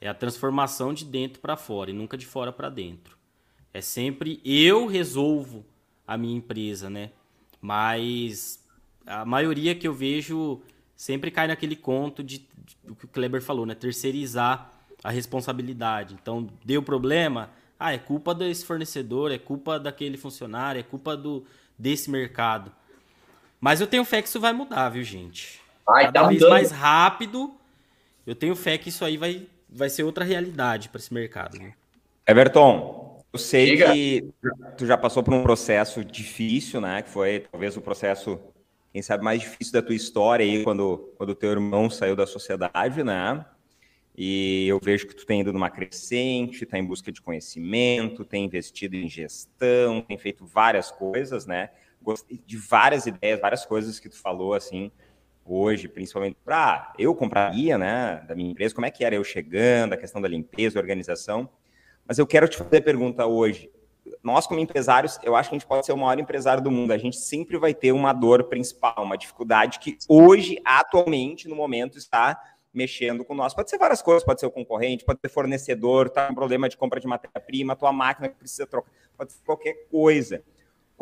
É 0.00 0.08
a 0.08 0.14
transformação 0.14 0.92
de 0.92 1.04
dentro 1.04 1.40
para 1.40 1.56
fora 1.56 1.90
e 1.90 1.92
nunca 1.92 2.18
de 2.18 2.26
fora 2.26 2.52
para 2.52 2.68
dentro. 2.68 3.16
É 3.72 3.80
sempre 3.80 4.40
eu 4.44 4.88
resolvo 4.88 5.64
a 6.04 6.18
minha 6.18 6.36
empresa, 6.36 6.90
né? 6.90 7.12
Mas 7.60 8.66
a 9.06 9.24
maioria 9.24 9.72
que 9.72 9.86
eu 9.86 9.94
vejo 9.94 10.60
sempre 10.96 11.30
cai 11.30 11.46
naquele 11.46 11.76
conto 11.76 12.20
de, 12.20 12.38
de, 12.38 12.76
o 12.90 12.96
que 12.96 13.04
o 13.04 13.08
Kleber 13.08 13.40
falou, 13.40 13.64
né? 13.64 13.76
Terceirizar 13.76 14.72
a 15.04 15.12
responsabilidade. 15.12 16.16
Então, 16.20 16.50
deu 16.64 16.82
problema, 16.82 17.50
ah, 17.78 17.92
é 17.92 17.98
culpa 17.98 18.34
desse 18.34 18.66
fornecedor, 18.66 19.30
é 19.30 19.38
culpa 19.38 19.78
daquele 19.78 20.16
funcionário, 20.16 20.80
é 20.80 20.82
culpa 20.82 21.16
do, 21.16 21.46
desse 21.78 22.10
mercado. 22.10 22.72
Mas 23.62 23.80
eu 23.80 23.86
tenho 23.86 24.04
fé 24.04 24.20
que 24.20 24.26
isso 24.26 24.40
vai 24.40 24.52
mudar, 24.52 24.88
viu, 24.88 25.04
gente? 25.04 25.60
Vai, 25.86 26.06
Cada 26.06 26.22
tá 26.22 26.26
vez 26.26 26.42
mais 26.42 26.72
rápido. 26.72 27.54
Eu 28.26 28.34
tenho 28.34 28.56
fé 28.56 28.76
que 28.76 28.88
isso 28.88 29.04
aí 29.04 29.16
vai, 29.16 29.46
vai 29.70 29.88
ser 29.88 30.02
outra 30.02 30.24
realidade 30.24 30.88
para 30.88 30.98
esse 30.98 31.14
mercado. 31.14 31.56
Né? 31.56 31.72
Everton, 32.26 33.22
eu 33.32 33.38
sei 33.38 33.66
Diga. 33.66 33.92
que 33.92 34.28
tu 34.76 34.84
já 34.84 34.98
passou 34.98 35.22
por 35.22 35.32
um 35.32 35.44
processo 35.44 36.04
difícil, 36.04 36.80
né? 36.80 37.02
Que 37.02 37.10
foi 37.10 37.46
talvez 37.52 37.76
o 37.76 37.80
processo 37.80 38.36
quem 38.92 39.00
sabe, 39.00 39.22
mais 39.22 39.40
difícil 39.40 39.72
da 39.72 39.80
tua 39.80 39.94
história 39.94 40.44
aí, 40.44 40.64
quando 40.64 41.14
o 41.16 41.34
teu 41.34 41.52
irmão 41.52 41.88
saiu 41.88 42.16
da 42.16 42.26
sociedade, 42.26 43.04
né? 43.04 43.46
E 44.18 44.66
eu 44.66 44.80
vejo 44.82 45.06
que 45.06 45.14
tu 45.14 45.24
tem 45.24 45.40
ido 45.40 45.52
numa 45.52 45.70
crescente, 45.70 46.64
está 46.64 46.78
em 46.78 46.84
busca 46.84 47.12
de 47.12 47.22
conhecimento, 47.22 48.24
tem 48.24 48.44
investido 48.44 48.96
em 48.96 49.08
gestão, 49.08 50.02
tem 50.02 50.18
feito 50.18 50.44
várias 50.44 50.90
coisas, 50.90 51.46
né? 51.46 51.70
Gostei 52.02 52.40
de 52.44 52.56
várias 52.56 53.06
ideias, 53.06 53.40
várias 53.40 53.64
coisas 53.64 53.98
que 53.98 54.08
tu 54.08 54.20
falou, 54.20 54.54
assim, 54.54 54.90
hoje, 55.44 55.88
principalmente 55.88 56.36
para 56.44 56.92
eu 56.98 57.14
compraria, 57.14 57.78
né, 57.78 58.24
da 58.26 58.34
minha 58.34 58.50
empresa, 58.50 58.74
como 58.74 58.86
é 58.86 58.90
que 58.90 59.04
era 59.04 59.14
eu 59.14 59.24
chegando, 59.24 59.92
a 59.92 59.96
questão 59.96 60.20
da 60.20 60.28
limpeza, 60.28 60.78
organização. 60.78 61.48
Mas 62.06 62.18
eu 62.18 62.26
quero 62.26 62.48
te 62.48 62.56
fazer 62.56 62.80
pergunta 62.80 63.26
hoje 63.26 63.70
nós, 64.22 64.46
como 64.46 64.60
empresários, 64.60 65.18
eu 65.22 65.34
acho 65.34 65.48
que 65.48 65.56
a 65.56 65.58
gente 65.58 65.68
pode 65.68 65.86
ser 65.86 65.92
o 65.92 65.96
maior 65.96 66.18
empresário 66.18 66.62
do 66.62 66.70
mundo. 66.70 66.92
A 66.92 66.98
gente 66.98 67.16
sempre 67.16 67.56
vai 67.58 67.74
ter 67.74 67.92
uma 67.92 68.12
dor 68.12 68.44
principal, 68.44 68.94
uma 68.98 69.16
dificuldade 69.16 69.78
que 69.78 69.96
hoje, 70.08 70.60
atualmente, 70.64 71.48
no 71.48 71.56
momento, 71.56 71.98
está 71.98 72.40
mexendo 72.72 73.24
com 73.24 73.34
nós. 73.34 73.54
Pode 73.54 73.68
ser 73.68 73.78
várias 73.78 74.00
coisas, 74.00 74.24
pode 74.24 74.40
ser 74.40 74.46
o 74.46 74.50
concorrente, 74.50 75.04
pode 75.04 75.20
ser 75.20 75.28
fornecedor, 75.28 76.08
tá 76.08 76.28
com 76.28 76.34
problema 76.34 76.68
de 76.68 76.76
compra 76.76 77.00
de 77.00 77.06
matéria-prima, 77.06 77.76
tua 77.76 77.92
máquina 77.92 78.28
que 78.28 78.36
precisa 78.36 78.66
trocar, 78.66 78.90
pode 79.16 79.32
ser 79.32 79.44
qualquer 79.44 79.74
coisa. 79.90 80.42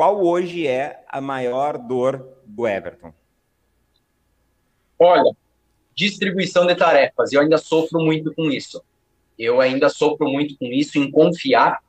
Qual 0.00 0.24
hoje 0.24 0.66
é 0.66 1.04
a 1.06 1.20
maior 1.20 1.76
dor 1.76 2.26
do 2.46 2.66
Everton? 2.66 3.12
Olha, 4.98 5.30
distribuição 5.94 6.66
de 6.66 6.74
tarefas. 6.74 7.34
Eu 7.34 7.42
ainda 7.42 7.58
sofro 7.58 8.00
muito 8.00 8.32
com 8.32 8.50
isso. 8.50 8.82
Eu 9.38 9.60
ainda 9.60 9.90
sofro 9.90 10.26
muito 10.26 10.56
com 10.56 10.64
isso, 10.64 10.98
em 10.98 11.10
confiar 11.10 11.80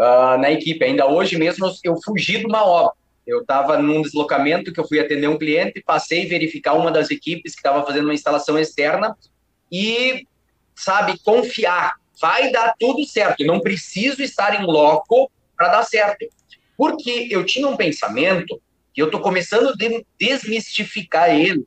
uh, 0.00 0.38
na 0.38 0.50
equipe. 0.50 0.82
Ainda 0.82 1.06
hoje 1.06 1.36
mesmo 1.36 1.70
eu 1.84 2.00
fugi 2.02 2.38
de 2.38 2.46
uma 2.46 2.64
obra. 2.64 2.94
Eu 3.26 3.42
estava 3.42 3.76
num 3.76 4.00
deslocamento 4.00 4.72
que 4.72 4.80
eu 4.80 4.88
fui 4.88 4.98
atender 4.98 5.28
um 5.28 5.36
cliente, 5.36 5.82
passei 5.84 6.24
verificar 6.24 6.72
uma 6.72 6.90
das 6.90 7.10
equipes 7.10 7.52
que 7.52 7.58
estava 7.58 7.84
fazendo 7.84 8.04
uma 8.04 8.14
instalação 8.14 8.58
externa 8.58 9.14
e, 9.70 10.26
sabe, 10.74 11.18
confiar. 11.22 11.96
Vai 12.18 12.50
dar 12.50 12.74
tudo 12.80 13.04
certo. 13.04 13.42
Eu 13.42 13.46
não 13.46 13.60
preciso 13.60 14.22
estar 14.22 14.58
em 14.58 14.64
loco 14.64 15.30
para 15.54 15.68
dar 15.68 15.82
certo. 15.82 16.26
Porque 16.76 17.28
eu 17.30 17.44
tinha 17.44 17.68
um 17.68 17.76
pensamento 17.76 18.60
que 18.92 19.00
eu 19.00 19.06
estou 19.06 19.20
começando 19.20 19.68
a 19.68 19.74
desmistificar 20.18 21.30
ele, 21.30 21.66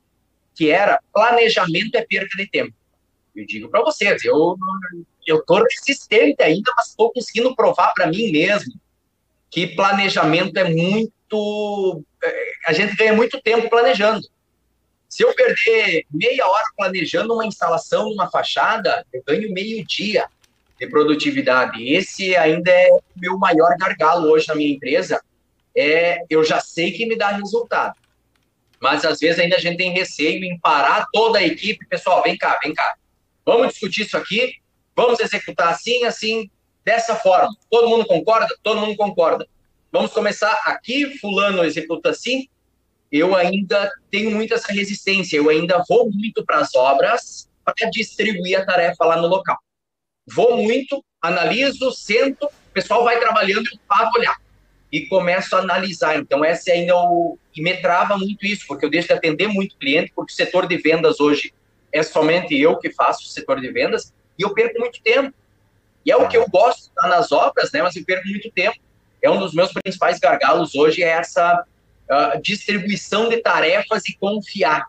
que 0.54 0.70
era 0.70 1.00
planejamento 1.12 1.96
é 1.96 2.04
perda 2.04 2.28
de 2.36 2.46
tempo. 2.48 2.74
Eu 3.34 3.46
digo 3.46 3.68
para 3.68 3.82
vocês, 3.82 4.24
eu 4.24 4.56
eu 5.26 5.44
tô 5.44 5.56
resistente 5.56 6.40
ainda, 6.40 6.72
mas 6.76 6.88
estou 6.88 7.12
conseguindo 7.12 7.54
provar 7.54 7.92
para 7.92 8.06
mim 8.06 8.30
mesmo 8.30 8.72
que 9.50 9.68
planejamento 9.68 10.56
é 10.56 10.70
muito 10.70 12.04
é, 12.22 12.52
a 12.66 12.72
gente 12.72 12.94
ganha 12.96 13.12
muito 13.12 13.40
tempo 13.40 13.68
planejando. 13.68 14.26
Se 15.08 15.22
eu 15.22 15.34
perder 15.34 16.04
meia 16.10 16.46
hora 16.46 16.64
planejando 16.76 17.32
uma 17.32 17.46
instalação 17.46 18.10
numa 18.10 18.30
fachada, 18.30 19.06
eu 19.12 19.22
ganho 19.24 19.52
meio 19.52 19.84
dia 19.86 20.28
de 20.78 20.86
produtividade. 20.88 21.82
Esse 21.88 22.36
ainda 22.36 22.70
é 22.70 22.90
o 22.90 23.02
meu 23.16 23.38
maior 23.38 23.76
gargalo 23.78 24.30
hoje 24.30 24.48
na 24.48 24.54
minha 24.54 24.74
empresa. 24.74 25.20
É, 25.76 26.24
eu 26.30 26.42
já 26.44 26.60
sei 26.60 26.92
que 26.92 27.06
me 27.06 27.16
dá 27.16 27.28
resultado 27.28 27.94
mas 28.80 29.04
às 29.04 29.18
vezes 29.18 29.38
ainda 29.38 29.56
a 29.56 29.60
gente 29.60 29.78
tem 29.78 29.90
receio 29.90 30.44
em 30.44 30.58
parar 30.58 31.06
toda 31.12 31.38
a 31.38 31.42
equipe, 31.42 31.86
pessoal, 31.86 32.22
vem 32.22 32.36
cá, 32.36 32.58
vem 32.62 32.74
cá, 32.74 32.94
vamos 33.44 33.68
discutir 33.68 34.02
isso 34.02 34.16
aqui, 34.16 34.54
vamos 34.94 35.20
executar 35.20 35.68
assim, 35.68 36.04
assim, 36.04 36.50
dessa 36.84 37.16
forma. 37.16 37.48
Todo 37.70 37.88
mundo 37.88 38.06
concorda? 38.06 38.54
Todo 38.62 38.80
mundo 38.80 38.96
concorda. 38.96 39.46
Vamos 39.90 40.12
começar 40.12 40.52
aqui, 40.64 41.18
fulano 41.18 41.64
executa 41.64 42.10
assim. 42.10 42.48
Eu 43.10 43.34
ainda 43.34 43.90
tenho 44.10 44.30
muito 44.30 44.52
essa 44.52 44.72
resistência, 44.72 45.36
eu 45.36 45.48
ainda 45.48 45.82
vou 45.88 46.10
muito 46.10 46.44
para 46.44 46.58
as 46.58 46.74
obras 46.74 47.48
para 47.64 47.90
distribuir 47.90 48.60
a 48.60 48.64
tarefa 48.64 49.04
lá 49.04 49.16
no 49.16 49.26
local. 49.26 49.58
Vou 50.26 50.62
muito, 50.62 51.04
analiso, 51.22 51.90
sento, 51.92 52.46
o 52.46 52.72
pessoal 52.72 53.04
vai 53.04 53.18
trabalhando 53.18 53.66
eu 53.66 53.78
paro 53.88 54.10
olhar 54.16 54.36
e 54.90 55.06
começo 55.06 55.54
a 55.56 55.60
analisar. 55.60 56.16
Então, 56.16 56.44
essa 56.44 56.70
é 56.70 56.74
ainda 56.74 56.96
o. 56.96 57.38
E 57.54 57.62
me 57.62 57.76
trava 57.76 58.16
muito 58.16 58.44
isso, 58.44 58.64
porque 58.66 58.84
eu 58.84 58.90
deixo 58.90 59.08
de 59.08 59.14
atender 59.14 59.48
muito 59.48 59.76
cliente, 59.76 60.12
porque 60.14 60.32
o 60.32 60.36
setor 60.36 60.66
de 60.66 60.76
vendas 60.76 61.20
hoje 61.20 61.52
é 61.92 62.02
somente 62.02 62.58
eu 62.58 62.76
que 62.78 62.90
faço 62.90 63.24
o 63.24 63.28
setor 63.28 63.60
de 63.60 63.70
vendas, 63.70 64.12
e 64.38 64.42
eu 64.42 64.52
perco 64.52 64.78
muito 64.78 65.00
tempo. 65.02 65.34
E 66.04 66.10
é 66.10 66.16
o 66.16 66.28
que 66.28 66.36
eu 66.36 66.46
gosto 66.48 66.88
estar 66.88 67.08
nas 67.08 67.32
obras, 67.32 67.72
né? 67.72 67.82
Mas 67.82 67.96
eu 67.96 68.04
perco 68.04 68.28
muito 68.28 68.50
tempo. 68.50 68.76
É 69.22 69.30
um 69.30 69.38
dos 69.38 69.54
meus 69.54 69.72
principais 69.72 70.18
gargalos 70.18 70.74
hoje, 70.74 71.02
é 71.02 71.08
essa 71.08 71.64
uh, 72.10 72.40
distribuição 72.40 73.28
de 73.28 73.38
tarefas 73.38 74.06
e 74.06 74.16
confiar, 74.16 74.86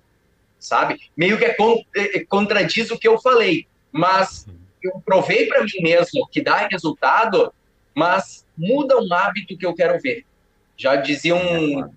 sabe? 0.59 0.99
Meio 1.15 1.37
que 1.37 1.45
é, 1.45 1.55
é, 1.95 2.17
é 2.17 2.25
contradiz 2.25 2.91
o 2.91 2.99
que 2.99 3.07
eu 3.07 3.17
falei, 3.17 3.65
mas 3.91 4.45
eu 4.87 5.01
provei 5.05 5.47
para 5.47 5.61
mim 5.63 5.81
mesmo 5.81 6.27
que 6.27 6.41
dá 6.41 6.67
resultado, 6.67 7.53
mas 7.95 8.45
muda 8.57 8.99
um 8.99 9.13
hábito 9.13 9.57
que 9.57 9.65
eu 9.65 9.73
quero 9.73 9.99
ver. 9.99 10.25
Já 10.75 10.95
dizia 10.95 11.35
um. 11.35 11.89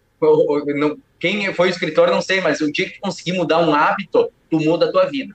Quem 1.19 1.53
foi 1.53 1.69
escritor, 1.69 2.11
não 2.11 2.23
sei, 2.23 2.41
mas 2.41 2.61
o 2.61 2.73
dia 2.73 2.87
que 2.89 2.95
tu 2.95 3.01
conseguir 3.01 3.33
mudar 3.33 3.59
um 3.59 3.75
hábito, 3.75 4.31
tu 4.51 4.59
muda 4.59 4.87
a 4.87 4.93
tua 4.93 5.07
vida. 5.07 5.35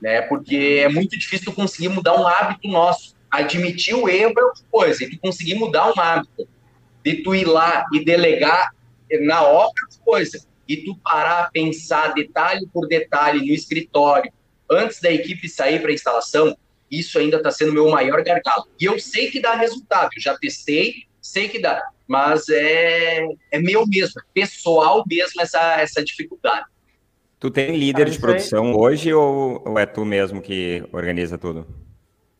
Né? 0.00 0.22
Porque 0.22 0.82
é 0.84 0.88
muito 0.88 1.18
difícil 1.18 1.46
tu 1.46 1.52
conseguir 1.52 1.88
mudar 1.88 2.14
um 2.14 2.26
hábito 2.26 2.68
nosso. 2.68 3.16
Admitir 3.30 3.94
o 3.94 4.08
erro 4.08 4.32
é 4.36 4.44
outra 4.44 4.64
coisa, 4.70 5.04
e 5.04 5.10
tu 5.10 5.18
conseguir 5.18 5.56
mudar 5.56 5.92
um 5.92 6.00
hábito. 6.00 6.48
De 7.04 7.22
tu 7.22 7.34
ir 7.34 7.46
lá 7.46 7.84
e 7.92 8.04
delegar 8.04 8.72
na 9.20 9.42
obra 9.42 9.72
é 9.90 10.04
coisa. 10.04 10.44
E 10.68 10.76
tu 10.76 10.96
parar, 10.96 11.50
pensar 11.50 12.14
detalhe 12.14 12.66
por 12.72 12.86
detalhe 12.86 13.46
no 13.46 13.52
escritório, 13.52 14.30
antes 14.70 15.00
da 15.00 15.10
equipe 15.10 15.48
sair 15.48 15.80
para 15.80 15.90
a 15.90 15.94
instalação, 15.94 16.56
isso 16.90 17.18
ainda 17.18 17.36
está 17.36 17.50
sendo 17.50 17.72
meu 17.72 17.88
maior 17.90 18.22
gargalo. 18.22 18.66
E 18.80 18.84
eu 18.84 18.98
sei 18.98 19.30
que 19.30 19.40
dá 19.40 19.54
resultado, 19.54 20.10
eu 20.16 20.22
já 20.22 20.36
testei, 20.36 21.04
sei 21.20 21.48
que 21.48 21.60
dá, 21.60 21.82
mas 22.06 22.48
é, 22.48 23.26
é 23.50 23.58
meu 23.58 23.86
mesmo, 23.86 24.20
é 24.20 24.24
pessoal 24.32 25.04
mesmo 25.06 25.40
essa, 25.40 25.80
essa 25.80 26.02
dificuldade. 26.02 26.66
Tu 27.38 27.50
tem 27.50 27.76
líder 27.76 28.10
de 28.10 28.18
produção 28.18 28.74
hoje 28.74 29.12
ou, 29.12 29.62
ou, 29.64 29.78
é 29.78 29.86
tu 29.86 30.04
mesmo 30.04 30.42
que 30.42 30.82
organiza 30.92 31.38
tudo? 31.38 31.66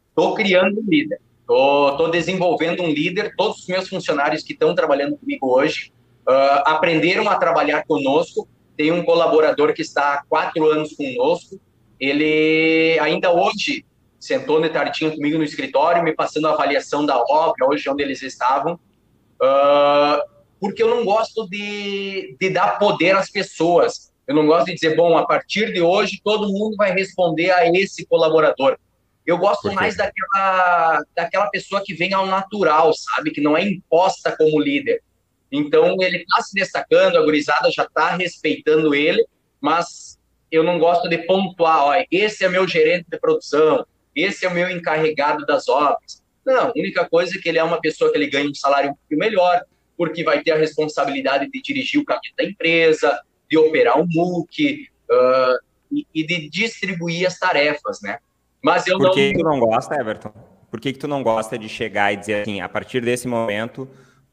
Estou 0.09 0.35
criando 0.35 0.81
um 0.81 0.85
líder. 0.89 1.21
Estou 1.41 2.11
desenvolvendo 2.11 2.83
um 2.83 2.89
líder. 2.89 3.33
Todos 3.37 3.61
os 3.61 3.67
meus 3.69 3.89
funcionários 3.89 4.43
que 4.43 4.55
estão 4.55 4.75
trabalhando 4.75 5.17
comigo 5.17 5.47
hoje 5.47 5.93
uh, 6.29 6.63
aprenderam 6.65 7.29
a 7.29 7.37
trabalhar 7.37 7.85
conosco. 7.87 8.49
Tem 8.77 8.91
um 8.91 9.05
colaborador 9.05 9.73
que 9.73 9.83
está 9.83 10.15
há 10.15 10.25
quatro 10.29 10.69
anos 10.69 10.95
conosco. 10.95 11.61
Ele 12.01 12.99
ainda 13.01 13.33
hoje 13.33 13.85
sentou 14.19 14.61
de 14.61 14.69
tardinho 14.69 15.15
comigo 15.15 15.39
no 15.39 15.45
escritório, 15.45 16.03
me 16.03 16.15
passando 16.15 16.49
a 16.49 16.53
avaliação 16.53 17.07
da 17.07 17.19
obra, 17.19 17.67
hoje 17.69 17.89
onde 17.89 18.03
eles 18.03 18.23
estavam, 18.23 18.75
uh, 18.75 20.39
porque 20.61 20.83
eu 20.83 20.89
não 20.89 21.05
gosto 21.05 21.49
de, 21.49 22.37
de 22.39 22.51
dar 22.51 22.79
poder 22.79 23.15
às 23.15 23.31
pessoas. 23.31 24.13
Eu 24.27 24.35
não 24.35 24.47
gosto 24.47 24.67
de 24.67 24.75
dizer, 24.75 24.97
bom, 24.97 25.17
a 25.17 25.27
partir 25.27 25.73
de 25.73 25.81
hoje 25.81 26.21
todo 26.23 26.53
mundo 26.53 26.77
vai 26.77 26.93
responder 26.93 27.51
a 27.51 27.67
esse 27.71 28.05
colaborador. 28.07 28.77
Eu 29.25 29.39
gosto 29.39 29.73
mais 29.73 29.97
daquela, 29.97 31.03
daquela 31.15 31.51
pessoa 31.51 31.83
que 31.85 31.95
vem 31.95 32.13
ao 32.13 32.27
natural, 32.27 32.93
sabe? 32.95 33.31
Que 33.31 33.41
não 33.41 33.57
é 33.57 33.63
imposta 33.63 34.35
como 34.37 34.61
líder. 34.61 35.03
Então, 35.51 35.97
ele 36.01 36.19
está 36.19 36.43
se 36.43 36.55
destacando, 36.55 37.17
a 37.17 37.23
gurizada 37.23 37.71
já 37.71 37.85
está 37.85 38.17
respeitando 38.17 38.95
ele, 38.95 39.25
mas 39.61 40.19
eu 40.51 40.63
não 40.63 40.79
gosto 40.79 41.09
de 41.09 41.19
pontuar, 41.19 41.85
ó, 41.85 42.05
esse 42.11 42.45
é 42.45 42.49
meu 42.49 42.67
gerente 42.67 43.07
de 43.11 43.19
produção, 43.19 43.87
esse 44.23 44.45
é 44.45 44.49
o 44.49 44.55
meu 44.55 44.71
encarregado 44.71 45.45
das 45.47 45.69
obras. 45.69 46.23
Não, 46.45 46.69
a 46.69 46.73
única 46.75 47.09
coisa 47.09 47.37
é 47.37 47.41
que 47.41 47.49
ele 47.49 47.59
é 47.59 47.65
uma 47.65 47.81
pessoa 47.81 48.11
que 48.11 48.19
ele 48.19 48.29
ganha 48.29 48.49
um 48.49 48.55
salário 48.55 48.91
um 48.91 48.95
pouco 48.95 49.17
melhor, 49.17 49.63
porque 49.97 50.25
vai 50.25 50.43
ter 50.43 50.53
a 50.53 50.57
responsabilidade 50.57 51.51
de 51.51 51.61
dirigir 51.61 52.01
o 52.01 52.05
caminho 52.05 52.35
da 52.37 52.45
empresa, 52.45 53.21
de 53.51 53.59
operar 53.59 53.99
um 53.99 54.07
MOOC 54.09 54.89
uh, 55.11 55.59
e, 55.93 56.07
e, 56.15 56.27
de 56.27 56.49
distribuir 56.49 57.27
as 57.27 57.39
tarefas, 57.39 58.01
né? 58.03 58.19
Mas 58.63 58.87
eu 58.87 58.99
Por 58.99 59.13
que 59.13 59.33
não... 59.33 59.41
tu 59.41 59.45
não 59.45 59.61
gosta, 59.61 59.95
Everton? 59.95 60.33
Por 60.71 60.81
que, 60.81 60.93
que 60.93 60.99
tu 60.99 61.09
não 61.09 61.23
gosta 61.23 61.59
de 61.59 61.69
chegar 61.69 62.13
e 62.13 62.17
dizer 62.17 62.43
assim, 62.43 62.61
a 62.61 62.69
partir 62.69 63.01
desse 63.01 63.27
momento 63.27 63.89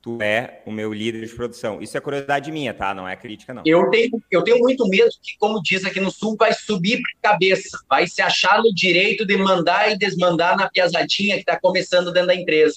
tu 0.06 0.22
é 0.22 0.62
o 0.68 0.72
meu 0.72 0.94
líder 0.94 1.26
de 1.26 1.34
produção. 1.34 1.82
Isso 1.82 1.98
é 1.98 2.00
curiosidade 2.00 2.52
minha, 2.52 2.76
tá? 2.76 2.94
Não 2.94 3.10
é 3.10 3.16
crítica, 3.16 3.56
não. 3.56 3.64
Eu 3.66 3.90
tenho, 3.90 4.22
eu 4.30 4.44
tenho 4.44 4.60
muito 4.60 4.88
medo 4.88 5.10
que, 5.20 5.36
como 5.40 5.60
diz 5.64 5.84
aqui 5.84 6.00
no 6.00 6.12
Sul, 6.12 6.36
vai 6.38 6.54
subir 6.54 7.02
para 7.02 7.32
cabeça, 7.32 7.80
vai 7.90 8.06
se 8.06 8.22
achar 8.22 8.62
no 8.62 8.72
direito 8.72 9.26
de 9.26 9.36
mandar 9.36 9.92
e 9.92 9.98
desmandar 9.98 10.56
na 10.56 10.70
piazadinha 10.70 11.34
que 11.34 11.42
está 11.42 11.60
começando 11.60 12.14
dentro 12.14 12.28
da 12.28 12.36
empresa. 12.36 12.76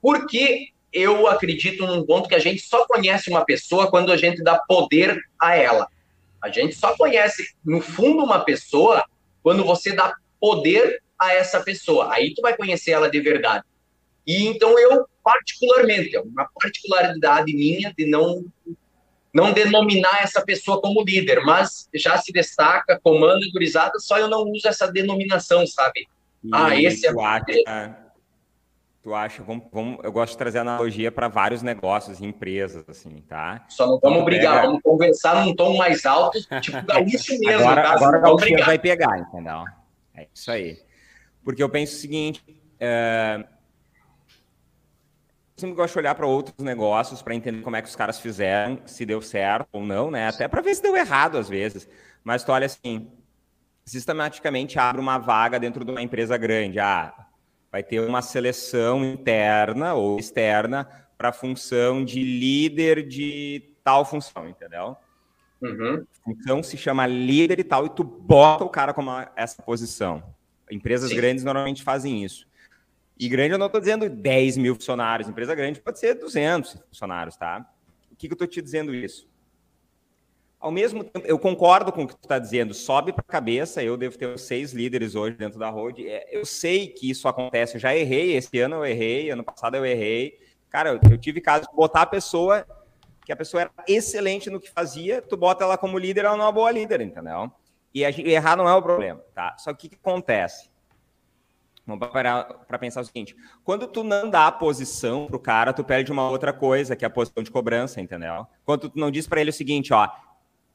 Porque 0.00 0.68
eu 0.92 1.26
acredito 1.26 1.84
num 1.84 2.06
ponto 2.06 2.28
que 2.28 2.36
a 2.36 2.38
gente 2.38 2.62
só 2.62 2.86
conhece 2.86 3.28
uma 3.28 3.44
pessoa 3.44 3.90
quando 3.90 4.12
a 4.12 4.16
gente 4.16 4.40
dá 4.40 4.56
poder 4.56 5.20
a 5.40 5.56
ela. 5.56 5.88
A 6.40 6.48
gente 6.48 6.76
só 6.76 6.96
conhece, 6.96 7.56
no 7.64 7.80
fundo, 7.80 8.22
uma 8.22 8.38
pessoa 8.38 9.04
quando 9.42 9.64
você 9.64 9.90
dá 9.90 10.14
poder 10.40 11.02
a 11.18 11.32
essa 11.32 11.58
pessoa. 11.60 12.14
Aí 12.14 12.32
tu 12.32 12.40
vai 12.40 12.56
conhecer 12.56 12.92
ela 12.92 13.10
de 13.10 13.20
verdade. 13.20 13.64
E 14.26 14.46
então 14.46 14.78
eu, 14.78 15.06
particularmente, 15.22 16.16
é 16.16 16.20
uma 16.20 16.48
particularidade 16.60 17.54
minha 17.54 17.92
de 17.96 18.06
não 18.06 18.44
não 19.32 19.50
denominar 19.50 20.22
essa 20.22 20.44
pessoa 20.44 20.78
como 20.80 21.02
líder, 21.02 21.40
mas 21.42 21.88
já 21.94 22.18
se 22.18 22.30
destaca, 22.30 23.00
comando 23.02 23.42
e 23.42 23.50
gurizada, 23.50 23.98
só 23.98 24.18
eu 24.18 24.28
não 24.28 24.42
uso 24.42 24.68
essa 24.68 24.92
denominação, 24.92 25.66
sabe? 25.66 26.06
E 26.44 26.50
ah, 26.52 26.76
esse 26.76 27.06
é... 27.06 27.10
Acha, 27.18 27.96
tu 29.02 29.14
acha, 29.14 29.42
vamos, 29.42 29.64
vamos, 29.72 29.98
eu 30.04 30.12
gosto 30.12 30.32
de 30.32 30.38
trazer 30.38 30.58
analogia 30.58 31.10
para 31.10 31.28
vários 31.28 31.62
negócios 31.62 32.20
e 32.20 32.26
empresas, 32.26 32.84
assim, 32.88 33.22
tá? 33.26 33.64
Só 33.68 33.86
não 33.86 33.98
vamos 33.98 34.16
então, 34.16 34.24
brigar, 34.26 34.54
pega... 34.56 34.66
vamos 34.66 34.82
conversar 34.82 35.46
num 35.46 35.54
tom 35.54 35.76
mais 35.78 36.04
alto, 36.04 36.38
tipo 36.60 36.78
isso 37.06 37.38
mesmo. 37.38 37.62
Agora, 37.62 37.82
tá? 37.82 37.92
agora 37.94 38.32
o 38.32 38.64
vai 38.64 38.78
pegar, 38.78 39.18
entendeu? 39.18 39.64
É 40.14 40.26
isso 40.32 40.50
aí. 40.50 40.78
Porque 41.42 41.62
eu 41.62 41.68
penso 41.70 41.96
o 41.96 41.98
seguinte, 41.98 42.44
sempre 45.62 45.76
gosto 45.76 45.94
de 45.94 45.98
olhar 46.00 46.14
para 46.14 46.26
outros 46.26 46.58
negócios 46.58 47.22
para 47.22 47.34
entender 47.34 47.62
como 47.62 47.76
é 47.76 47.82
que 47.82 47.88
os 47.88 47.94
caras 47.94 48.18
fizeram, 48.18 48.80
se 48.84 49.06
deu 49.06 49.22
certo 49.22 49.68
ou 49.72 49.84
não, 49.84 50.10
né? 50.10 50.26
Até 50.28 50.48
para 50.48 50.60
ver 50.60 50.74
se 50.74 50.82
deu 50.82 50.96
errado 50.96 51.38
às 51.38 51.48
vezes. 51.48 51.88
Mas 52.24 52.42
tu 52.42 52.50
olha 52.50 52.66
assim, 52.66 53.08
sistematicamente 53.86 54.78
abre 54.78 55.00
uma 55.00 55.18
vaga 55.18 55.60
dentro 55.60 55.84
de 55.84 55.90
uma 55.92 56.02
empresa 56.02 56.36
grande. 56.36 56.80
Ah, 56.80 57.14
vai 57.70 57.82
ter 57.82 58.00
uma 58.00 58.20
seleção 58.20 59.04
interna 59.04 59.94
ou 59.94 60.18
externa 60.18 60.88
para 61.16 61.28
a 61.28 61.32
função 61.32 62.04
de 62.04 62.22
líder 62.22 63.06
de 63.06 63.76
tal 63.84 64.04
função, 64.04 64.48
entendeu? 64.48 64.96
Uhum. 65.60 66.04
Função 66.24 66.60
se 66.60 66.76
chama 66.76 67.06
líder 67.06 67.60
e 67.60 67.64
tal, 67.64 67.86
e 67.86 67.90
tu 67.90 68.02
bota 68.02 68.64
o 68.64 68.68
cara 68.68 68.92
como 68.92 69.12
essa 69.36 69.62
posição. 69.62 70.24
Empresas 70.68 71.10
Sim. 71.10 71.16
grandes 71.16 71.44
normalmente 71.44 71.84
fazem 71.84 72.24
isso. 72.24 72.50
E 73.22 73.28
grande 73.28 73.52
eu 73.52 73.58
não 73.58 73.66
estou 73.66 73.80
dizendo 73.80 74.10
10 74.10 74.56
mil 74.56 74.74
funcionários. 74.74 75.28
Empresa 75.28 75.54
grande 75.54 75.80
pode 75.80 75.96
ser 76.00 76.14
200 76.14 76.72
funcionários, 76.88 77.36
tá? 77.36 77.64
O 78.10 78.16
que, 78.16 78.26
que 78.26 78.32
eu 78.32 78.34
estou 78.34 78.48
te 78.48 78.60
dizendo 78.60 78.92
isso? 78.92 79.28
Ao 80.58 80.72
mesmo 80.72 81.04
tempo, 81.04 81.24
eu 81.24 81.38
concordo 81.38 81.92
com 81.92 82.02
o 82.02 82.08
que 82.08 82.16
tu 82.16 82.24
está 82.24 82.36
dizendo, 82.36 82.74
sobe 82.74 83.12
para 83.12 83.22
a 83.24 83.30
cabeça. 83.30 83.80
Eu 83.80 83.96
devo 83.96 84.18
ter 84.18 84.36
seis 84.40 84.72
líderes 84.72 85.14
hoje 85.14 85.36
dentro 85.36 85.56
da 85.56 85.70
Road. 85.70 86.04
É, 86.04 86.36
eu 86.36 86.44
sei 86.44 86.88
que 86.88 87.08
isso 87.08 87.28
acontece. 87.28 87.76
Eu 87.76 87.80
já 87.80 87.94
errei. 87.94 88.34
Esse 88.34 88.58
ano 88.58 88.74
eu 88.74 88.86
errei. 88.86 89.30
Ano 89.30 89.44
passado 89.44 89.76
eu 89.76 89.86
errei. 89.86 90.40
Cara, 90.68 90.98
eu, 91.08 91.16
tive 91.16 91.40
caso 91.40 91.68
de 91.70 91.76
botar 91.76 92.02
a 92.02 92.06
pessoa 92.06 92.66
que 93.24 93.30
a 93.30 93.36
pessoa 93.36 93.60
era 93.60 93.70
excelente 93.86 94.50
no 94.50 94.58
que 94.58 94.68
fazia. 94.68 95.22
Tu 95.22 95.36
bota 95.36 95.62
ela 95.62 95.78
como 95.78 95.96
líder, 95.96 96.24
ela 96.24 96.36
não 96.36 96.42
é 96.42 96.46
uma 96.46 96.52
boa 96.52 96.72
líder, 96.72 97.00
entendeu? 97.00 97.52
E 97.94 98.02
errar 98.02 98.56
não 98.56 98.68
é 98.68 98.74
o 98.74 98.82
problema, 98.82 99.20
tá? 99.32 99.56
Só 99.58 99.72
que 99.72 99.86
o 99.86 99.90
que 99.90 99.94
acontece? 99.94 100.71
Vamos 101.86 102.08
para 102.08 102.78
pensar 102.78 103.00
o 103.00 103.04
seguinte: 103.04 103.34
quando 103.64 103.86
tu 103.86 104.04
não 104.04 104.30
dá 104.30 104.46
a 104.46 104.52
posição 104.52 105.26
pro 105.26 105.38
cara, 105.38 105.72
tu 105.72 105.82
perde 105.82 106.12
uma 106.12 106.28
outra 106.28 106.52
coisa, 106.52 106.94
que 106.94 107.04
é 107.04 107.08
a 107.08 107.10
posição 107.10 107.42
de 107.42 107.50
cobrança, 107.50 108.00
entendeu? 108.00 108.46
Quando 108.64 108.88
tu 108.88 108.98
não 108.98 109.10
diz 109.10 109.26
para 109.26 109.40
ele 109.40 109.50
o 109.50 109.52
seguinte, 109.52 109.92
ó, 109.92 110.08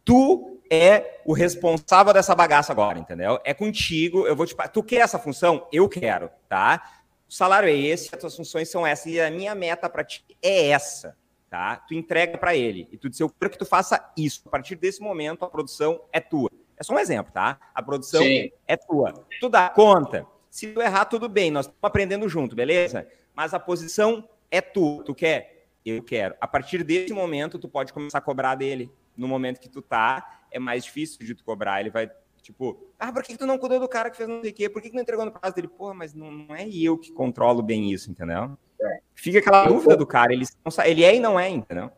tu 0.04 0.62
é 0.70 1.22
o 1.26 1.34
responsável 1.34 2.14
dessa 2.14 2.36
bagaça 2.36 2.74
agora, 2.74 3.00
entendeu? 3.00 3.40
É 3.46 3.54
contigo, 3.54 4.28
eu 4.28 4.36
vou 4.36 4.46
te. 4.46 4.56
Tu 4.74 4.84
quer 4.84 4.98
essa 4.98 5.18
função? 5.18 5.66
Eu 5.72 5.88
quero, 5.88 6.30
tá? 6.50 6.84
O 7.28 7.34
salário 7.34 7.70
é 7.70 7.74
esse, 7.74 8.10
as 8.14 8.20
tuas 8.20 8.36
funções 8.36 8.70
são 8.70 8.86
essas, 8.86 9.08
e 9.08 9.20
a 9.20 9.32
minha 9.32 9.56
meta 9.56 9.90
para 9.90 10.04
ti 10.04 10.24
é 10.42 10.70
essa, 10.70 11.18
tá? 11.50 11.78
Tu 11.88 11.94
entrega 11.94 12.38
para 12.38 12.56
ele, 12.56 12.88
e 12.92 12.98
tu 12.98 13.10
diz, 13.10 13.20
eu 13.20 13.30
quero 13.30 13.52
que 13.52 13.58
tu 13.58 13.66
faça 13.66 14.12
isso. 14.18 14.42
A 14.46 14.50
partir 14.50 14.76
desse 14.76 15.02
momento, 15.02 15.44
a 15.44 15.50
produção 15.50 16.02
é 16.12 16.20
tua. 16.20 16.50
É 16.78 16.84
só 16.84 16.94
um 16.94 17.00
exemplo, 17.00 17.32
tá? 17.34 17.60
A 17.74 17.82
produção 17.82 18.22
Sim. 18.22 18.52
é 18.68 18.78
tua. 18.78 19.14
Tu 19.40 19.50
dá 19.50 19.70
conta. 19.70 20.26
Se 20.58 20.66
tu 20.66 20.82
errar, 20.82 21.06
tudo 21.06 21.30
bem, 21.30 21.52
nós 21.52 21.68
estamos 21.68 21.84
aprendendo 21.84 22.28
junto, 22.28 22.56
beleza? 22.56 23.08
Mas 23.36 23.54
a 23.54 23.60
posição 23.60 24.28
é 24.50 24.60
tua. 24.60 25.04
Tu 25.04 25.14
quer? 25.14 25.68
Eu 25.86 26.02
quero. 26.02 26.34
A 26.42 26.48
partir 26.48 26.84
desse 26.84 27.14
momento, 27.14 27.60
tu 27.60 27.70
pode 27.70 27.94
começar 27.94 28.18
a 28.18 28.22
cobrar 28.22 28.56
dele 28.56 28.92
no 29.16 29.28
momento 29.28 29.60
que 29.60 29.70
tu 29.70 29.84
tá, 29.84 30.48
é 30.52 30.58
mais 30.58 30.84
difícil 30.84 31.24
de 31.24 31.36
tu 31.36 31.44
cobrar. 31.44 31.80
Ele 31.80 31.92
vai, 31.92 32.10
tipo, 32.42 32.92
ah, 32.98 33.14
por 33.14 33.22
que, 33.22 33.38
tu 33.38 33.46
não 33.46 33.60
cuidou 33.60 33.80
do 33.80 33.88
cara 33.88 34.10
que 34.10 34.18
fez 34.18 34.28
não 34.28 34.42
sei 34.42 34.50
o 34.50 34.54
quê? 34.56 34.68
Por 34.68 34.82
que, 34.82 34.90
que 34.90 34.96
não 34.96 35.04
entregou 35.04 35.26
no 35.26 35.32
prazo 35.32 35.54
dele? 35.54 35.68
Porra, 35.68 35.94
mas 35.94 36.16
não, 36.16 36.32
não 36.32 36.56
é 36.56 36.68
eu 36.68 36.98
que 36.98 37.12
controlo 37.12 37.62
bem 37.62 37.92
isso, 37.94 38.10
entendeu? 38.10 38.58
É. 38.82 39.00
Fica 39.14 39.38
aquela 39.38 39.66
eu 39.66 39.74
dúvida 39.74 39.96
do 39.96 40.08
cara, 40.08 40.34
ele, 40.34 40.46
ele 40.86 41.04
é 41.04 41.18
e 41.18 41.20
não 41.20 41.40
é, 41.40 41.48
entendeu? 41.50 41.92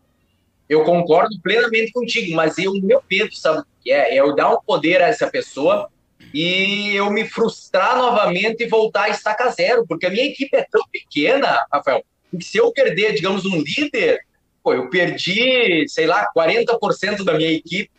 Eu 0.67 0.83
concordo 0.83 1.39
plenamente 1.41 1.93
contigo, 1.93 2.35
mas 2.35 2.57
eu, 2.57 2.73
o 2.73 2.81
meu 2.81 3.01
medo, 3.09 3.33
sabe 3.33 3.61
o 3.61 3.65
que 3.79 3.89
é? 3.89 4.17
É 4.17 4.19
eu 4.19 4.35
dar 4.35 4.53
um 4.53 4.61
poder 4.61 5.01
a 5.01 5.07
essa 5.07 5.27
pessoa 5.27 5.89
e 6.33 6.95
eu 6.95 7.09
me 7.09 7.27
frustrar 7.27 7.97
novamente 7.97 8.63
e 8.63 8.67
voltar 8.67 9.03
a 9.03 9.09
estaca 9.09 9.49
zero, 9.49 9.85
porque 9.87 10.05
a 10.05 10.09
minha 10.09 10.25
equipe 10.25 10.55
é 10.55 10.65
tão 10.69 10.81
pequena, 10.91 11.65
Rafael, 11.71 12.03
que 12.31 12.43
se 12.43 12.57
eu 12.57 12.71
perder, 12.71 13.13
digamos, 13.13 13.45
um 13.45 13.61
líder, 13.61 14.19
pô, 14.63 14.73
eu 14.73 14.89
perdi, 14.89 15.87
sei 15.87 16.05
lá, 16.05 16.27
40% 16.35 17.23
da 17.23 17.33
minha 17.33 17.51
equipe. 17.51 17.89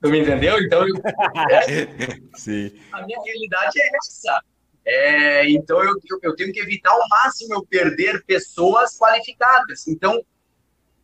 Tu 0.00 0.10
me 0.10 0.20
entendeu? 0.20 0.58
Então, 0.60 0.86
eu, 0.86 0.94
Sim. 2.36 2.72
a 2.92 3.04
minha 3.04 3.22
realidade 3.22 3.80
é 3.80 3.88
essa. 3.96 4.42
É, 4.84 5.50
então, 5.50 5.82
eu, 5.82 5.94
eu 6.22 6.36
tenho 6.36 6.52
que 6.52 6.60
evitar 6.60 6.92
ao 6.92 7.08
máximo 7.08 7.54
eu 7.54 7.66
perder 7.66 8.24
pessoas 8.24 8.96
qualificadas. 8.96 9.86
Então, 9.88 10.24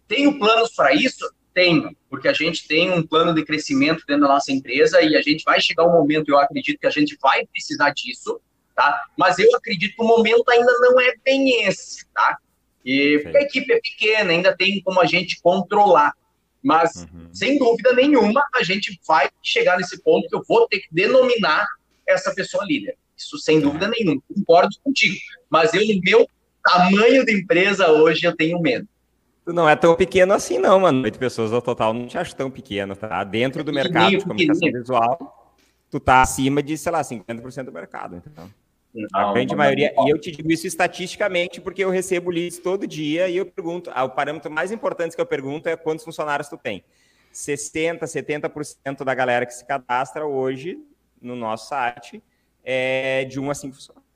tenho 0.06 0.38
planos 0.38 0.72
para 0.74 0.94
isso? 0.94 1.28
Tenho, 1.54 1.94
porque 2.08 2.28
a 2.28 2.32
gente 2.32 2.66
tem 2.66 2.90
um 2.90 3.06
plano 3.06 3.34
de 3.34 3.44
crescimento 3.44 4.04
dentro 4.06 4.22
da 4.22 4.28
nossa 4.28 4.50
empresa 4.50 5.02
e 5.02 5.14
a 5.14 5.20
gente 5.20 5.42
vai 5.44 5.60
chegar 5.60 5.84
um 5.84 5.92
momento, 5.92 6.30
eu 6.30 6.38
acredito 6.38 6.78
que 6.78 6.86
a 6.86 6.90
gente 6.90 7.16
vai 7.20 7.46
precisar 7.46 7.90
disso, 7.90 8.40
tá? 8.74 9.04
Mas 9.18 9.38
eu 9.38 9.54
acredito 9.54 9.94
que 9.94 10.02
o 10.02 10.06
momento 10.06 10.48
ainda 10.48 10.72
não 10.80 10.98
é 10.98 11.14
bem 11.22 11.64
esse, 11.64 12.06
tá? 12.14 12.38
E 12.84 13.20
porque 13.22 13.36
a 13.36 13.42
equipe 13.42 13.72
é 13.72 13.80
pequena, 13.80 14.32
ainda 14.32 14.56
tem 14.56 14.80
como 14.82 15.00
a 15.00 15.06
gente 15.06 15.40
controlar. 15.42 16.14
Mas, 16.62 17.06
uhum. 17.12 17.28
sem 17.32 17.58
dúvida 17.58 17.92
nenhuma, 17.92 18.42
a 18.54 18.62
gente 18.62 18.98
vai 19.06 19.28
chegar 19.42 19.76
nesse 19.76 20.00
ponto 20.02 20.28
que 20.28 20.34
eu 20.34 20.42
vou 20.48 20.66
ter 20.68 20.78
que 20.78 20.88
denominar 20.92 21.66
essa 22.06 22.32
pessoa 22.34 22.64
líder. 22.64 22.96
Isso 23.16 23.36
sem 23.38 23.60
dúvida 23.60 23.88
nenhuma. 23.88 24.22
Concordo 24.32 24.70
contigo. 24.82 25.16
Mas 25.50 25.74
eu, 25.74 25.86
no 25.86 26.00
meu 26.00 26.28
tamanho 26.64 27.24
de 27.24 27.32
empresa 27.32 27.90
hoje, 27.90 28.24
eu 28.24 28.36
tenho 28.36 28.60
medo. 28.60 28.86
Tu 29.44 29.52
não 29.52 29.68
é 29.68 29.74
tão 29.74 29.94
pequeno 29.96 30.32
assim, 30.32 30.58
não, 30.58 30.80
mano. 30.80 31.02
Oito 31.02 31.18
pessoas 31.18 31.52
ao 31.52 31.60
total, 31.60 31.92
não 31.92 32.06
te 32.06 32.16
acho 32.16 32.34
tão 32.36 32.50
pequeno, 32.50 32.94
tá? 32.94 33.24
Dentro 33.24 33.64
do 33.64 33.72
mercado 33.72 34.10
de 34.10 34.20
comunicação 34.24 34.70
visual, 34.70 35.52
tu 35.90 35.98
tá 35.98 36.22
acima 36.22 36.62
de, 36.62 36.78
sei 36.78 36.92
lá, 36.92 37.02
50% 37.02 37.64
do 37.64 37.72
mercado, 37.72 38.22
então. 38.24 38.48
Não, 38.94 39.08
a 39.14 39.32
grande 39.32 39.56
maioria, 39.56 39.92
e 40.04 40.10
eu 40.10 40.18
te 40.18 40.30
digo 40.30 40.52
isso 40.52 40.66
estatisticamente, 40.66 41.62
porque 41.62 41.82
eu 41.82 41.88
recebo 41.88 42.30
leads 42.30 42.58
todo 42.58 42.86
dia 42.86 43.26
e 43.26 43.38
eu 43.38 43.46
pergunto, 43.46 43.90
ah, 43.94 44.04
o 44.04 44.10
parâmetro 44.10 44.50
mais 44.50 44.70
importante 44.70 45.14
que 45.14 45.20
eu 45.20 45.26
pergunto 45.26 45.66
é 45.66 45.76
quantos 45.76 46.04
funcionários 46.04 46.48
tu 46.48 46.58
tem. 46.58 46.84
60%, 47.32 48.00
70% 48.00 49.02
da 49.02 49.14
galera 49.14 49.46
que 49.46 49.54
se 49.54 49.64
cadastra 49.64 50.26
hoje 50.26 50.78
no 51.20 51.34
nosso 51.34 51.68
site 51.68 52.22
é 52.62 53.24
de 53.24 53.40
1 53.40 53.50
a 53.50 53.54
5 53.54 53.74
funcionários. 53.74 54.11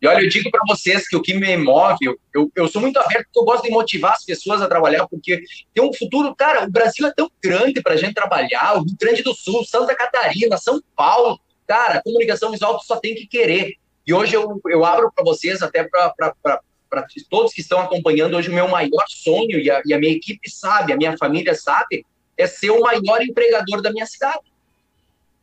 E 0.00 0.06
olha, 0.06 0.22
eu 0.22 0.28
digo 0.28 0.50
para 0.50 0.62
vocês 0.66 1.06
que 1.06 1.14
o 1.14 1.20
que 1.20 1.34
me 1.34 1.56
move, 1.58 1.98
eu, 2.34 2.50
eu 2.56 2.68
sou 2.68 2.80
muito 2.80 2.98
aberto, 2.98 3.26
porque 3.26 3.38
eu 3.38 3.44
gosto 3.44 3.64
de 3.64 3.70
motivar 3.70 4.12
as 4.12 4.24
pessoas 4.24 4.62
a 4.62 4.68
trabalhar, 4.68 5.06
porque 5.06 5.42
tem 5.74 5.84
um 5.84 5.92
futuro, 5.92 6.34
cara, 6.34 6.64
o 6.64 6.70
Brasil 6.70 7.06
é 7.06 7.12
tão 7.14 7.30
grande 7.42 7.82
para 7.82 7.92
a 7.92 7.96
gente 7.96 8.14
trabalhar, 8.14 8.78
o 8.78 8.82
Rio 8.82 8.96
Grande 8.98 9.22
do 9.22 9.34
Sul, 9.34 9.62
Santa 9.64 9.94
Catarina, 9.94 10.56
São 10.56 10.80
Paulo, 10.96 11.38
cara, 11.66 11.98
a 11.98 12.02
comunicação 12.02 12.50
visual 12.50 12.80
só 12.80 12.96
tem 12.96 13.14
que 13.14 13.26
querer. 13.26 13.74
E 14.06 14.14
hoje 14.14 14.34
eu, 14.34 14.58
eu 14.68 14.84
abro 14.86 15.12
para 15.14 15.22
vocês, 15.22 15.62
até 15.62 15.84
para 15.84 17.04
todos 17.28 17.52
que 17.52 17.60
estão 17.60 17.80
acompanhando, 17.80 18.38
hoje 18.38 18.48
o 18.48 18.54
meu 18.54 18.68
maior 18.68 19.04
sonho, 19.06 19.58
e 19.58 19.70
a, 19.70 19.82
e 19.84 19.92
a 19.92 19.98
minha 19.98 20.12
equipe 20.12 20.50
sabe, 20.50 20.94
a 20.94 20.96
minha 20.96 21.14
família 21.18 21.54
sabe, 21.54 22.06
é 22.38 22.46
ser 22.46 22.70
o 22.70 22.80
maior 22.80 23.20
empregador 23.22 23.82
da 23.82 23.92
minha 23.92 24.06
cidade. 24.06 24.50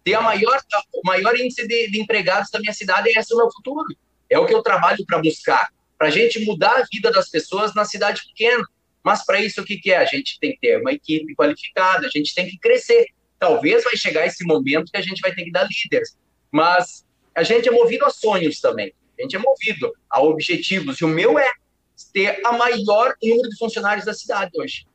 Ter 0.03 0.16
a 0.16 0.22
maior, 0.22 0.60
o 0.95 1.01
maior 1.05 1.36
índice 1.36 1.68
de, 1.68 1.91
de 1.91 2.01
empregados 2.01 2.49
da 2.49 2.60
minha 2.60 2.74
cidade, 2.74 3.10
esse 3.10 3.32
é 3.32 3.36
o 3.36 3.38
meu 3.38 3.51
futuro. 3.51 3.86
É 4.30 4.38
o 4.38 4.46
que 4.46 4.54
eu 4.54 4.62
trabalho 4.62 5.06
para 5.06 5.20
buscar. 5.20 5.70
Para 5.98 6.08
a 6.08 6.12
gente 6.12 6.44
mudar 6.46 6.78
a 6.78 6.86
vida 6.92 7.12
das 7.12 7.30
pessoas 7.30 7.74
na 7.74 7.86
cidade 7.86 8.22
pequena. 8.28 8.64
Mas 9.04 9.26
para 9.26 9.40
isso, 9.40 9.62
o 9.62 9.66
que, 9.66 9.78
que 9.78 9.92
é? 9.92 9.98
A 9.98 10.06
gente 10.06 10.40
tem 10.40 10.52
que 10.52 10.60
ter 10.60 10.80
uma 10.80 10.92
equipe 10.92 11.34
qualificada, 11.36 12.08
a 12.08 12.10
gente 12.10 12.36
tem 12.36 12.48
que 12.48 12.58
crescer. 12.58 13.08
Talvez 13.40 13.84
vai 13.84 13.96
chegar 13.96 14.26
esse 14.26 14.44
momento 14.46 14.92
que 14.92 14.98
a 14.98 15.02
gente 15.02 15.22
vai 15.22 15.34
ter 15.34 15.44
que 15.44 15.52
dar 15.52 15.68
líderes. 15.68 16.18
Mas 16.52 17.06
a 17.34 17.44
gente 17.44 17.70
é 17.70 17.72
movido 17.72 18.06
a 18.06 18.10
sonhos 18.10 18.60
também. 18.60 18.94
A 19.18 19.22
gente 19.22 19.36
é 19.36 19.40
movido 19.40 19.94
a 20.10 20.22
objetivos. 20.22 21.00
E 21.00 21.06
o 21.06 21.08
meu 21.08 21.40
é 21.40 21.50
ter 22.14 22.40
a 22.46 22.52
maior 22.52 23.16
número 23.22 23.50
de 23.50 23.58
funcionários 23.58 24.06
da 24.06 24.14
cidade 24.14 24.52
hoje. 24.56 24.86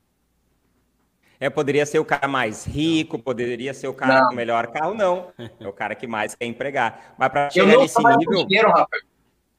É, 1.40 1.50
poderia 1.50 1.84
ser 1.84 1.98
o 1.98 2.04
cara 2.04 2.28
mais 2.28 2.64
rico, 2.64 3.18
poderia 3.18 3.74
ser 3.74 3.88
o 3.88 3.94
cara 3.94 4.20
não. 4.20 4.26
com 4.28 4.32
o 4.32 4.36
melhor 4.36 4.68
carro, 4.68 4.94
não. 4.94 5.32
É 5.58 5.66
o 5.66 5.72
cara 5.72 5.94
que 5.96 6.06
mais 6.06 6.36
quer 6.36 6.46
empregar. 6.46 7.16
Mas 7.18 7.28
para 7.30 7.50
chegar 7.50 7.78
nesse 7.78 7.98
nível. 7.98 8.46
Dinheiro, 8.46 8.68
Rafael. 8.68 9.02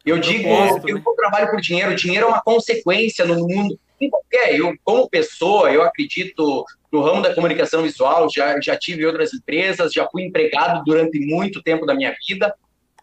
Eu, 0.06 0.20
digo, 0.20 0.50
gosto, 0.50 0.90
eu 0.90 0.98
né? 0.98 1.04
trabalho 1.16 1.50
por 1.50 1.62
dinheiro. 1.62 1.96
Dinheiro 1.96 2.26
é 2.26 2.30
uma 2.30 2.42
consequência 2.42 3.26
no 3.26 3.48
mundo. 3.48 3.80
Em 4.00 4.10
qualquer, 4.10 4.56
eu, 4.56 4.74
como 4.84 5.10
pessoa, 5.10 5.72
eu 5.72 5.82
acredito 5.82 6.66
no 6.92 7.02
ramo 7.02 7.22
da 7.22 7.34
comunicação 7.34 7.82
visual, 7.82 8.28
já, 8.30 8.60
já 8.62 8.78
tive 8.78 9.06
outras 9.06 9.34
empresas, 9.34 9.94
já 9.94 10.08
fui 10.10 10.24
empregado 10.24 10.84
durante 10.84 11.20
muito 11.20 11.64
tempo 11.64 11.86
da 11.86 11.96
minha 11.96 12.14
vida. 12.28 12.54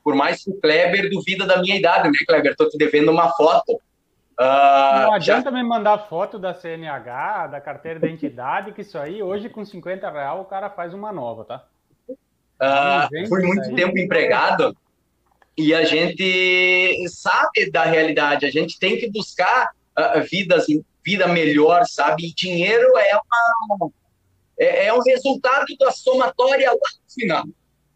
Por 0.04 0.14
mais 0.14 0.44
que 0.44 0.50
o 0.50 0.60
Kleber 0.60 1.10
duvida 1.10 1.46
da 1.46 1.60
minha 1.60 1.76
idade, 1.76 2.08
né, 2.08 2.14
Kleber? 2.26 2.52
Estou 2.52 2.68
te 2.68 2.76
devendo 2.76 3.10
uma 3.10 3.30
foto. 3.30 3.72
Uh, 4.38 5.02
não 5.02 5.14
adianta 5.14 5.50
já... 5.50 5.56
me 5.56 5.62
mandar 5.62 5.98
foto 5.98 6.38
da 6.38 6.54
CNH, 6.54 7.48
da 7.48 7.60
carteira 7.60 7.98
de 7.98 8.06
identidade, 8.06 8.72
que 8.72 8.80
isso 8.82 8.98
aí, 8.98 9.22
hoje 9.22 9.48
com 9.48 9.64
50 9.64 10.10
real, 10.10 10.40
o 10.40 10.46
cara 10.46 10.70
faz 10.70 10.94
uma 10.94 11.12
nova, 11.12 11.44
tá? 11.44 11.64
Uh, 12.08 13.28
fui 13.28 13.42
muito 13.42 13.74
tempo 13.74 13.98
empregado 13.98 14.76
e 15.56 15.74
a 15.74 15.84
gente 15.84 17.06
sabe 17.08 17.70
da 17.70 17.84
realidade, 17.84 18.46
a 18.46 18.50
gente 18.50 18.78
tem 18.78 18.98
que 18.98 19.10
buscar 19.10 19.70
uh, 19.98 20.22
vidas, 20.30 20.66
vida 21.04 21.26
melhor, 21.28 21.84
sabe? 21.86 22.28
E 22.28 22.34
dinheiro 22.34 22.96
é, 22.96 23.16
uma, 23.16 23.90
é, 24.58 24.86
é 24.86 24.94
um 24.94 25.02
resultado 25.02 25.66
da 25.78 25.90
somatória 25.90 26.70
lá 26.70 26.74
no 26.76 27.12
final. 27.12 27.44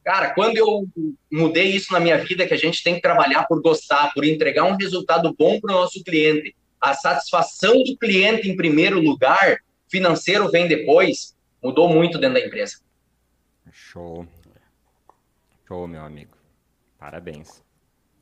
Cara, 0.04 0.34
quando 0.34 0.58
eu 0.58 0.86
mudei 1.32 1.68
isso 1.68 1.92
na 1.92 2.00
minha 2.00 2.18
vida, 2.18 2.46
que 2.46 2.52
a 2.52 2.58
gente 2.58 2.82
tem 2.82 2.96
que 2.96 3.00
trabalhar 3.00 3.44
por 3.44 3.62
gostar, 3.62 4.12
por 4.12 4.24
entregar 4.24 4.64
um 4.64 4.76
resultado 4.76 5.34
bom 5.36 5.58
para 5.58 5.74
o 5.74 5.78
nosso 5.80 6.04
cliente, 6.04 6.54
a 6.78 6.92
satisfação 6.92 7.82
do 7.82 7.96
cliente 7.96 8.50
em 8.50 8.56
primeiro 8.56 9.00
lugar, 9.00 9.56
financeiro 9.88 10.50
vem 10.50 10.68
depois, 10.68 11.34
mudou 11.62 11.88
muito 11.88 12.18
dentro 12.18 12.38
da 12.38 12.46
empresa. 12.46 12.76
Show. 13.72 14.26
Show, 15.66 15.88
meu 15.88 16.04
amigo. 16.04 16.33
Parabéns. 17.04 17.62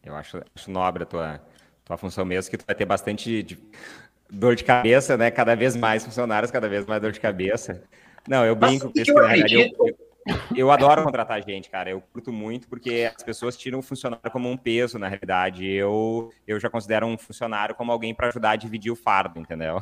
Eu 0.04 0.16
acho, 0.16 0.42
acho 0.56 0.68
nobre 0.68 1.04
a 1.04 1.06
tua, 1.06 1.40
tua 1.84 1.96
função 1.96 2.24
mesmo, 2.24 2.50
que 2.50 2.56
tu 2.56 2.64
vai 2.66 2.74
ter 2.74 2.84
bastante 2.84 3.40
de, 3.40 3.56
dor 4.28 4.56
de 4.56 4.64
cabeça, 4.64 5.16
né? 5.16 5.30
Cada 5.30 5.54
vez 5.54 5.76
mais 5.76 6.04
funcionários, 6.04 6.50
cada 6.50 6.68
vez 6.68 6.84
mais 6.84 7.00
dor 7.00 7.12
de 7.12 7.20
cabeça. 7.20 7.84
Não, 8.26 8.44
eu 8.44 8.56
brinco 8.56 8.92
com 8.92 9.00
isso, 9.00 9.12
eu, 9.12 9.24
acredito... 9.24 9.76
eu, 9.78 9.86
eu, 10.26 10.36
eu, 10.56 10.70
adoro 10.72 11.04
contratar 11.04 11.40
gente, 11.44 11.70
cara. 11.70 11.90
Eu 11.90 12.00
curto 12.12 12.32
muito 12.32 12.66
porque 12.66 13.08
as 13.16 13.22
pessoas 13.22 13.56
tiram 13.56 13.78
o 13.78 13.82
funcionário 13.82 14.32
como 14.32 14.50
um 14.50 14.56
peso, 14.56 14.98
na 14.98 15.06
realidade. 15.06 15.64
Eu, 15.64 16.32
eu 16.44 16.58
já 16.58 16.68
considero 16.68 17.06
um 17.06 17.16
funcionário 17.16 17.76
como 17.76 17.92
alguém 17.92 18.12
para 18.12 18.26
ajudar 18.26 18.50
a 18.50 18.56
dividir 18.56 18.90
o 18.90 18.96
fardo, 18.96 19.38
entendeu? 19.38 19.80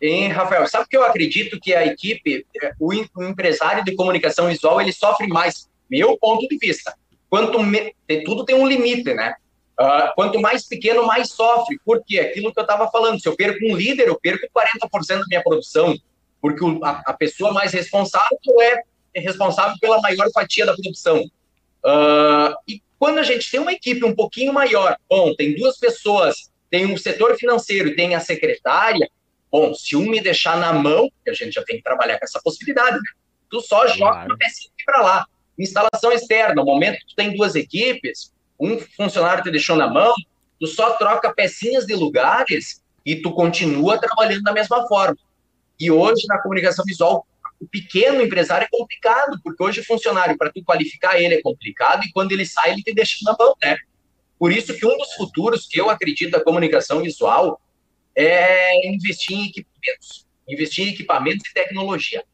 Hein, 0.00 0.28
Rafael, 0.28 0.68
sabe 0.68 0.86
que 0.88 0.96
eu 0.96 1.02
acredito 1.02 1.58
que 1.60 1.74
a 1.74 1.84
equipe, 1.84 2.46
é, 2.62 2.74
o, 2.78 2.94
empresário 2.94 3.84
de 3.84 3.96
comunicação 3.96 4.46
visual, 4.46 4.80
ele 4.80 4.92
sofre 4.92 5.26
mais, 5.26 5.68
meu 5.90 6.16
ponto 6.16 6.46
de 6.46 6.56
vista. 6.58 6.94
Quanto 7.30 7.62
me, 7.62 7.94
tudo 8.24 8.44
tem 8.44 8.56
um 8.56 8.66
limite, 8.66 9.14
né? 9.14 9.34
Uh, 9.80 10.12
quanto 10.14 10.38
mais 10.38 10.66
pequeno, 10.66 11.06
mais 11.06 11.30
sofre. 11.30 11.78
Por 11.84 12.02
quê? 12.04 12.20
Aquilo 12.20 12.52
que 12.52 12.58
eu 12.58 12.64
estava 12.64 12.90
falando. 12.90 13.20
Se 13.20 13.28
eu 13.28 13.36
perco 13.36 13.64
um 13.64 13.76
líder, 13.76 14.08
eu 14.08 14.18
perco 14.20 14.46
40% 14.46 15.20
da 15.20 15.24
minha 15.26 15.42
produção, 15.42 15.96
porque 16.42 16.62
a, 16.82 17.02
a, 17.06 17.14
pessoa 17.14 17.52
mais 17.52 17.72
responsável 17.72 18.38
é, 18.60 18.82
é, 19.14 19.20
responsável 19.20 19.76
pela 19.80 20.00
maior 20.00 20.28
fatia 20.34 20.66
da 20.66 20.74
produção. 20.74 21.22
Uh, 21.82 22.52
e 22.68 22.82
quando 22.98 23.18
a 23.18 23.22
gente 23.22 23.50
tem 23.50 23.60
uma 23.60 23.72
equipe 23.72 24.04
um 24.04 24.14
pouquinho 24.14 24.52
maior, 24.52 24.96
bom, 25.08 25.34
tem 25.34 25.54
duas 25.54 25.78
pessoas, 25.78 26.50
tem 26.68 26.84
um 26.84 26.98
setor 26.98 27.36
financeiro 27.36 27.88
e 27.88 27.96
tem 27.96 28.14
a 28.14 28.20
secretária, 28.20 29.08
Bom, 29.50 29.74
se 29.74 29.96
um 29.96 30.08
me 30.08 30.20
deixar 30.20 30.56
na 30.58 30.72
mão, 30.72 31.10
a 31.26 31.32
gente 31.32 31.52
já 31.52 31.64
tem 31.64 31.76
que 31.76 31.82
trabalhar 31.82 32.18
com 32.18 32.24
essa 32.24 32.40
possibilidade, 32.42 32.94
né? 32.96 33.02
tu 33.50 33.60
só 33.60 33.86
joga 33.88 34.12
claro. 34.12 34.28
uma 34.28 34.38
pecinha 34.38 34.70
para 34.86 35.02
lá. 35.02 35.26
Instalação 35.62 36.12
externa, 36.12 36.54
no 36.54 36.64
momento 36.64 36.98
que 37.00 37.08
tu 37.08 37.14
tem 37.14 37.36
duas 37.36 37.54
equipes, 37.54 38.32
um 38.58 38.78
funcionário 38.78 39.42
te 39.42 39.50
deixou 39.50 39.76
na 39.76 39.88
mão, 39.88 40.14
tu 40.58 40.66
só 40.66 40.94
troca 40.94 41.32
pecinhas 41.32 41.86
de 41.86 41.94
lugares 41.94 42.82
e 43.04 43.16
tu 43.16 43.32
continua 43.32 43.98
trabalhando 43.98 44.42
da 44.42 44.52
mesma 44.52 44.86
forma. 44.86 45.16
E 45.78 45.90
hoje, 45.90 46.26
na 46.26 46.40
comunicação 46.40 46.84
visual, 46.84 47.26
o 47.60 47.66
pequeno 47.66 48.22
empresário 48.22 48.66
é 48.66 48.68
complicado, 48.70 49.38
porque 49.42 49.62
hoje 49.62 49.80
o 49.80 49.84
funcionário, 49.84 50.36
para 50.36 50.50
tu 50.50 50.62
qualificar 50.62 51.20
ele, 51.20 51.36
é 51.36 51.42
complicado, 51.42 52.04
e 52.04 52.12
quando 52.12 52.32
ele 52.32 52.44
sai, 52.46 52.72
ele 52.72 52.82
te 52.82 52.94
deixa 52.94 53.16
na 53.22 53.36
mão, 53.38 53.54
né? 53.62 53.76
Por 54.38 54.52
isso 54.52 54.74
que 54.74 54.86
um 54.86 54.96
dos 54.96 55.12
futuros 55.12 55.66
que 55.66 55.78
eu 55.78 55.90
acredito 55.90 56.30
da 56.30 56.42
comunicação 56.42 57.02
visual 57.02 57.60
é 58.14 58.88
investir 58.88 59.36
em 59.36 59.46
equipamentos, 59.48 60.26
investir 60.48 60.86
em 60.86 60.92
equipamentos 60.92 61.46
e 61.48 61.52
tecnologia. 61.52 62.24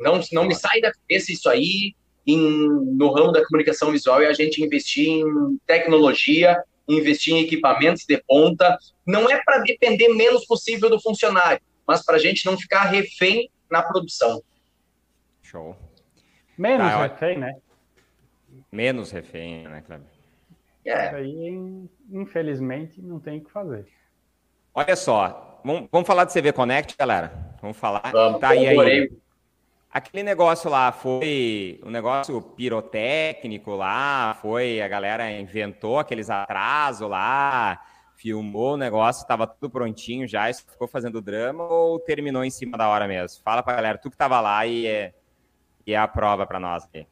Não, 0.00 0.20
não 0.32 0.44
me 0.44 0.54
sai 0.54 0.80
da 0.80 0.92
cabeça 0.92 1.32
isso 1.32 1.48
aí 1.48 1.94
em, 2.26 2.38
no 2.38 3.12
ramo 3.12 3.32
da 3.32 3.44
comunicação 3.44 3.90
visual 3.90 4.22
e 4.22 4.26
a 4.26 4.32
gente 4.32 4.62
investir 4.62 5.08
em 5.08 5.58
tecnologia, 5.66 6.62
investir 6.88 7.34
em 7.34 7.40
equipamentos 7.40 8.04
de 8.06 8.22
ponta. 8.26 8.76
Não 9.06 9.30
é 9.30 9.42
para 9.42 9.58
depender 9.58 10.08
menos 10.08 10.46
possível 10.46 10.88
do 10.88 11.00
funcionário, 11.00 11.60
mas 11.86 12.04
para 12.04 12.16
a 12.16 12.20
gente 12.20 12.46
não 12.46 12.56
ficar 12.56 12.84
refém 12.84 13.50
na 13.70 13.82
produção. 13.82 14.42
Show. 15.42 15.76
Menos 16.56 16.86
tá, 16.86 17.02
refém, 17.02 17.38
né? 17.38 17.54
Menos 18.70 19.10
refém, 19.10 19.64
né, 19.64 19.82
Cleber? 19.84 20.06
É. 20.84 21.06
Isso 21.06 21.16
aí, 21.16 21.88
infelizmente, 22.10 23.00
não 23.00 23.18
tem 23.18 23.38
o 23.38 23.44
que 23.44 23.50
fazer. 23.50 23.86
Olha 24.74 24.96
só, 24.96 25.60
vamos, 25.64 25.88
vamos 25.90 26.06
falar 26.06 26.24
do 26.24 26.32
CV 26.32 26.52
Connect, 26.52 26.96
galera? 26.96 27.54
Vamos 27.60 27.76
falar. 27.76 28.10
Vamos, 28.10 28.40
tá, 28.40 28.54
e 28.54 28.66
aí? 28.66 29.12
Aquele 29.92 30.22
negócio 30.22 30.70
lá 30.70 30.90
foi 30.90 31.78
um 31.84 31.90
negócio 31.90 32.40
pirotécnico 32.40 33.74
lá, 33.76 34.38
foi 34.40 34.80
a 34.80 34.88
galera 34.88 35.30
inventou 35.30 35.98
aqueles 35.98 36.30
atrasos 36.30 37.10
lá, 37.10 37.78
filmou 38.16 38.72
o 38.72 38.76
negócio, 38.78 39.20
estava 39.20 39.46
tudo 39.46 39.68
prontinho 39.68 40.26
já, 40.26 40.48
isso 40.48 40.64
ficou 40.66 40.88
fazendo 40.88 41.20
drama 41.20 41.64
ou 41.64 41.98
terminou 41.98 42.42
em 42.42 42.48
cima 42.48 42.78
da 42.78 42.88
hora 42.88 43.06
mesmo? 43.06 43.42
Fala 43.44 43.62
pra 43.62 43.74
galera, 43.74 43.98
tu 43.98 44.10
que 44.10 44.16
tava 44.16 44.40
lá 44.40 44.66
e 44.66 44.86
é, 44.86 45.12
e 45.86 45.92
é 45.92 45.98
a 45.98 46.08
prova 46.08 46.46
para 46.46 46.58
nós 46.58 46.84
aqui. 46.84 47.06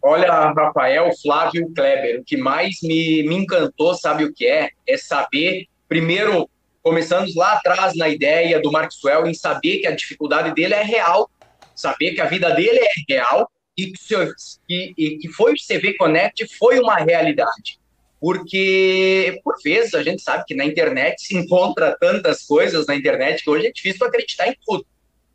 Olha, 0.00 0.52
Rafael, 0.52 1.10
Flávio 1.20 1.70
Kleber, 1.74 2.20
o 2.20 2.24
que 2.24 2.38
mais 2.38 2.76
me, 2.82 3.24
me 3.28 3.34
encantou, 3.36 3.94
sabe 3.94 4.24
o 4.24 4.32
que 4.32 4.46
é? 4.46 4.70
É 4.86 4.96
saber, 4.96 5.66
primeiro, 5.86 6.48
começamos 6.82 7.34
lá 7.34 7.54
atrás 7.54 7.94
na 7.94 8.08
ideia 8.08 8.60
do 8.60 8.70
Maxwell 8.70 9.26
em 9.26 9.34
saber 9.34 9.78
que 9.78 9.86
a 9.86 9.94
dificuldade 9.94 10.54
dele 10.54 10.74
é 10.74 10.82
real, 10.82 11.30
saber 11.74 12.12
que 12.12 12.20
a 12.20 12.26
vida 12.26 12.50
dele 12.50 12.78
é 12.78 12.88
real 13.08 13.50
e 13.76 13.92
que, 13.92 14.94
e, 14.96 15.18
que 15.18 15.28
foi 15.28 15.52
o 15.52 15.56
CV 15.56 15.96
Connect 15.96 16.46
foi 16.56 16.78
uma 16.78 16.96
realidade. 16.96 17.78
Porque, 18.20 19.38
por 19.44 19.54
vezes, 19.62 19.94
a 19.94 20.02
gente 20.02 20.22
sabe 20.22 20.44
que 20.46 20.54
na 20.54 20.64
internet 20.64 21.22
se 21.22 21.36
encontra 21.36 21.96
tantas 22.00 22.42
coisas 22.44 22.86
na 22.86 22.94
internet 22.94 23.42
que 23.42 23.50
hoje 23.50 23.66
é 23.66 23.72
difícil 23.72 24.06
acreditar 24.06 24.48
em 24.48 24.56
tudo. 24.64 24.86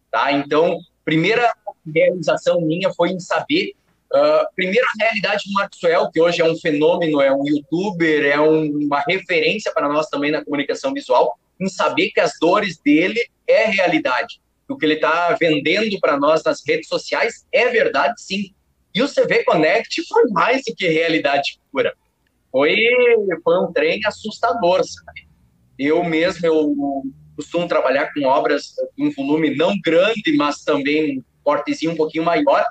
Tá? 0.10 0.32
Então, 0.32 0.80
primeira 1.06 1.54
realização 1.94 2.62
minha 2.62 2.92
foi 2.94 3.10
em 3.10 3.20
saber 3.20 3.74
Uh, 4.12 4.42
primeiro, 4.56 4.84
a 4.88 5.04
realidade 5.04 5.44
do 5.46 5.54
Maxwell, 5.54 6.10
que 6.12 6.20
hoje 6.20 6.42
é 6.42 6.46
um 6.46 6.58
fenômeno, 6.58 7.22
é 7.22 7.32
um 7.32 7.46
youtuber, 7.46 8.26
é 8.26 8.42
um, 8.42 8.86
uma 8.86 9.04
referência 9.08 9.72
para 9.72 9.88
nós 9.88 10.08
também 10.08 10.32
na 10.32 10.44
comunicação 10.44 10.92
visual, 10.94 11.38
em 11.60 11.70
saber 11.70 12.10
que 12.10 12.20
as 12.20 12.32
dores 12.42 12.80
dele 12.84 13.22
é 13.48 13.66
realidade. 13.66 14.42
O 14.70 14.78
que 14.78 14.86
ele 14.86 14.96
está 14.96 15.36
vendendo 15.40 16.00
para 16.00 16.18
nós 16.18 16.44
nas 16.44 16.62
redes 16.66 16.88
sociais 16.88 17.46
é 17.52 17.70
verdade, 17.70 18.14
sim. 18.18 18.54
E 18.94 19.02
o 19.02 19.08
CV 19.08 19.44
Connect 19.44 20.02
foi 20.08 20.24
mais 20.30 20.64
do 20.66 20.76
que 20.76 20.88
realidade 20.88 21.60
pura. 21.72 21.94
Foi, 22.52 22.78
foi 23.44 23.60
um 23.60 23.72
trem 23.72 24.00
assustador, 24.06 24.84
sabe? 24.84 25.28
Eu 25.78 26.04
mesmo, 26.04 26.46
eu 26.46 27.04
costumo 27.36 27.68
trabalhar 27.68 28.12
com 28.14 28.26
obras 28.26 28.74
em 28.98 29.10
volume 29.12 29.56
não 29.56 29.74
grande, 29.84 30.36
mas 30.36 30.64
também 30.64 31.20
um 31.20 31.24
portezinho 31.44 31.94
um 31.94 31.96
pouquinho 31.96 32.24
maior, 32.24 32.66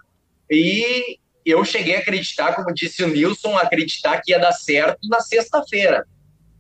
e 0.51 1.18
eu 1.44 1.64
cheguei 1.64 1.96
a 1.96 2.01
acreditar, 2.01 2.55
como 2.55 2.74
disse 2.74 3.03
o 3.03 3.09
Nilson, 3.09 3.57
acreditar 3.57 4.20
que 4.22 4.32
ia 4.32 4.38
dar 4.38 4.53
certo 4.53 5.09
na 5.09 5.20
sexta-feira, 5.20 6.07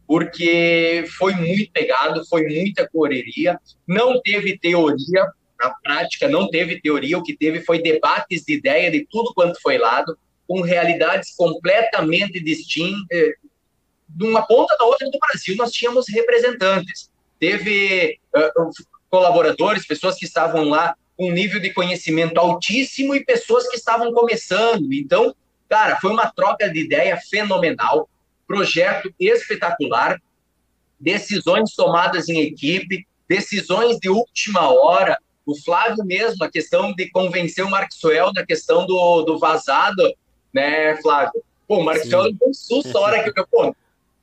porque 0.08 1.04
foi 1.18 1.34
muito 1.34 1.70
pegado, 1.70 2.24
foi 2.24 2.42
muita 2.48 2.88
correria, 2.88 3.60
não 3.86 4.18
teve 4.22 4.58
teoria, 4.58 5.30
na 5.60 5.70
prática 5.82 6.26
não 6.26 6.48
teve 6.48 6.80
teoria, 6.80 7.18
o 7.18 7.22
que 7.22 7.36
teve 7.36 7.60
foi 7.60 7.82
debates 7.82 8.42
de 8.42 8.54
ideia 8.54 8.90
de 8.90 9.06
tudo 9.10 9.34
quanto 9.34 9.60
foi 9.60 9.76
lado, 9.76 10.18
com 10.46 10.62
realidades 10.62 11.34
completamente 11.36 12.40
distintas. 12.40 13.06
Eh, 13.12 13.34
de 14.08 14.24
uma 14.24 14.40
ponta 14.46 14.74
da 14.78 14.86
outra 14.86 15.06
do 15.10 15.18
Brasil, 15.18 15.54
nós 15.56 15.70
tínhamos 15.70 16.06
representantes. 16.08 17.10
Teve 17.38 18.18
uh, 18.34 18.70
colaboradores, 19.10 19.86
pessoas 19.86 20.16
que 20.16 20.24
estavam 20.24 20.64
lá 20.64 20.94
um 21.18 21.30
nível 21.30 21.60
de 21.60 21.74
conhecimento 21.74 22.38
altíssimo 22.38 23.14
e 23.14 23.22
pessoas 23.22 23.68
que 23.68 23.76
estavam 23.76 24.10
começando. 24.14 24.90
Então, 24.90 25.36
cara, 25.68 25.98
foi 26.00 26.10
uma 26.10 26.30
troca 26.30 26.70
de 26.70 26.80
ideia 26.80 27.18
fenomenal, 27.28 28.08
projeto 28.48 29.14
espetacular, 29.20 30.20
decisões 30.98 31.74
tomadas 31.74 32.28
em 32.28 32.40
equipe, 32.40 33.06
decisões 33.28 33.98
de 33.98 34.08
última 34.08 34.72
hora. 34.72 35.18
O 35.44 35.54
Flávio 35.54 36.04
mesmo, 36.04 36.42
a 36.42 36.50
questão 36.50 36.92
de 36.94 37.10
convencer 37.10 37.64
o 37.64 37.70
Marxwell 37.70 38.32
na 38.32 38.44
questão 38.44 38.86
do, 38.86 39.22
do 39.22 39.38
vazado, 39.38 40.02
né, 40.52 40.96
Flávio? 41.02 41.42
Pô, 41.66 41.80
o 41.80 41.84
Marxwell 41.84 42.32
deu 42.32 42.48
um 42.48 42.54
susto 42.54 42.96
a 42.96 43.00
hora 43.02 43.22
que 43.22 43.38
eu, 43.38 43.46
pô, 43.46 43.74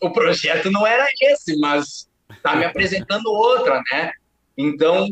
o 0.01 0.11
projeto 0.11 0.71
não 0.71 0.86
era 0.86 1.05
esse, 1.21 1.57
mas 1.57 2.09
tá 2.41 2.55
me 2.55 2.65
apresentando 2.65 3.28
outra, 3.28 3.82
né? 3.91 4.11
Então, 4.57 5.07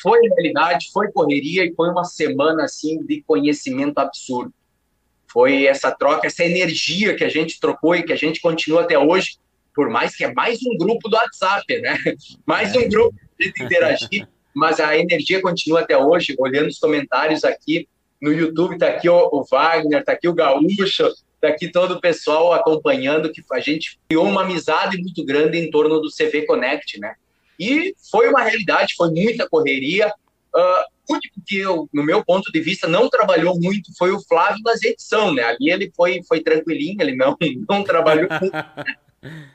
foi 0.00 0.20
realidade, 0.20 0.90
foi 0.92 1.10
correria 1.12 1.64
e 1.64 1.74
foi 1.74 1.88
uma 1.90 2.04
semana 2.04 2.64
assim 2.64 3.02
de 3.04 3.22
conhecimento 3.22 3.98
absurdo. 3.98 4.52
Foi 5.32 5.64
essa 5.64 5.90
troca, 5.90 6.26
essa 6.26 6.44
energia 6.44 7.14
que 7.14 7.24
a 7.24 7.28
gente 7.28 7.58
trocou 7.58 7.96
e 7.96 8.02
que 8.02 8.12
a 8.12 8.16
gente 8.16 8.40
continua 8.40 8.82
até 8.82 8.98
hoje, 8.98 9.36
por 9.74 9.88
mais 9.88 10.14
que 10.14 10.24
é 10.24 10.32
mais 10.32 10.58
um 10.62 10.76
grupo 10.76 11.08
do 11.08 11.16
WhatsApp, 11.16 11.80
né? 11.80 11.96
Mais 12.44 12.76
um 12.76 12.88
grupo 12.88 13.16
de 13.40 13.48
interagir, 13.48 14.28
mas 14.54 14.78
a 14.78 14.96
energia 14.96 15.40
continua 15.40 15.80
até 15.80 15.96
hoje. 15.96 16.36
Olhando 16.38 16.68
os 16.68 16.78
comentários 16.78 17.44
aqui 17.44 17.88
no 18.20 18.30
YouTube, 18.30 18.76
tá 18.76 18.88
aqui 18.88 19.08
o, 19.08 19.28
o 19.32 19.44
Wagner, 19.50 20.04
tá 20.04 20.12
aqui 20.12 20.28
o 20.28 20.34
Gaúcho, 20.34 21.08
tá 21.40 21.48
aqui 21.48 21.68
todo 21.68 21.94
o 21.94 22.00
pessoal 22.00 22.52
acompanhando, 22.52 23.32
que 23.32 23.42
a 23.52 23.60
gente 23.60 23.98
criou 24.08 24.26
uma 24.26 24.42
amizade 24.42 24.98
muito 24.98 25.24
grande 25.24 25.58
em 25.58 25.70
torno 25.70 26.00
do 26.00 26.10
CV 26.10 26.44
Connect, 26.46 27.00
né? 27.00 27.14
E 27.58 27.94
foi 28.10 28.28
uma 28.28 28.42
realidade, 28.42 28.94
foi 28.96 29.10
muita 29.10 29.48
correria. 29.48 30.12
Uh, 30.54 30.84
o 31.08 31.14
único 31.14 31.40
que 31.46 31.58
eu, 31.58 31.88
no 31.92 32.04
meu 32.04 32.24
ponto 32.24 32.52
de 32.52 32.60
vista, 32.60 32.86
não 32.86 33.08
trabalhou 33.08 33.58
muito 33.58 33.90
foi 33.96 34.12
o 34.12 34.20
Flávio 34.20 34.60
nas 34.64 34.82
edição, 34.82 35.34
né? 35.34 35.42
Ali 35.42 35.70
ele 35.70 35.90
foi, 35.96 36.22
foi 36.28 36.42
tranquilinho, 36.42 37.00
ele 37.00 37.16
não, 37.16 37.36
não 37.68 37.82
trabalhou 37.82 38.28
muito. 38.28 38.52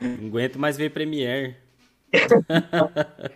Não 0.00 0.28
aguento 0.28 0.58
mais 0.58 0.74
ver 0.74 0.90
Premiere. 0.90 1.54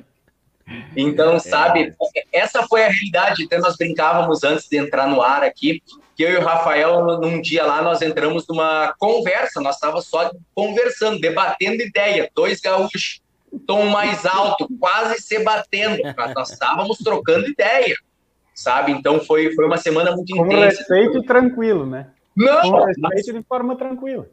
então, 0.96 1.38
sabe, 1.38 1.94
essa 2.32 2.66
foi 2.66 2.82
a 2.82 2.88
realidade. 2.88 3.42
Então, 3.42 3.60
nós 3.60 3.76
brincávamos 3.76 4.42
antes 4.42 4.66
de 4.66 4.78
entrar 4.78 5.06
no 5.06 5.20
ar 5.20 5.42
aqui, 5.42 5.82
que 6.16 6.22
eu 6.22 6.30
e 6.30 6.36
o 6.36 6.42
Rafael, 6.42 7.18
num 7.18 7.42
dia 7.42 7.64
lá, 7.64 7.82
nós 7.82 8.00
entramos 8.00 8.46
numa 8.48 8.94
conversa, 8.98 9.60
nós 9.60 9.74
estávamos 9.74 10.06
só 10.06 10.30
conversando, 10.54 11.20
debatendo 11.20 11.82
ideia, 11.82 12.30
dois 12.34 12.58
gaúchos 12.58 13.20
tom 13.58 13.86
mais 13.86 14.24
alto, 14.26 14.68
quase 14.78 15.20
se 15.20 15.38
batendo, 15.42 15.98
nós 16.34 16.50
estávamos 16.50 16.98
trocando 16.98 17.48
ideia. 17.48 17.96
sabe? 18.54 18.92
Então 18.92 19.20
foi, 19.20 19.54
foi 19.54 19.64
uma 19.66 19.78
semana 19.78 20.14
muito 20.14 20.36
Com 20.36 20.44
intensa. 20.46 20.78
respeito 20.80 21.18
e 21.18 21.24
tranquilo, 21.24 21.86
né? 21.86 22.08
Não, 22.36 22.60
Com 22.60 22.84
respeito 22.84 23.00
mas- 23.00 23.24
de 23.24 23.42
forma 23.48 23.74
tranquila. 23.76 24.26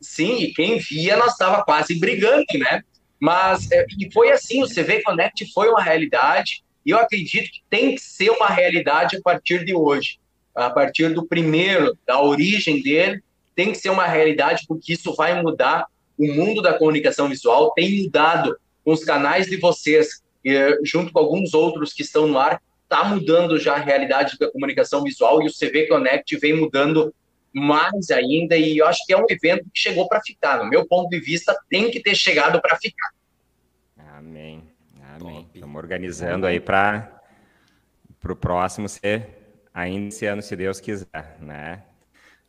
sim, 0.00 0.38
e 0.38 0.52
quem 0.52 0.78
via, 0.78 1.16
nós 1.16 1.32
estava 1.32 1.62
quase 1.62 1.98
brigando, 1.98 2.44
né? 2.58 2.82
Mas 3.20 3.70
é, 3.70 3.84
e 3.98 4.10
foi 4.12 4.30
assim, 4.32 4.62
o 4.62 4.66
CV 4.66 5.02
Connect 5.02 5.52
foi 5.52 5.68
uma 5.68 5.82
realidade, 5.82 6.64
e 6.84 6.90
eu 6.90 6.98
acredito 6.98 7.50
que 7.52 7.60
tem 7.68 7.94
que 7.94 8.00
ser 8.00 8.30
uma 8.30 8.48
realidade 8.48 9.16
a 9.18 9.20
partir 9.22 9.64
de 9.64 9.74
hoje. 9.74 10.18
A 10.54 10.68
partir 10.70 11.10
do 11.14 11.24
primeiro, 11.26 11.96
da 12.06 12.20
origem 12.20 12.82
dele, 12.82 13.22
tem 13.54 13.70
que 13.72 13.78
ser 13.78 13.90
uma 13.90 14.06
realidade, 14.06 14.64
porque 14.66 14.94
isso 14.94 15.14
vai 15.14 15.40
mudar 15.42 15.86
o 16.20 16.34
mundo 16.34 16.60
da 16.60 16.74
comunicação 16.74 17.28
visual, 17.28 17.72
tem 17.72 18.02
mudado 18.02 18.54
com 18.84 18.92
os 18.92 19.02
canais 19.02 19.46
de 19.46 19.56
vocês, 19.56 20.22
eh, 20.44 20.76
junto 20.84 21.10
com 21.12 21.18
alguns 21.18 21.54
outros 21.54 21.94
que 21.94 22.02
estão 22.02 22.26
no 22.26 22.38
ar, 22.38 22.60
está 22.82 23.02
mudando 23.04 23.58
já 23.58 23.74
a 23.74 23.78
realidade 23.78 24.36
da 24.38 24.50
comunicação 24.50 25.02
visual 25.02 25.42
e 25.42 25.46
o 25.46 25.50
CV 25.50 25.86
Connect 25.86 26.36
vem 26.36 26.54
mudando 26.54 27.14
mais 27.54 28.10
ainda 28.10 28.54
e 28.54 28.78
eu 28.78 28.86
acho 28.86 29.04
que 29.06 29.14
é 29.14 29.16
um 29.16 29.24
evento 29.30 29.64
que 29.72 29.80
chegou 29.80 30.06
para 30.06 30.20
ficar. 30.20 30.58
No 30.58 30.68
meu 30.68 30.86
ponto 30.86 31.08
de 31.08 31.18
vista, 31.20 31.56
tem 31.70 31.90
que 31.90 32.00
ter 32.00 32.14
chegado 32.14 32.60
para 32.60 32.76
ficar. 32.76 33.10
Amém. 33.96 34.62
Amém. 35.02 35.42
Top. 35.44 35.50
Estamos 35.54 35.76
organizando 35.76 36.46
aí 36.46 36.60
para 36.60 37.22
o 38.28 38.36
próximo 38.36 38.88
ser 38.88 39.26
ainda 39.72 40.08
esse 40.08 40.26
ano, 40.26 40.42
se 40.42 40.54
Deus 40.54 40.80
quiser, 40.80 41.38
né? 41.40 41.82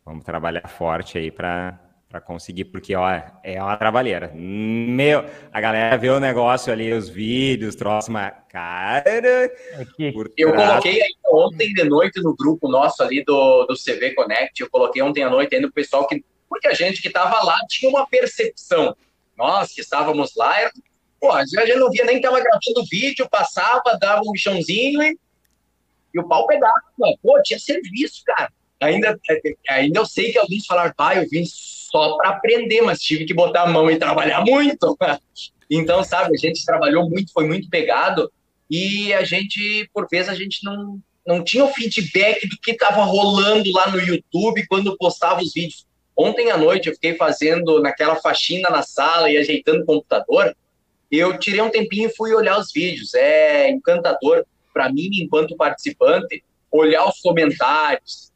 Vamos 0.04 0.26
trabalhar 0.26 0.68
forte 0.68 1.18
aí 1.18 1.32
para 1.32 1.80
conseguir, 2.20 2.66
porque 2.66 2.94
ó, 2.96 3.08
é 3.44 3.62
uma 3.62 3.78
trabalheira. 3.78 4.32
Meu, 4.36 5.24
a 5.54 5.62
galera 5.62 5.96
vê 5.98 6.10
o 6.10 6.20
negócio 6.20 6.74
ali, 6.74 6.92
os 6.92 7.08
vídeos, 7.08 7.76
troço, 7.76 8.12
mas 8.12 8.34
cara, 8.50 9.50
Aqui, 9.80 10.12
por 10.12 10.30
Eu 10.36 10.52
trás- 10.52 10.70
coloquei 10.70 11.02
ainda 11.02 11.30
ontem 11.32 11.74
de 11.74 11.84
noite 11.86 12.20
no 12.22 12.36
grupo 12.36 12.68
nosso 12.70 13.02
ali 13.04 13.24
do, 13.24 13.66
do 13.66 13.76
CV 13.76 14.14
Connect, 14.16 14.60
eu 14.62 14.70
coloquei 14.70 15.02
ontem 15.02 15.24
à 15.24 15.30
noite 15.30 15.56
ainda 15.56 15.68
o 15.68 15.72
pessoal 15.72 16.06
que. 16.08 16.24
Porque 16.50 16.68
a 16.68 16.74
gente 16.74 17.02
que 17.02 17.08
estava 17.08 17.42
lá 17.46 17.58
tinha 17.70 17.90
uma 17.90 18.06
percepção. 18.06 18.94
Nós 19.38 19.72
que 19.72 19.80
estávamos 19.80 20.34
lá, 20.36 20.60
era, 20.60 20.72
pô, 21.20 21.32
a 21.32 21.46
gente 21.46 21.76
não 21.76 21.90
via 21.90 22.04
nem 22.04 22.20
que 22.20 22.26
estava 22.26 22.42
gravando 22.42 22.86
vídeo, 22.90 23.30
passava, 23.30 23.98
dava 24.00 24.22
um 24.26 24.36
chãozinho 24.36 25.02
e, 25.02 25.18
e 26.14 26.20
o 26.20 26.28
pau 26.28 26.46
pegava. 26.48 26.74
Pô, 27.24 27.42
tinha 27.42 27.58
serviço, 27.58 28.22
cara. 28.26 28.52
Ainda, 28.82 29.18
ainda 29.70 30.00
eu 30.00 30.06
sei 30.06 30.32
que 30.32 30.40
alguns 30.40 30.66
falaram, 30.66 30.92
pai, 30.98 31.20
eu 31.24 31.30
vim 31.30 31.44
só 31.92 32.16
para 32.18 32.30
aprender, 32.30 32.82
mas 32.82 33.02
tive 33.02 33.26
que 33.26 33.34
botar 33.34 33.64
a 33.64 33.70
mão 33.70 33.92
e 33.92 33.98
trabalhar 33.98 34.42
muito. 34.42 34.98
Então, 35.74 36.04
sabe, 36.04 36.36
a 36.36 36.38
gente 36.38 36.66
trabalhou 36.66 37.10
muito, 37.10 37.32
foi 37.32 37.48
muito 37.48 37.70
pegado 37.70 38.30
e 38.70 39.14
a 39.14 39.24
gente, 39.24 39.90
por 39.94 40.06
vezes, 40.10 40.28
a 40.28 40.36
gente 40.36 40.66
não, 40.66 41.00
não 41.26 41.42
tinha 41.42 41.64
o 41.64 41.74
feedback 41.74 42.46
do 42.46 42.58
que 42.58 42.72
estava 42.72 43.04
rolando 43.04 43.72
lá 43.72 43.90
no 43.90 44.02
YouTube 44.02 44.68
quando 44.68 44.98
postava 44.98 45.42
os 45.42 45.54
vídeos. 45.54 45.86
Ontem 46.16 46.52
à 46.52 46.58
noite 46.58 46.90
eu 46.90 46.94
fiquei 46.94 47.16
fazendo 47.16 47.82
naquela 47.82 48.16
faxina 48.18 48.70
na 48.70 48.82
sala 48.82 49.30
e 49.30 49.38
ajeitando 49.38 49.84
o 49.84 49.86
computador. 49.86 50.56
Eu 51.10 51.38
tirei 51.40 51.62
um 51.62 51.70
tempinho 51.70 52.10
e 52.10 52.16
fui 52.16 52.34
olhar 52.34 52.60
os 52.60 52.72
vídeos. 52.74 53.14
É 53.14 53.70
encantador 53.70 54.46
para 54.74 54.92
mim, 54.92 55.10
enquanto 55.22 55.56
participante, 55.56 56.44
olhar 56.72 57.08
os 57.08 57.20
comentários, 57.20 58.31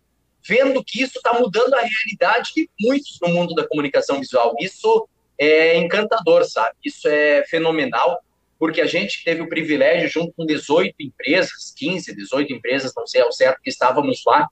vendo 0.48 0.84
que 0.84 1.02
isso 1.02 1.18
está 1.18 1.34
mudando 1.34 1.74
a 1.74 1.82
realidade 1.82 2.52
de 2.56 2.70
muitos 2.80 3.18
no 3.22 3.30
mundo 3.30 3.54
da 3.56 3.68
comunicação 3.68 4.20
visual. 4.20 4.54
Isso 4.60 5.08
é 5.38 5.78
encantador, 5.78 6.46
sabe? 6.46 6.76
Isso 6.84 7.08
é 7.08 7.44
fenomenal 7.46 8.22
porque 8.58 8.82
a 8.82 8.86
gente 8.86 9.24
teve 9.24 9.42
o 9.42 9.50
privilégio, 9.50 10.08
junto 10.08 10.34
com 10.34 10.46
18 10.46 10.96
empresas, 11.00 11.74
15, 11.76 12.16
18 12.16 12.54
empresas, 12.54 12.94
não 12.96 13.06
sei 13.06 13.22
ao 13.22 13.32
certo, 13.32 13.62
que 13.62 13.70
estávamos 13.70 14.22
lá, 14.26 14.48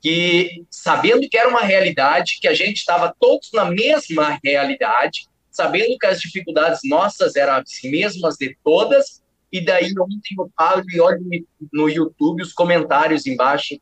que 0.00 0.64
sabendo 0.70 1.28
que 1.28 1.36
era 1.36 1.48
uma 1.48 1.62
realidade, 1.62 2.38
que 2.40 2.48
a 2.48 2.54
gente 2.54 2.76
estava 2.76 3.14
todos 3.18 3.50
na 3.52 3.64
mesma 3.64 4.38
realidade, 4.44 5.26
sabendo 5.50 5.98
que 5.98 6.06
as 6.06 6.20
dificuldades 6.20 6.80
nossas 6.84 7.36
eram 7.36 7.54
as 7.54 7.70
mesmas 7.82 8.36
de 8.36 8.56
todas, 8.62 9.22
e 9.50 9.64
daí 9.64 9.92
ontem 9.98 10.34
eu 10.38 10.50
paro 10.54 10.84
e 10.92 11.00
olho 11.00 11.24
no 11.72 11.88
YouTube 11.88 12.42
os 12.42 12.52
comentários 12.52 13.26
embaixo, 13.26 13.80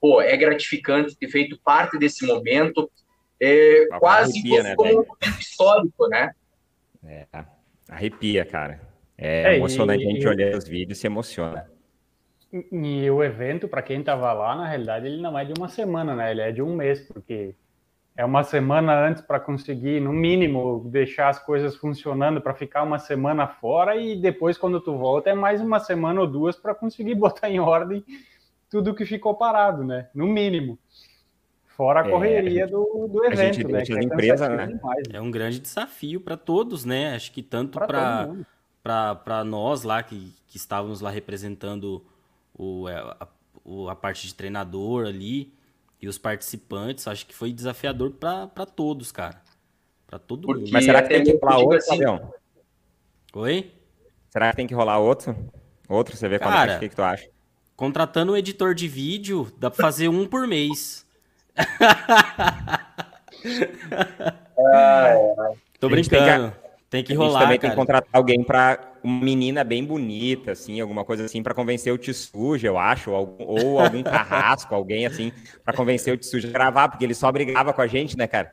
pô, 0.00 0.20
é 0.20 0.36
gratificante 0.36 1.16
ter 1.16 1.28
feito 1.28 1.58
parte 1.64 1.98
desse 1.98 2.26
momento, 2.26 2.90
é, 3.40 3.86
quase 3.98 4.38
arrepia, 4.38 4.62
né, 4.62 4.74
como 4.76 4.90
um 4.90 4.94
momento 4.96 5.40
histórico, 5.40 6.08
né? 6.08 6.32
É, 7.04 7.26
arrepia, 7.88 8.44
cara. 8.44 8.80
É, 9.18 9.52
É, 9.52 9.56
emocionante 9.56 10.04
e- 10.04 10.08
a 10.08 10.10
gente 10.12 10.22
e- 10.24 10.28
olhar 10.28 10.56
os 10.56 10.66
vídeos 10.66 10.98
e 10.98 11.00
se 11.00 11.06
emociona. 11.06 11.66
E 12.52 12.66
e 12.72 13.10
o 13.10 13.22
evento, 13.22 13.68
para 13.68 13.82
quem 13.82 14.00
estava 14.00 14.32
lá, 14.32 14.54
na 14.54 14.66
realidade, 14.68 15.06
ele 15.06 15.20
não 15.20 15.38
é 15.38 15.44
de 15.44 15.52
uma 15.58 15.68
semana, 15.68 16.14
né? 16.14 16.30
Ele 16.30 16.40
é 16.40 16.52
de 16.52 16.62
um 16.62 16.74
mês, 16.74 17.00
porque 17.00 17.54
é 18.16 18.24
uma 18.24 18.42
semana 18.44 18.94
antes 19.06 19.20
para 19.20 19.38
conseguir, 19.40 20.00
no 20.00 20.12
mínimo, 20.12 20.88
deixar 20.90 21.28
as 21.28 21.38
coisas 21.38 21.76
funcionando 21.76 22.40
para 22.40 22.54
ficar 22.54 22.82
uma 22.82 22.98
semana 22.98 23.46
fora 23.46 23.96
e 23.96 24.16
depois, 24.16 24.56
quando 24.56 24.80
tu 24.80 24.96
volta, 24.96 25.28
é 25.30 25.34
mais 25.34 25.60
uma 25.60 25.80
semana 25.80 26.20
ou 26.20 26.26
duas 26.26 26.56
para 26.56 26.74
conseguir 26.74 27.14
botar 27.16 27.50
em 27.50 27.58
ordem 27.60 28.02
tudo 28.76 28.94
que 28.94 29.06
ficou 29.06 29.34
parado, 29.34 29.82
né? 29.84 30.08
No 30.14 30.26
mínimo. 30.26 30.78
Fora 31.66 32.02
a 32.02 32.06
É, 32.06 32.10
correria 32.10 32.66
do, 32.66 33.08
do 33.08 33.22
a 33.24 33.34
gente 33.34 33.60
evento, 33.60 33.68
né? 33.72 33.82
é 33.82 34.08
cansativo 34.08 34.56
né? 34.56 34.66
demais, 34.66 35.04
É 35.12 35.20
um 35.20 35.30
grande 35.30 35.58
desafio 35.60 36.20
para 36.20 36.36
todos, 36.36 36.84
né? 36.84 37.14
Acho 37.14 37.32
que 37.32 37.42
tanto 37.42 37.78
para 37.78 39.44
nós 39.44 39.82
lá 39.82 40.02
que, 40.02 40.32
que 40.48 40.56
estávamos 40.56 41.00
lá 41.00 41.10
representando 41.10 42.04
o, 42.54 42.88
é, 42.88 42.96
a, 42.96 43.26
o- 43.64 43.88
a 43.88 43.96
parte 43.96 44.26
de 44.26 44.34
treinador 44.34 45.06
ali 45.06 45.52
e 46.00 46.08
os 46.08 46.18
participantes, 46.18 47.06
acho 47.08 47.26
que 47.26 47.34
foi 47.34 47.52
desafiador 47.52 48.10
para 48.12 48.66
todos, 48.66 49.10
cara. 49.12 49.40
Para 50.06 50.18
todo 50.18 50.46
Porque- 50.46 50.60
mundo. 50.62 50.70
Mas 50.72 50.84
será 50.84 51.02
que 51.02 51.08
tem 51.08 51.24
que 51.24 51.32
rolar 51.32 51.56
tipo 51.56 51.62
outro, 51.64 51.76
assim, 51.78 51.88
Fabião? 51.90 52.32
Oi? 53.34 53.72
Será 54.30 54.50
que 54.50 54.56
tem 54.56 54.66
que 54.66 54.74
rolar 54.74 54.98
outro? 54.98 55.34
Outro, 55.88 56.16
você 56.16 56.28
vê 56.28 56.38
quando 56.38 56.52
Cara, 56.52 56.72
é, 56.72 56.76
o 56.76 56.80
que, 56.80 56.88
que 56.88 56.96
tu 56.96 57.02
acha? 57.02 57.28
Contratando 57.76 58.32
um 58.32 58.36
editor 58.36 58.74
de 58.74 58.88
vídeo, 58.88 59.52
dá 59.58 59.70
para 59.70 59.84
fazer 59.84 60.08
um 60.08 60.26
por 60.26 60.46
mês. 60.46 61.04
Tô 65.78 65.88
tem 65.88 66.02
que- 66.02 66.08
brincando. 66.08 66.52
Tem 66.88 67.02
que, 67.02 67.12
a 67.12 67.16
gente 67.16 67.24
rolar, 67.24 67.40
também 67.40 67.58
tem 67.58 67.68
cara. 67.68 67.72
que 67.72 67.76
contratar 67.76 68.08
alguém 68.12 68.44
pra 68.44 68.78
uma 69.02 69.24
menina 69.24 69.64
bem 69.64 69.84
bonita, 69.84 70.52
assim, 70.52 70.80
alguma 70.80 71.04
coisa 71.04 71.24
assim, 71.24 71.42
pra 71.42 71.52
convencer 71.52 71.92
o 71.92 71.98
Tsuja, 71.98 72.68
eu 72.68 72.78
acho, 72.78 73.10
ou 73.10 73.16
algum, 73.16 73.44
ou 73.44 73.80
algum 73.80 74.02
carrasco, 74.04 74.72
alguém 74.72 75.04
assim, 75.04 75.32
pra 75.64 75.74
convencer 75.74 76.14
o 76.14 76.16
Tsuja 76.16 76.48
a 76.48 76.52
gravar, 76.52 76.88
porque 76.88 77.04
ele 77.04 77.12
só 77.12 77.30
brigava 77.32 77.72
com 77.72 77.82
a 77.82 77.88
gente, 77.88 78.16
né, 78.16 78.28
cara? 78.28 78.52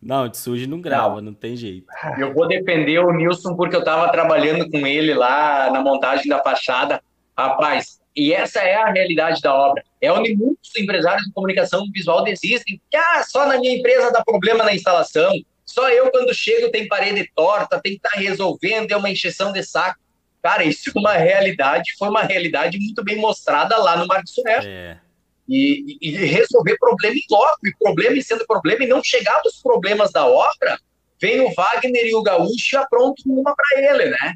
Não, 0.00 0.28
de 0.28 0.36
sujo 0.36 0.68
não 0.68 0.80
grava, 0.80 1.20
não. 1.20 1.32
tem 1.34 1.56
jeito. 1.56 1.86
Eu 2.18 2.32
vou 2.34 2.48
defender 2.48 2.98
o 2.98 3.12
Nilson 3.12 3.54
porque 3.54 3.76
eu 3.76 3.80
estava 3.80 4.10
trabalhando 4.10 4.68
com 4.68 4.84
ele 4.84 5.14
lá 5.14 5.70
na 5.70 5.80
montagem 5.80 6.26
da 6.28 6.42
fachada. 6.42 7.00
Rapaz, 7.38 8.00
e 8.14 8.32
essa 8.32 8.60
é 8.60 8.74
a 8.74 8.90
realidade 8.90 9.40
da 9.40 9.54
obra. 9.54 9.82
É 10.00 10.12
onde 10.12 10.34
muitos 10.34 10.70
empresários 10.76 11.24
de 11.26 11.32
comunicação 11.32 11.86
visual 11.92 12.22
desistem. 12.24 12.80
Que, 12.90 12.96
ah, 12.96 13.24
só 13.26 13.46
na 13.46 13.58
minha 13.58 13.74
empresa 13.76 14.10
dá 14.10 14.22
problema 14.24 14.64
na 14.64 14.74
instalação. 14.74 15.32
Só 15.64 15.88
eu, 15.88 16.10
quando 16.10 16.34
chego, 16.34 16.70
tem 16.70 16.86
parede 16.88 17.30
torta, 17.34 17.80
tem 17.80 17.92
que 17.98 18.06
estar 18.06 18.18
resolvendo, 18.18 18.92
é 18.92 18.96
uma 18.96 19.08
encheção 19.10 19.52
de 19.52 19.62
saco. 19.62 19.98
Cara, 20.42 20.64
isso 20.64 20.90
é 20.94 20.98
uma 20.98 21.12
realidade, 21.14 21.92
foi 21.98 22.08
uma 22.08 22.22
realidade 22.22 22.76
muito 22.78 23.02
bem 23.04 23.16
mostrada 23.16 23.76
lá 23.78 23.96
no 23.96 24.06
Marcos 24.06 24.34
Soneto 24.34 24.66
É. 24.66 24.98
e, 25.48 25.96
e- 26.00 26.08
e 26.08 26.16
resolver 26.26 26.76
problema 26.78 27.14
em 27.16 27.22
loco, 27.30 27.58
e 27.66 27.74
problema 27.78 28.16
e 28.16 28.22
sendo 28.22 28.44
problema, 28.46 28.82
e 28.84 28.88
não 28.88 29.02
chegar 29.02 29.40
dos 29.42 29.62
problemas 29.62 30.10
da 30.10 30.26
obra, 30.26 30.78
vem 31.20 31.40
o 31.40 31.54
Wagner 31.54 32.06
e 32.06 32.14
o 32.14 32.22
Gaúcho 32.22 32.74
e 32.74 32.76
aprontam 32.76 33.24
uma 33.32 33.54
para 33.54 33.80
ele, 33.80 34.06
né? 34.10 34.34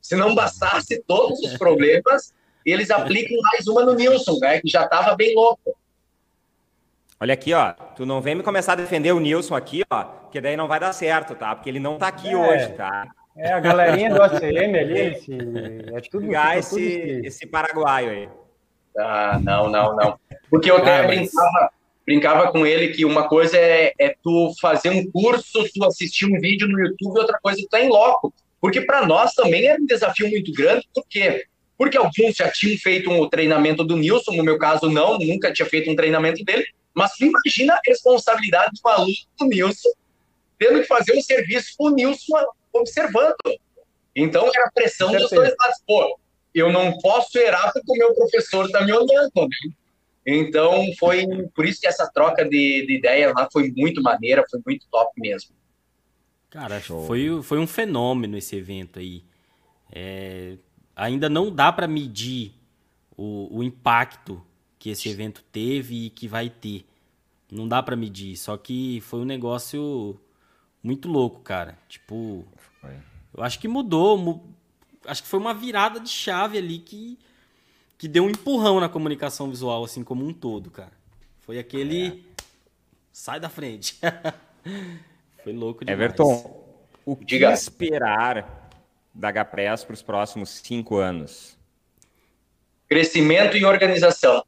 Se 0.00 0.14
não 0.14 0.34
bastasse 0.34 1.02
todos 1.06 1.40
os 1.40 1.56
problemas, 1.58 2.32
eles 2.70 2.90
aplicam 2.90 3.36
mais 3.52 3.66
uma 3.66 3.84
no 3.84 3.94
Nilson, 3.94 4.38
né? 4.40 4.60
Que 4.60 4.68
já 4.68 4.84
estava 4.84 5.14
bem 5.16 5.34
louco. 5.34 5.76
Olha 7.20 7.34
aqui, 7.34 7.52
ó, 7.52 7.72
tu 7.96 8.06
não 8.06 8.20
vem 8.20 8.34
me 8.36 8.42
começar 8.42 8.72
a 8.74 8.76
defender 8.76 9.12
o 9.12 9.18
Nilson 9.20 9.54
aqui, 9.56 9.82
ó, 9.90 10.04
porque 10.04 10.40
daí 10.40 10.56
não 10.56 10.68
vai 10.68 10.78
dar 10.78 10.92
certo, 10.92 11.34
tá? 11.34 11.54
Porque 11.54 11.68
ele 11.68 11.80
não 11.80 11.98
tá 11.98 12.08
aqui 12.08 12.28
É. 12.30 12.36
hoje, 12.36 12.68
tá? 12.74 13.08
É 13.36 13.52
a 13.52 13.60
galerinha 13.60 14.10
do 14.14 14.22
ACM 14.22 14.78
ali, 14.78 15.00
esse, 15.14 15.32
é 15.32 16.00
tudo, 16.10 16.26
tudo, 16.26 16.34
esse, 16.34 16.80
esse- 16.82 17.26
esse 17.26 17.46
paraguaio 17.46 18.10
aí. 18.10 18.28
Ah, 18.96 19.38
não, 19.42 19.68
não, 19.68 19.96
não. 19.96 20.18
Porque 20.50 20.70
eu 20.70 20.76
até 20.76 20.86
Cara, 21.02 21.08
mas- 21.08 21.18
brincava, 21.18 21.70
brincava 22.06 22.52
com 22.52 22.66
ele 22.66 22.88
que 22.88 23.04
uma 23.04 23.28
coisa 23.28 23.56
é, 23.56 23.92
é 23.98 24.14
tu 24.22 24.52
fazer 24.60 24.90
um 24.90 25.10
curso, 25.10 25.64
tu 25.74 25.84
assistir 25.84 26.26
um 26.26 26.38
vídeo 26.40 26.68
no 26.68 26.78
YouTube, 26.80 27.16
e 27.16 27.20
outra 27.20 27.38
coisa 27.42 27.58
é 27.60 27.62
tu 27.62 27.68
tá 27.68 27.80
em 27.80 27.88
loco. 27.88 28.32
Porque 28.60 28.80
para 28.80 29.06
nós 29.06 29.34
também 29.34 29.66
era 29.66 29.80
um 29.80 29.86
desafio 29.86 30.28
muito 30.28 30.52
grande, 30.52 30.88
por 30.92 31.04
quê? 31.08 31.46
Porque 31.78 31.96
alguns 31.96 32.34
já 32.36 32.50
tinham 32.50 32.76
feito 32.76 33.08
um 33.08 33.28
treinamento 33.28 33.84
do 33.84 33.96
Nilson, 33.96 34.32
no 34.32 34.42
meu 34.42 34.58
caso 34.58 34.90
não, 34.90 35.16
nunca 35.16 35.52
tinha 35.52 35.66
feito 35.66 35.88
um 35.88 35.96
treinamento 35.96 36.44
dele, 36.44 36.66
mas 36.92 37.12
tu 37.12 37.24
imagina 37.24 37.74
a 37.74 37.80
responsabilidade 37.86 38.72
do 38.82 38.88
aluno 38.88 39.14
do 39.38 39.46
Nilson 39.46 39.88
tendo 40.58 40.80
que 40.80 40.86
fazer 40.86 41.16
um 41.16 41.22
serviço 41.22 41.74
com 41.78 41.84
o 41.84 41.90
Nilson 41.90 42.34
observando. 42.72 43.36
Então 44.14 44.50
era 44.52 44.70
pressão 44.74 45.12
dos 45.12 45.30
dois 45.30 45.54
lados. 45.58 45.78
Pô, 45.86 46.18
eu 46.52 46.72
não 46.72 46.98
posso 46.98 47.38
errar 47.38 47.72
porque 47.72 47.92
o 47.92 47.96
meu 47.96 48.14
professor 48.14 48.66
está 48.66 48.84
me 48.84 48.92
olhando. 48.92 49.30
Né? 49.36 49.72
Então, 50.26 50.84
foi 50.98 51.24
por 51.54 51.64
isso 51.64 51.80
que 51.80 51.86
essa 51.86 52.10
troca 52.12 52.44
de, 52.44 52.84
de 52.86 52.96
ideia 52.96 53.32
lá 53.32 53.48
foi 53.50 53.72
muito 53.74 54.02
maneira, 54.02 54.44
foi 54.50 54.60
muito 54.66 54.86
top 54.90 55.10
mesmo. 55.16 55.50
Cara, 56.50 56.80
foi, 56.80 57.42
foi 57.42 57.58
um 57.58 57.66
fenômeno 57.66 58.36
esse 58.36 58.56
evento 58.56 58.98
aí. 58.98 59.22
É, 59.90 60.56
ainda 60.98 61.28
não 61.28 61.50
dá 61.54 61.72
para 61.72 61.86
medir 61.86 62.52
o, 63.16 63.58
o 63.58 63.62
impacto 63.62 64.42
que 64.78 64.90
esse 64.90 65.08
evento 65.08 65.42
teve 65.52 66.06
e 66.06 66.10
que 66.10 66.26
vai 66.26 66.50
ter. 66.50 66.84
Não 67.50 67.66
dá 67.66 67.82
para 67.82 67.96
medir, 67.96 68.36
só 68.36 68.56
que 68.56 69.00
foi 69.02 69.20
um 69.20 69.24
negócio 69.24 70.20
muito 70.82 71.08
louco, 71.08 71.40
cara. 71.40 71.78
Tipo, 71.88 72.44
eu 73.34 73.42
acho 73.42 73.58
que 73.58 73.68
mudou, 73.68 74.18
mu 74.18 74.54
acho 75.06 75.22
que 75.22 75.28
foi 75.28 75.38
uma 75.38 75.54
virada 75.54 75.98
de 76.00 76.10
chave 76.10 76.58
ali 76.58 76.80
que 76.80 77.18
que 77.96 78.06
deu 78.06 78.24
um 78.24 78.30
empurrão 78.30 78.78
na 78.78 78.88
comunicação 78.88 79.50
visual 79.50 79.82
assim 79.82 80.04
como 80.04 80.26
um 80.26 80.32
todo, 80.32 80.70
cara. 80.70 80.92
Foi 81.40 81.58
aquele 81.58 82.06
é. 82.06 82.18
sai 83.12 83.40
da 83.40 83.48
frente. 83.48 83.98
foi 85.42 85.52
louco 85.52 85.84
demais. 85.84 86.00
Everton, 86.00 86.64
o 87.04 87.16
que 87.16 87.24
Diga. 87.24 87.52
esperar 87.52 88.57
da 89.18 89.32
HPress 89.32 89.84
para 89.84 89.94
os 89.94 90.02
próximos 90.02 90.50
cinco 90.50 90.96
anos? 90.96 91.58
Crescimento 92.88 93.56
e 93.56 93.64
organização. 93.64 94.44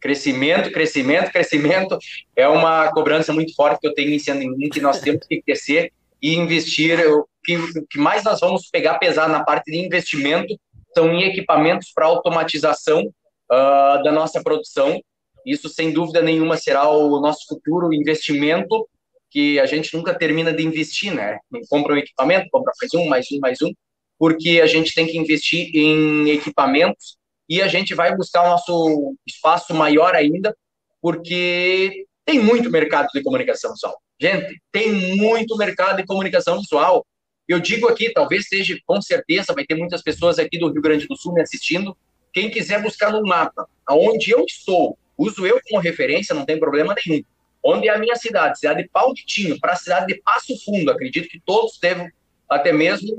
Crescimento, 0.00 0.72
crescimento, 0.72 1.30
crescimento 1.30 1.98
é 2.34 2.48
uma 2.48 2.90
cobrança 2.92 3.32
muito 3.32 3.54
forte 3.54 3.80
que 3.80 3.86
eu 3.86 3.94
tenho 3.94 4.08
iniciando 4.08 4.42
em 4.42 4.56
mim, 4.56 4.68
que 4.68 4.80
nós 4.80 5.00
temos 5.00 5.26
que 5.26 5.42
crescer 5.42 5.92
e 6.20 6.34
investir. 6.34 6.98
O 7.08 7.26
que, 7.44 7.58
que 7.90 7.98
mais 7.98 8.24
nós 8.24 8.40
vamos 8.40 8.68
pegar 8.70 8.98
pesado 8.98 9.30
na 9.30 9.44
parte 9.44 9.70
de 9.70 9.78
investimento 9.78 10.58
são 10.94 11.12
em 11.12 11.24
equipamentos 11.24 11.92
para 11.94 12.06
automatização 12.06 13.02
uh, 13.02 14.02
da 14.02 14.10
nossa 14.10 14.42
produção. 14.42 15.00
Isso, 15.44 15.68
sem 15.68 15.92
dúvida 15.92 16.22
nenhuma, 16.22 16.56
será 16.56 16.88
o 16.88 17.20
nosso 17.20 17.46
futuro 17.46 17.92
investimento, 17.92 18.88
que 19.30 19.60
a 19.60 19.66
gente 19.66 19.94
nunca 19.94 20.14
termina 20.14 20.52
de 20.52 20.64
investir, 20.64 21.14
né? 21.14 21.38
Compra 21.68 21.94
um 21.94 21.98
equipamento, 21.98 22.48
compra 22.50 22.72
mais 22.80 22.94
um, 22.94 23.08
mais 23.08 23.26
um, 23.30 23.38
mais 23.40 23.62
um, 23.62 23.72
porque 24.18 24.60
a 24.62 24.66
gente 24.66 24.94
tem 24.94 25.06
que 25.06 25.18
investir 25.18 25.70
em 25.74 26.30
equipamentos 26.30 27.16
e 27.48 27.62
a 27.62 27.68
gente 27.68 27.94
vai 27.94 28.14
buscar 28.16 28.42
o 28.42 28.48
nosso 28.48 29.14
espaço 29.26 29.74
maior 29.74 30.14
ainda, 30.14 30.56
porque 31.00 32.06
tem 32.24 32.40
muito 32.40 32.70
mercado 32.70 33.08
de 33.14 33.22
comunicação 33.22 33.72
visual. 33.72 34.00
Gente, 34.20 34.60
tem 34.72 34.92
muito 35.16 35.56
mercado 35.56 35.98
de 35.98 36.06
comunicação 36.06 36.58
visual. 36.60 37.06
Eu 37.46 37.60
digo 37.60 37.86
aqui, 37.86 38.12
talvez 38.12 38.48
seja, 38.48 38.76
com 38.84 39.00
certeza, 39.00 39.54
vai 39.54 39.64
ter 39.64 39.76
muitas 39.76 40.02
pessoas 40.02 40.38
aqui 40.38 40.58
do 40.58 40.72
Rio 40.72 40.82
Grande 40.82 41.06
do 41.06 41.16
Sul 41.16 41.32
me 41.32 41.42
assistindo. 41.42 41.96
Quem 42.32 42.50
quiser 42.50 42.82
buscar 42.82 43.12
no 43.12 43.22
mapa, 43.22 43.68
aonde 43.86 44.32
eu 44.32 44.44
estou, 44.44 44.98
uso 45.16 45.46
eu 45.46 45.60
como 45.68 45.80
referência, 45.80 46.34
não 46.34 46.44
tem 46.44 46.58
problema 46.58 46.94
nenhum. 47.06 47.22
Onde 47.62 47.88
é 47.88 47.94
a 47.94 47.98
minha 47.98 48.16
cidade, 48.16 48.58
cidade 48.58 48.82
de 48.82 48.88
Paulitinho, 48.88 49.58
para 49.60 49.72
a 49.72 49.76
cidade 49.76 50.06
de 50.06 50.20
Passo 50.22 50.54
Fundo. 50.64 50.90
Acredito 50.90 51.28
que 51.28 51.40
todos 51.40 51.78
devem, 51.78 52.10
até 52.48 52.72
mesmo 52.72 53.14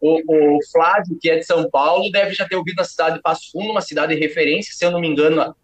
o, 0.00 0.56
o, 0.56 0.58
Flávio, 0.70 1.18
que 1.20 1.30
é 1.30 1.36
de 1.36 1.44
São 1.44 1.68
Paulo, 1.70 2.10
deve 2.10 2.34
já 2.34 2.46
ter 2.46 2.56
ouvido 2.56 2.80
a 2.80 2.84
cidade 2.84 3.16
de 3.16 3.22
Passo 3.22 3.50
Fundo, 3.50 3.70
uma 3.70 3.80
cidade 3.80 4.14
de 4.14 4.20
referência, 4.20 4.74
se 4.74 4.84
eu 4.84 4.90
não 4.90 5.00
me 5.00 5.08
engano, 5.08 5.40
a 5.40 5.54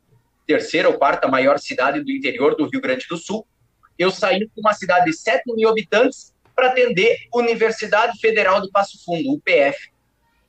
terceira 0.47 0.89
ou 0.89 0.99
quarta 0.99 1.29
maior 1.29 1.59
cidade 1.59 2.01
do 2.03 2.11
interior 2.11 2.57
do 2.57 2.69
Rio 2.69 2.81
Grande 2.81 3.07
do 3.09 3.17
Sul. 3.17 3.47
Eu 3.99 4.11
saí 4.11 4.41
de 4.41 4.51
uma 4.57 4.73
cidade 4.73 5.07
de 5.07 5.17
7 5.17 5.43
mil 5.55 5.69
habitantes 5.69 6.33
para 6.55 6.69
atender 6.69 7.17
Universidade 7.35 8.19
Federal 8.19 8.61
de 8.61 8.71
Passo 8.71 9.03
Fundo, 9.05 9.33
UPF. 9.33 9.91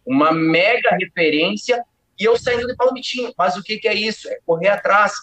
Uma 0.06 0.32
mega 0.32 0.96
referência, 1.00 1.84
e 2.20 2.24
eu 2.24 2.38
saindo 2.38 2.68
de 2.68 2.76
Palmitinho. 2.76 3.34
Mas 3.38 3.56
o 3.58 3.64
que, 3.64 3.78
que 3.78 3.88
é 3.88 3.94
isso? 3.94 4.30
É 4.30 4.38
correr 4.46 4.70
atrás. 4.70 5.14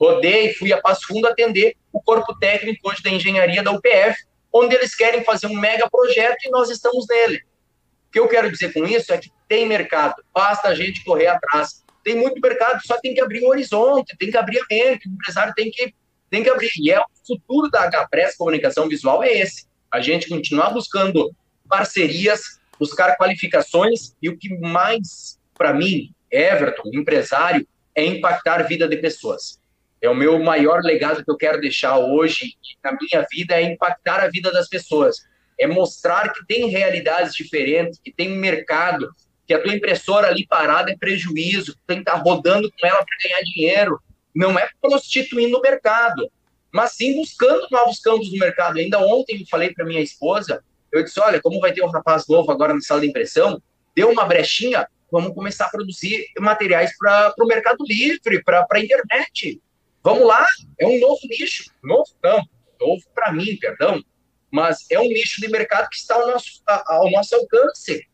Rodei, 0.00 0.54
fui 0.54 0.72
a 0.72 0.80
Passo 0.80 1.06
Fundo 1.08 1.26
atender 1.26 1.76
o 1.92 2.00
corpo 2.00 2.36
técnico 2.38 2.88
hoje 2.88 3.02
da 3.02 3.10
engenharia 3.10 3.62
da 3.62 3.72
UPF, 3.72 4.16
onde 4.52 4.74
eles 4.74 4.94
querem 4.94 5.24
fazer 5.24 5.46
um 5.46 5.58
mega 5.58 5.88
projeto 5.90 6.38
e 6.44 6.50
nós 6.50 6.70
estamos 6.70 7.06
nele. 7.08 7.42
O 8.08 8.10
que 8.10 8.18
eu 8.18 8.28
quero 8.28 8.50
dizer 8.50 8.72
com 8.72 8.86
isso 8.86 9.12
é 9.12 9.18
que 9.18 9.30
tem 9.46 9.66
mercado, 9.66 10.22
basta 10.32 10.68
a 10.68 10.74
gente 10.74 11.04
correr 11.04 11.26
atrás. 11.26 11.84
Tem 12.02 12.16
muito 12.16 12.40
mercado, 12.40 12.80
só 12.86 12.98
tem 13.00 13.12
que 13.14 13.20
abrir 13.20 13.44
um 13.44 13.48
horizonte, 13.48 14.16
tem 14.16 14.30
que 14.30 14.36
abrir 14.36 14.58
a 14.58 14.64
mente, 14.70 15.08
o 15.08 15.12
empresário 15.12 15.52
tem 15.54 15.70
que, 15.70 15.94
tem 16.30 16.42
que 16.42 16.48
abrir. 16.48 16.70
E 16.80 16.90
é 16.90 16.98
o 17.00 17.04
futuro 17.26 17.70
da 17.70 17.88
HPress 17.90 18.36
Comunicação 18.36 18.88
Visual 18.88 19.22
é 19.22 19.32
esse. 19.38 19.66
A 19.90 20.00
gente 20.00 20.28
continuar 20.28 20.70
buscando 20.70 21.34
parcerias, 21.68 22.58
buscar 22.78 23.16
qualificações 23.16 24.14
e 24.22 24.28
o 24.30 24.38
que 24.38 24.58
mais, 24.58 25.38
para 25.54 25.74
mim, 25.74 26.14
Everton, 26.30 26.90
empresário, 26.94 27.66
é 27.94 28.04
impactar 28.04 28.60
a 28.60 28.62
vida 28.62 28.88
de 28.88 28.96
pessoas. 28.96 29.60
É 30.00 30.08
o 30.08 30.14
meu 30.14 30.38
maior 30.38 30.80
legado 30.82 31.24
que 31.24 31.30
eu 31.30 31.36
quero 31.36 31.60
deixar 31.60 31.98
hoje 31.98 32.54
na 32.82 32.92
minha 32.92 33.26
vida 33.30 33.54
é 33.54 33.62
impactar 33.62 34.20
a 34.20 34.28
vida 34.28 34.52
das 34.52 34.68
pessoas 34.68 35.16
é 35.58 35.66
mostrar 35.66 36.32
que 36.32 36.46
tem 36.46 36.68
realidades 36.68 37.34
diferentes, 37.34 38.00
que 38.02 38.12
tem 38.12 38.30
mercado, 38.30 39.10
que 39.46 39.54
a 39.54 39.62
tua 39.62 39.74
impressora 39.74 40.28
ali 40.28 40.46
parada 40.46 40.90
é 40.90 40.96
prejuízo, 40.96 41.72
que 41.72 41.80
tem 41.86 41.96
que 41.96 42.02
estar 42.02 42.18
tá 42.18 42.22
rodando 42.22 42.70
com 42.70 42.86
ela 42.86 42.98
para 42.98 43.28
ganhar 43.28 43.42
dinheiro. 43.42 44.00
Não 44.34 44.58
é 44.58 44.68
prostituindo 44.80 45.58
o 45.58 45.62
mercado, 45.62 46.30
mas 46.72 46.92
sim 46.92 47.16
buscando 47.16 47.66
novos 47.70 47.98
campos 47.98 48.30
do 48.30 48.38
mercado. 48.38 48.78
Ainda 48.78 49.00
ontem 49.00 49.40
eu 49.40 49.46
falei 49.50 49.72
para 49.72 49.86
minha 49.86 50.00
esposa, 50.00 50.62
eu 50.92 51.02
disse, 51.02 51.18
olha, 51.18 51.40
como 51.40 51.60
vai 51.60 51.72
ter 51.72 51.82
um 51.82 51.90
rapaz 51.90 52.26
novo 52.28 52.50
agora 52.52 52.74
na 52.74 52.80
sala 52.80 53.00
de 53.00 53.08
impressão, 53.08 53.60
deu 53.96 54.10
uma 54.10 54.24
brechinha, 54.24 54.86
vamos 55.10 55.34
começar 55.34 55.66
a 55.66 55.70
produzir 55.70 56.26
materiais 56.38 56.96
para 56.96 57.34
o 57.38 57.46
mercado 57.46 57.84
livre, 57.86 58.42
para 58.42 58.66
a 58.70 58.80
internet. 58.80 59.60
Vamos 60.04 60.26
lá, 60.26 60.46
é 60.78 60.86
um 60.86 61.00
novo 61.00 61.20
nicho, 61.28 61.70
novo 61.82 62.08
não, 62.22 62.42
novo 62.80 63.02
para 63.14 63.32
mim, 63.32 63.56
perdão, 63.56 64.02
mas 64.50 64.86
é 64.90 64.98
um 64.98 65.08
nicho 65.08 65.40
de 65.40 65.48
mercado 65.48 65.88
que 65.88 65.96
está 65.96 66.14
ao 66.14 66.26
nosso, 66.26 66.62
ao 66.66 67.10
nosso 67.10 67.34
alcance. 67.34 68.06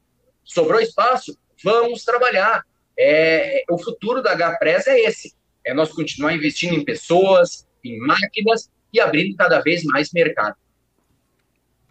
Sobrou 0.45 0.81
espaço? 0.81 1.39
Vamos 1.63 2.05
trabalhar. 2.05 2.63
É, 2.99 3.65
o 3.71 3.79
futuro 3.79 4.23
da 4.23 4.37
HPress 4.37 4.89
é 4.89 5.01
esse: 5.01 5.35
é 5.65 5.73
nós 5.73 5.93
continuar 5.93 6.35
investindo 6.35 6.75
em 6.75 6.85
pessoas, 6.85 7.67
em 7.85 7.99
máquinas 7.99 8.71
e 8.93 9.01
abrindo 9.01 9.37
cada 9.37 9.61
vez 9.61 9.83
mais 9.85 10.13
mercado. 10.13 10.57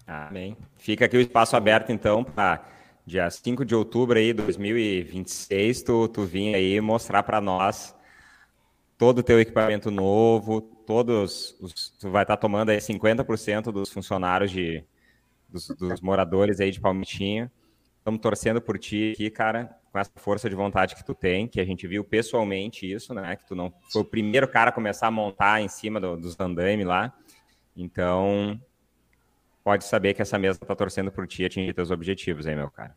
Amém. 0.06 0.58
Fica 0.78 1.06
aqui 1.06 1.18
o 1.18 1.22
espaço 1.22 1.56
aberto, 1.56 1.92
então, 1.92 2.24
para 2.24 2.66
dia 3.06 3.30
5 3.30 3.66
de 3.66 3.76
outubro 3.76 4.18
aí, 4.18 4.34
2026, 4.34 5.82
tu, 5.84 6.08
tu 6.08 6.24
vir 6.24 6.56
aí 6.56 6.80
mostrar 6.82 7.24
para 7.24 7.42
nós 7.42 7.96
todo 8.98 9.20
o 9.20 9.24
teu 9.24 9.40
equipamento 9.40 9.92
novo, 9.92 10.73
todos 10.86 11.58
os, 11.60 11.90
tu 12.00 12.10
vai 12.10 12.24
estar 12.24 12.38
tá 12.38 12.42
tomando 12.42 12.70
aí 12.70 12.78
50% 12.78 13.72
dos 13.72 13.92
funcionários 13.92 14.52
de 14.52 14.84
dos, 15.50 15.68
dos, 15.68 16.02
moradores 16.02 16.60
aí 16.60 16.72
de 16.72 16.80
Palmitinho. 16.80 17.50
Estamos 18.00 18.20
torcendo 18.20 18.62
por 18.62 18.78
ti 18.78 19.14
aqui, 19.14 19.30
cara, 19.30 19.78
com 19.92 20.00
essa 20.00 20.12
força 20.18 20.50
de 20.50 20.56
vontade 20.56 20.96
que 20.96 21.06
tu 21.06 21.14
tem, 21.14 21.48
que 21.48 21.62
a 21.62 21.66
gente 21.66 21.88
viu 21.88 22.04
pessoalmente 22.04 22.92
isso, 22.92 23.14
né? 23.14 23.36
Que 23.36 23.46
tu 23.46 23.56
não 23.56 23.72
foi 23.92 24.02
o 24.02 24.06
primeiro 24.06 24.48
cara 24.48 24.70
a 24.70 24.74
começar 24.74 25.08
a 25.08 25.12
montar 25.12 25.62
em 25.62 25.68
cima 25.68 26.02
do, 26.02 26.18
dos 26.18 26.38
andaime 26.40 26.84
lá. 26.84 27.14
Então, 27.78 28.60
pode 29.64 29.86
saber 29.86 30.14
que 30.14 30.22
essa 30.22 30.38
mesa 30.38 30.60
está 30.62 30.76
torcendo 30.76 31.12
por 31.12 31.28
ti 31.28 31.46
atingir 31.46 31.74
teus 31.74 31.92
objetivos 31.92 32.46
aí, 32.46 32.56
meu 32.56 32.70
cara. 32.70 32.96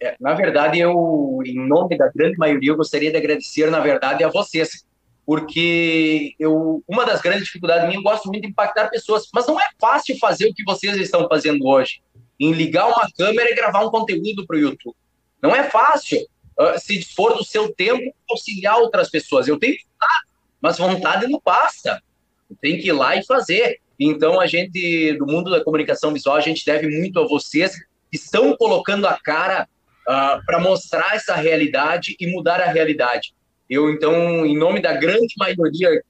É, 0.00 0.16
na 0.20 0.34
verdade, 0.34 0.78
eu, 0.78 1.38
em 1.46 1.66
nome 1.66 1.96
da 1.96 2.10
grande 2.14 2.36
maioria, 2.36 2.70
eu 2.70 2.76
gostaria 2.76 3.10
de 3.10 3.16
agradecer, 3.16 3.70
na 3.70 3.80
verdade, 3.80 4.22
a 4.22 4.28
vocês 4.28 4.84
porque 5.26 6.34
eu, 6.38 6.82
uma 6.86 7.04
das 7.04 7.20
grandes 7.20 7.44
dificuldades 7.44 7.86
minha, 7.86 7.98
eu 7.98 8.02
gosto 8.02 8.26
muito 8.26 8.42
de 8.42 8.48
impactar 8.48 8.88
pessoas, 8.90 9.28
mas 9.32 9.46
não 9.46 9.58
é 9.58 9.66
fácil 9.80 10.18
fazer 10.18 10.48
o 10.48 10.54
que 10.54 10.64
vocês 10.64 10.96
estão 10.96 11.26
fazendo 11.28 11.64
hoje, 11.66 12.02
em 12.38 12.52
ligar 12.52 12.86
uma 12.86 13.08
câmera 13.16 13.50
e 13.50 13.54
gravar 13.54 13.84
um 13.84 13.90
conteúdo 13.90 14.46
para 14.46 14.56
o 14.56 14.60
YouTube. 14.60 14.96
Não 15.42 15.54
é 15.54 15.64
fácil 15.64 16.20
uh, 16.58 16.78
se 16.78 16.98
dispor 16.98 17.36
do 17.36 17.44
seu 17.44 17.72
tempo 17.72 18.14
auxiliar 18.28 18.78
outras 18.78 19.10
pessoas. 19.10 19.48
Eu 19.48 19.58
tenho 19.58 19.76
vontade, 19.76 20.26
mas 20.60 20.78
vontade 20.78 21.26
não 21.26 21.40
basta. 21.44 22.02
Tem 22.60 22.78
que 22.78 22.88
ir 22.88 22.92
lá 22.92 23.16
e 23.16 23.24
fazer. 23.24 23.80
Então, 23.98 24.40
a 24.40 24.46
gente, 24.46 25.12
do 25.14 25.26
mundo 25.26 25.50
da 25.50 25.62
comunicação 25.62 26.12
visual, 26.12 26.36
a 26.36 26.40
gente 26.40 26.64
deve 26.64 26.88
muito 26.88 27.20
a 27.20 27.26
vocês 27.26 27.74
que 28.10 28.16
estão 28.16 28.56
colocando 28.56 29.06
a 29.06 29.18
cara 29.18 29.68
uh, 30.06 30.10
ah, 30.10 30.42
para 30.44 30.60
mostrar 30.60 31.14
essa 31.14 31.34
realidade 31.34 32.16
e 32.20 32.26
mudar 32.26 32.60
a 32.60 32.70
realidade. 32.70 33.34
Eu, 33.68 33.90
então, 33.90 34.44
em 34.44 34.56
nome 34.56 34.80
da 34.80 34.92
grande 34.92 35.34
maioria, 35.38 36.02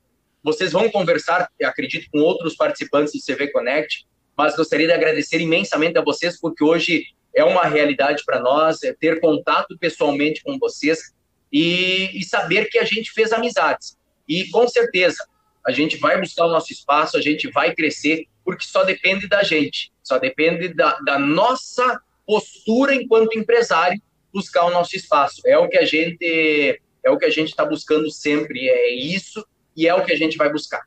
vocês 0.42 0.72
vão 0.72 0.90
conversar, 0.90 1.48
acredito, 1.62 2.08
com 2.10 2.18
outros 2.18 2.54
participantes 2.54 3.12
do 3.12 3.20
CV 3.20 3.50
Connect, 3.50 4.06
mas 4.36 4.56
gostaria 4.56 4.86
de 4.86 4.92
agradecer 4.92 5.40
imensamente 5.40 5.96
a 5.96 6.02
vocês, 6.02 6.38
porque 6.38 6.62
hoje 6.62 7.06
é 7.34 7.44
uma 7.44 7.64
realidade 7.64 8.22
para 8.24 8.40
nós, 8.40 8.82
é 8.82 8.92
ter 8.92 9.20
contato 9.20 9.76
pessoalmente 9.78 10.42
com 10.42 10.58
vocês 10.58 11.14
e, 11.52 12.10
e 12.18 12.24
saber 12.24 12.68
que 12.68 12.78
a 12.78 12.84
gente 12.84 13.12
fez 13.12 13.32
amizades. 13.32 13.96
E, 14.28 14.48
com 14.50 14.66
certeza, 14.68 15.24
a 15.66 15.72
gente 15.72 15.96
vai 15.96 16.20
buscar 16.20 16.46
o 16.46 16.50
nosso 16.50 16.72
espaço, 16.72 17.16
a 17.16 17.20
gente 17.20 17.50
vai 17.50 17.74
crescer, 17.74 18.26
porque 18.44 18.66
só 18.66 18.84
depende 18.84 19.28
da 19.28 19.42
gente, 19.42 19.92
só 20.02 20.18
depende 20.18 20.68
da, 20.74 20.98
da 21.00 21.18
nossa 21.18 22.00
postura 22.26 22.94
enquanto 22.94 23.38
empresário 23.38 24.00
buscar 24.32 24.64
o 24.64 24.70
nosso 24.70 24.96
espaço. 24.96 25.40
É 25.46 25.56
o 25.56 25.68
que 25.68 25.78
a 25.78 25.84
gente 25.84 26.80
é 27.04 27.10
o 27.10 27.18
que 27.18 27.26
a 27.26 27.30
gente 27.30 27.50
está 27.50 27.64
buscando 27.64 28.10
sempre, 28.10 28.68
é 28.68 28.94
isso 28.94 29.46
e 29.76 29.86
é 29.86 29.94
o 29.94 30.04
que 30.04 30.12
a 30.12 30.16
gente 30.16 30.36
vai 30.36 30.50
buscar. 30.50 30.82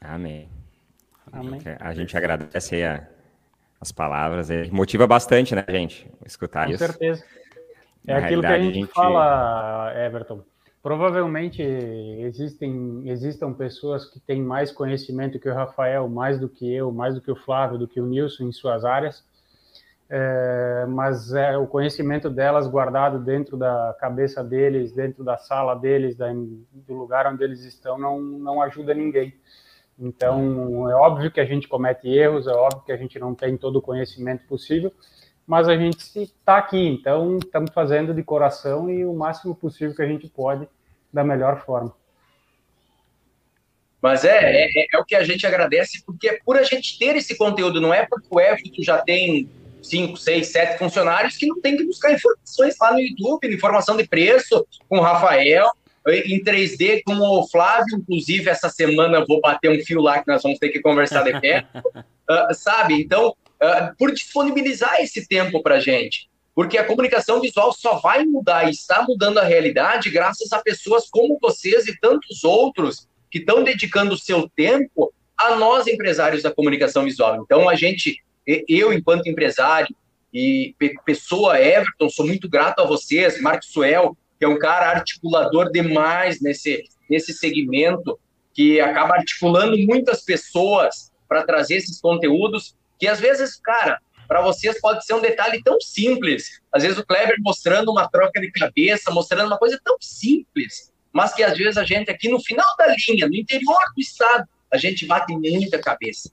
Amém. 0.00 0.48
Amém. 1.30 1.60
A 1.78 1.94
gente 1.94 2.16
agradece 2.16 2.82
a, 2.82 3.06
as 3.80 3.92
palavras, 3.92 4.50
é, 4.50 4.64
motiva 4.70 5.06
bastante, 5.06 5.54
né, 5.54 5.64
gente, 5.68 6.10
escutar 6.24 6.66
Com 6.66 6.72
isso. 6.72 6.84
Com 6.84 6.92
certeza. 6.92 7.24
É 8.06 8.14
Na 8.14 8.26
aquilo 8.26 8.42
que 8.42 8.46
a 8.48 8.58
gente, 8.58 8.70
a 8.70 8.74
gente, 8.74 8.92
fala, 8.92 9.92
Everton. 9.96 10.42
Provavelmente 10.82 11.62
existem 11.62 13.08
existam 13.08 13.52
pessoas 13.52 14.04
que 14.04 14.18
têm 14.18 14.42
mais 14.42 14.72
conhecimento 14.72 15.38
que 15.38 15.48
o 15.48 15.54
Rafael, 15.54 16.08
mais 16.08 16.40
do 16.40 16.48
que 16.48 16.74
eu, 16.74 16.90
mais 16.90 17.14
do 17.14 17.20
que 17.20 17.30
o 17.30 17.36
Flávio, 17.36 17.78
do 17.78 17.86
que 17.86 18.00
o 18.00 18.06
Nilson 18.06 18.44
em 18.44 18.52
suas 18.52 18.84
áreas, 18.84 19.24
é, 20.14 20.84
mas 20.86 21.32
é 21.32 21.56
o 21.56 21.66
conhecimento 21.66 22.28
delas 22.28 22.66
guardado 22.66 23.18
dentro 23.18 23.56
da 23.56 23.96
cabeça 23.98 24.44
deles, 24.44 24.92
dentro 24.92 25.24
da 25.24 25.38
sala 25.38 25.74
deles, 25.74 26.14
da, 26.14 26.30
do 26.30 26.92
lugar 26.92 27.26
onde 27.26 27.42
eles 27.42 27.64
estão, 27.64 27.96
não, 27.96 28.20
não 28.20 28.60
ajuda 28.60 28.92
ninguém. 28.92 29.34
Então, 29.98 30.90
é 30.90 30.94
óbvio 30.94 31.30
que 31.30 31.40
a 31.40 31.46
gente 31.46 31.66
comete 31.66 32.08
erros, 32.08 32.46
é 32.46 32.52
óbvio 32.52 32.84
que 32.84 32.92
a 32.92 32.96
gente 32.98 33.18
não 33.18 33.34
tem 33.34 33.56
todo 33.56 33.76
o 33.76 33.82
conhecimento 33.82 34.46
possível, 34.46 34.92
mas 35.46 35.66
a 35.66 35.76
gente 35.78 35.98
está 36.20 36.58
aqui, 36.58 36.88
então 36.88 37.38
estamos 37.38 37.72
fazendo 37.72 38.12
de 38.12 38.22
coração 38.22 38.90
e 38.90 39.06
o 39.06 39.14
máximo 39.14 39.54
possível 39.54 39.96
que 39.96 40.02
a 40.02 40.06
gente 40.06 40.28
pode, 40.28 40.68
da 41.10 41.24
melhor 41.24 41.64
forma. 41.64 41.94
Mas 44.02 44.26
é, 44.26 44.66
é, 44.66 44.68
é 44.92 44.98
o 44.98 45.06
que 45.06 45.14
a 45.14 45.24
gente 45.24 45.46
agradece, 45.46 46.04
porque 46.04 46.28
é 46.28 46.38
por 46.44 46.58
a 46.58 46.64
gente 46.64 46.98
ter 46.98 47.16
esse 47.16 47.34
conteúdo, 47.34 47.80
não 47.80 47.94
é 47.94 48.04
porque 48.04 48.28
o 48.30 48.38
Everton 48.38 48.82
já 48.82 48.98
tem 48.98 49.48
cinco, 49.82 50.16
seis, 50.16 50.48
sete 50.48 50.78
funcionários 50.78 51.36
que 51.36 51.46
não 51.46 51.60
tem 51.60 51.76
que 51.76 51.84
buscar 51.84 52.12
informações 52.12 52.76
lá 52.80 52.92
no 52.92 53.00
YouTube, 53.00 53.52
informação 53.52 53.96
de 53.96 54.06
preço 54.06 54.66
com 54.88 54.98
o 54.98 55.02
Rafael, 55.02 55.70
em 56.06 56.42
3D 56.42 57.02
com 57.04 57.14
o 57.14 57.48
Flávio, 57.48 57.98
inclusive 57.98 58.50
essa 58.50 58.68
semana 58.68 59.24
vou 59.26 59.40
bater 59.40 59.70
um 59.70 59.84
fio 59.84 60.00
lá 60.00 60.20
que 60.20 60.28
nós 60.28 60.42
vamos 60.42 60.58
ter 60.58 60.70
que 60.70 60.80
conversar 60.80 61.22
de 61.22 61.40
perto, 61.40 61.78
uh, 61.78 62.54
sabe? 62.54 62.94
Então, 62.94 63.28
uh, 63.28 63.96
por 63.96 64.12
disponibilizar 64.12 65.00
esse 65.00 65.26
tempo 65.28 65.62
para 65.62 65.78
gente, 65.78 66.28
porque 66.54 66.76
a 66.76 66.84
comunicação 66.84 67.40
visual 67.40 67.72
só 67.72 67.98
vai 68.00 68.24
mudar 68.24 68.66
e 68.66 68.70
está 68.70 69.02
mudando 69.02 69.38
a 69.38 69.44
realidade 69.44 70.10
graças 70.10 70.52
a 70.52 70.60
pessoas 70.60 71.08
como 71.08 71.38
vocês 71.40 71.86
e 71.86 71.98
tantos 71.98 72.42
outros 72.42 73.08
que 73.30 73.38
estão 73.38 73.62
dedicando 73.62 74.14
o 74.14 74.18
seu 74.18 74.50
tempo 74.54 75.12
a 75.38 75.54
nós 75.54 75.86
empresários 75.86 76.42
da 76.42 76.52
comunicação 76.52 77.04
visual. 77.04 77.42
Então, 77.42 77.68
a 77.68 77.74
gente 77.74 78.16
eu, 78.46 78.92
enquanto 78.92 79.28
empresário 79.28 79.94
e 80.32 80.74
pessoa, 81.04 81.60
Everton, 81.60 82.08
sou 82.08 82.26
muito 82.26 82.48
grato 82.48 82.80
a 82.80 82.86
vocês, 82.86 83.40
Marcos 83.40 83.68
Suel, 83.68 84.16
que 84.38 84.44
é 84.44 84.48
um 84.48 84.58
cara 84.58 84.90
articulador 84.90 85.70
demais 85.70 86.40
nesse, 86.40 86.84
nesse 87.08 87.32
segmento, 87.32 88.18
que 88.54 88.80
acaba 88.80 89.14
articulando 89.14 89.76
muitas 89.78 90.22
pessoas 90.22 91.12
para 91.28 91.44
trazer 91.44 91.76
esses 91.76 92.00
conteúdos, 92.00 92.76
que 92.98 93.06
às 93.06 93.20
vezes, 93.20 93.60
cara, 93.60 93.98
para 94.26 94.40
vocês 94.40 94.80
pode 94.80 95.04
ser 95.04 95.14
um 95.14 95.20
detalhe 95.20 95.62
tão 95.62 95.80
simples. 95.80 96.60
Às 96.72 96.82
vezes 96.82 96.98
o 96.98 97.06
Kleber 97.06 97.36
mostrando 97.40 97.90
uma 97.90 98.08
troca 98.08 98.40
de 98.40 98.50
cabeça, 98.50 99.10
mostrando 99.10 99.46
uma 99.46 99.58
coisa 99.58 99.78
tão 99.84 99.96
simples, 100.00 100.92
mas 101.12 101.34
que 101.34 101.42
às 101.42 101.56
vezes 101.56 101.76
a 101.76 101.84
gente 101.84 102.10
aqui 102.10 102.28
no 102.28 102.42
final 102.42 102.66
da 102.78 102.86
linha, 102.86 103.28
no 103.28 103.34
interior 103.34 103.80
do 103.94 104.00
estado, 104.00 104.48
a 104.70 104.76
gente 104.76 105.06
bate 105.06 105.32
muita 105.34 105.78
cabeça 105.78 106.30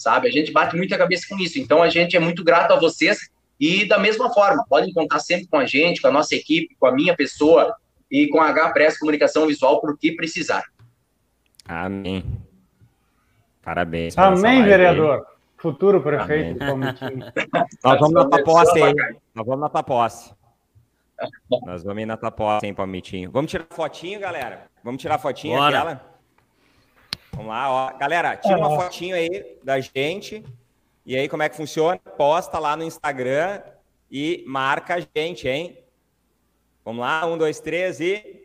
sabe? 0.00 0.28
A 0.28 0.30
gente 0.30 0.52
bate 0.52 0.76
muita 0.76 0.96
cabeça 0.96 1.26
com 1.28 1.38
isso. 1.38 1.58
Então, 1.58 1.82
a 1.82 1.88
gente 1.88 2.16
é 2.16 2.20
muito 2.20 2.42
grato 2.42 2.72
a 2.72 2.78
vocês 2.78 3.30
e, 3.58 3.86
da 3.86 3.98
mesma 3.98 4.32
forma, 4.32 4.64
podem 4.68 4.92
contar 4.92 5.20
sempre 5.20 5.46
com 5.46 5.58
a 5.58 5.66
gente, 5.66 6.00
com 6.00 6.08
a 6.08 6.12
nossa 6.12 6.34
equipe, 6.34 6.74
com 6.78 6.86
a 6.86 6.92
minha 6.92 7.14
pessoa 7.14 7.74
e 8.10 8.28
com 8.28 8.40
a 8.40 8.48
H 8.48 8.70
Press 8.70 8.98
Comunicação 8.98 9.46
Visual 9.46 9.80
por 9.80 9.96
que 9.98 10.12
precisar. 10.12 10.64
Amém. 11.66 12.24
Parabéns. 13.62 14.16
Amém, 14.16 14.64
vereador. 14.64 15.26
Futuro 15.58 16.02
prefeito 16.02 16.58
Nós 17.84 18.00
vamos 18.00 18.14
na 18.14 18.24
tua 18.24 18.42
posse, 18.42 18.80
hein? 18.80 18.94
Nós 19.34 19.46
vamos 19.46 19.60
na 19.60 19.68
tua 19.68 19.82
posse. 19.82 20.32
Nós 21.66 21.84
vamos 21.84 22.02
ir 22.02 22.06
na 22.06 22.16
tua 22.16 22.30
posse, 22.30 22.66
hein, 22.66 22.72
Palmitinho. 22.72 23.30
Vamos 23.30 23.50
tirar 23.50 23.66
fotinho, 23.70 24.18
galera? 24.18 24.66
Vamos 24.82 25.02
tirar 25.02 25.18
fotinho 25.18 25.58
Bora. 25.58 25.78
aquela? 25.78 26.09
Vamos 27.40 27.54
lá, 27.54 27.70
ó. 27.70 27.96
Galera, 27.96 28.36
tira 28.36 28.58
uma 28.58 28.78
fotinho 28.78 29.16
aí 29.16 29.56
da 29.64 29.80
gente. 29.80 30.44
E 31.06 31.16
aí, 31.16 31.26
como 31.26 31.42
é 31.42 31.48
que 31.48 31.56
funciona? 31.56 31.98
Posta 31.98 32.58
lá 32.58 32.76
no 32.76 32.84
Instagram 32.84 33.62
e 34.10 34.44
marca 34.46 34.96
a 34.96 35.00
gente, 35.00 35.48
hein? 35.48 35.82
Vamos 36.84 37.00
lá, 37.00 37.24
um, 37.24 37.38
dois, 37.38 37.58
três 37.58 37.98
e. 37.98 38.42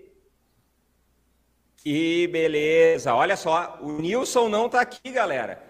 Que 1.75 2.25
beleza! 2.27 3.13
Olha 3.13 3.35
só, 3.35 3.77
o 3.81 3.99
Nilson 3.99 4.47
não 4.47 4.69
tá 4.69 4.79
aqui, 4.79 5.11
galera. 5.11 5.61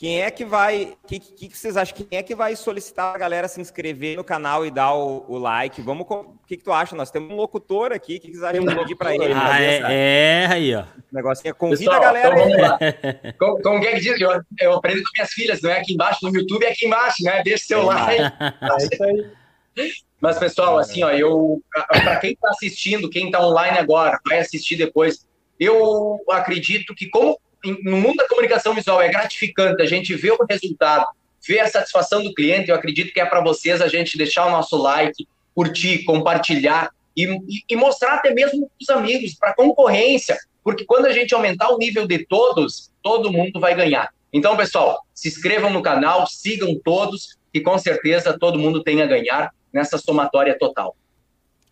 Quem 0.00 0.22
é 0.22 0.30
que 0.30 0.46
vai. 0.46 0.96
O 1.04 1.06
que, 1.06 1.20
que, 1.20 1.48
que, 1.50 1.58
vocês 1.58 1.76
acham? 1.76 1.94
Quem 1.94 2.18
é 2.18 2.22
que 2.22 2.34
vai 2.34 2.56
solicitar 2.56 3.14
a 3.14 3.18
galera 3.18 3.46
se 3.48 3.60
inscrever 3.60 4.16
no 4.16 4.24
canal 4.24 4.64
e 4.64 4.70
dar 4.70 4.94
o, 4.94 5.26
o 5.28 5.36
like? 5.36 5.82
Vamos. 5.82 6.06
O 6.08 6.38
que, 6.46 6.56
que 6.56 6.64
tu 6.64 6.72
acha? 6.72 6.96
Nós 6.96 7.10
temos 7.10 7.30
um 7.30 7.36
locutor 7.36 7.92
aqui. 7.92 8.16
O 8.16 8.20
que, 8.20 8.28
que 8.28 8.38
vocês 8.38 8.42
acham 8.42 8.64
de 8.64 8.74
pedir 8.74 8.96
para 8.96 9.14
ele? 9.14 9.30
Ah, 9.34 9.60
é, 9.60 9.82
é, 9.90 10.46
aí, 10.46 10.74
ó. 10.74 10.84
O 10.84 11.14
negocinho 11.14 11.50
é 11.50 11.52
convida 11.52 11.90
Pessoal, 11.90 12.00
a 12.00 12.00
galera. 12.00 12.28
Então, 12.28 12.48
vamos 12.48 12.62
lá. 12.62 12.78
como, 13.38 13.60
como 13.60 13.84
é 13.84 13.92
que 13.92 14.00
diz? 14.00 14.18
Eu, 14.18 14.42
eu 14.58 14.72
aprendo 14.72 15.02
com 15.02 15.10
minhas 15.14 15.32
filhas, 15.34 15.60
não 15.60 15.68
é 15.68 15.80
aqui 15.80 15.92
embaixo 15.92 16.20
no 16.22 16.34
YouTube, 16.34 16.64
é 16.64 16.70
aqui 16.70 16.86
embaixo, 16.86 17.22
né? 17.22 17.42
Deixa 17.42 17.64
seu 17.66 17.82
like. 17.82 18.22
É 18.62 18.76
isso 18.78 19.04
aí. 19.04 19.92
Mas, 20.18 20.38
pessoal, 20.38 20.78
assim, 20.78 21.02
ó, 21.02 21.10
eu. 21.10 21.62
Para 21.90 22.16
quem 22.20 22.32
está 22.32 22.48
assistindo, 22.48 23.10
quem 23.10 23.26
está 23.26 23.46
online 23.46 23.76
agora, 23.76 24.18
vai 24.26 24.38
assistir 24.38 24.76
depois, 24.76 25.26
eu 25.58 26.18
acredito 26.30 26.94
que, 26.94 27.06
como 27.10 27.38
no 27.82 27.96
mundo 27.96 28.16
da 28.16 28.28
comunicação 28.28 28.74
visual 28.74 29.00
é 29.02 29.08
gratificante 29.08 29.82
a 29.82 29.86
gente 29.86 30.14
ver 30.14 30.32
o 30.32 30.46
resultado, 30.48 31.06
ver 31.46 31.60
a 31.60 31.68
satisfação 31.68 32.22
do 32.22 32.34
cliente. 32.34 32.70
Eu 32.70 32.76
acredito 32.76 33.12
que 33.12 33.20
é 33.20 33.26
para 33.26 33.40
vocês 33.40 33.80
a 33.80 33.88
gente 33.88 34.16
deixar 34.16 34.46
o 34.46 34.50
nosso 34.50 34.76
like, 34.76 35.26
curtir, 35.54 36.04
compartilhar 36.04 36.90
e, 37.16 37.24
e, 37.24 37.64
e 37.68 37.76
mostrar 37.76 38.14
até 38.14 38.32
mesmo 38.32 38.66
para 38.66 38.76
os 38.80 38.88
amigos, 38.88 39.34
para 39.34 39.50
a 39.50 39.54
concorrência, 39.54 40.38
porque 40.62 40.84
quando 40.84 41.06
a 41.06 41.12
gente 41.12 41.34
aumentar 41.34 41.70
o 41.70 41.78
nível 41.78 42.06
de 42.06 42.24
todos, 42.26 42.90
todo 43.02 43.32
mundo 43.32 43.60
vai 43.60 43.74
ganhar. 43.74 44.10
Então, 44.32 44.56
pessoal, 44.56 45.04
se 45.14 45.28
inscrevam 45.28 45.70
no 45.70 45.82
canal, 45.82 46.26
sigam 46.26 46.78
todos, 46.84 47.36
que 47.52 47.60
com 47.60 47.76
certeza 47.78 48.38
todo 48.38 48.58
mundo 48.58 48.82
tem 48.82 49.02
a 49.02 49.06
ganhar 49.06 49.52
nessa 49.72 49.98
somatória 49.98 50.56
total. 50.58 50.94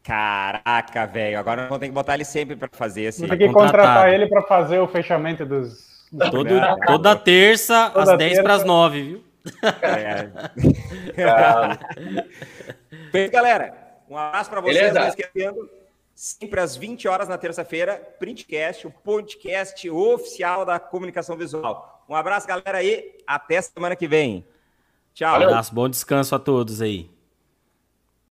Caraca, 0.09 1.07
velho. 1.07 1.39
Agora 1.39 1.65
vamos 1.65 1.81
ter 1.81 1.89
que 1.89 1.93
botar 1.93 2.15
ele 2.15 2.25
sempre 2.25 2.57
para 2.57 2.71
fazer 2.73 3.09
assim. 3.09 3.27
Vou 3.27 3.37
ter 3.37 3.47
que 3.47 3.53
contratar 3.53 4.11
ele 4.11 4.27
para 4.27 4.41
fazer 4.41 4.79
o 4.79 4.89
fechamento 4.89 5.45
dos. 5.45 6.09
dos 6.11 6.31
Todo, 6.31 6.49
toda 6.87 7.15
terça, 7.15 7.91
toda 7.91 8.13
às 8.13 8.19
10 8.19 8.41
para 8.41 8.55
as 8.55 8.65
9, 8.65 9.03
viu? 9.03 9.25
É. 9.83 10.31
Bem, 13.13 13.31
galera. 13.31 13.75
Um 14.09 14.17
abraço 14.17 14.49
para 14.49 14.63
vocês. 14.63 14.95
Não 14.95 15.09
esquecendo, 15.09 15.69
sempre 16.15 16.59
às 16.59 16.75
20 16.75 17.07
horas 17.07 17.29
na 17.29 17.37
terça-feira, 17.37 18.01
Printcast, 18.19 18.87
o 18.87 18.91
podcast 18.91 19.91
oficial 19.91 20.65
da 20.65 20.79
comunicação 20.79 21.37
visual. 21.37 22.03
Um 22.09 22.15
abraço, 22.15 22.49
galera, 22.49 22.79
aí. 22.79 23.15
Até 23.27 23.61
semana 23.61 23.95
que 23.95 24.09
vem. 24.09 24.47
Tchau. 25.13 25.39
Um 25.39 25.43
abraço, 25.43 25.75
bom 25.75 25.87
descanso 25.87 26.35
a 26.35 26.39
todos 26.39 26.81
aí. 26.81 27.11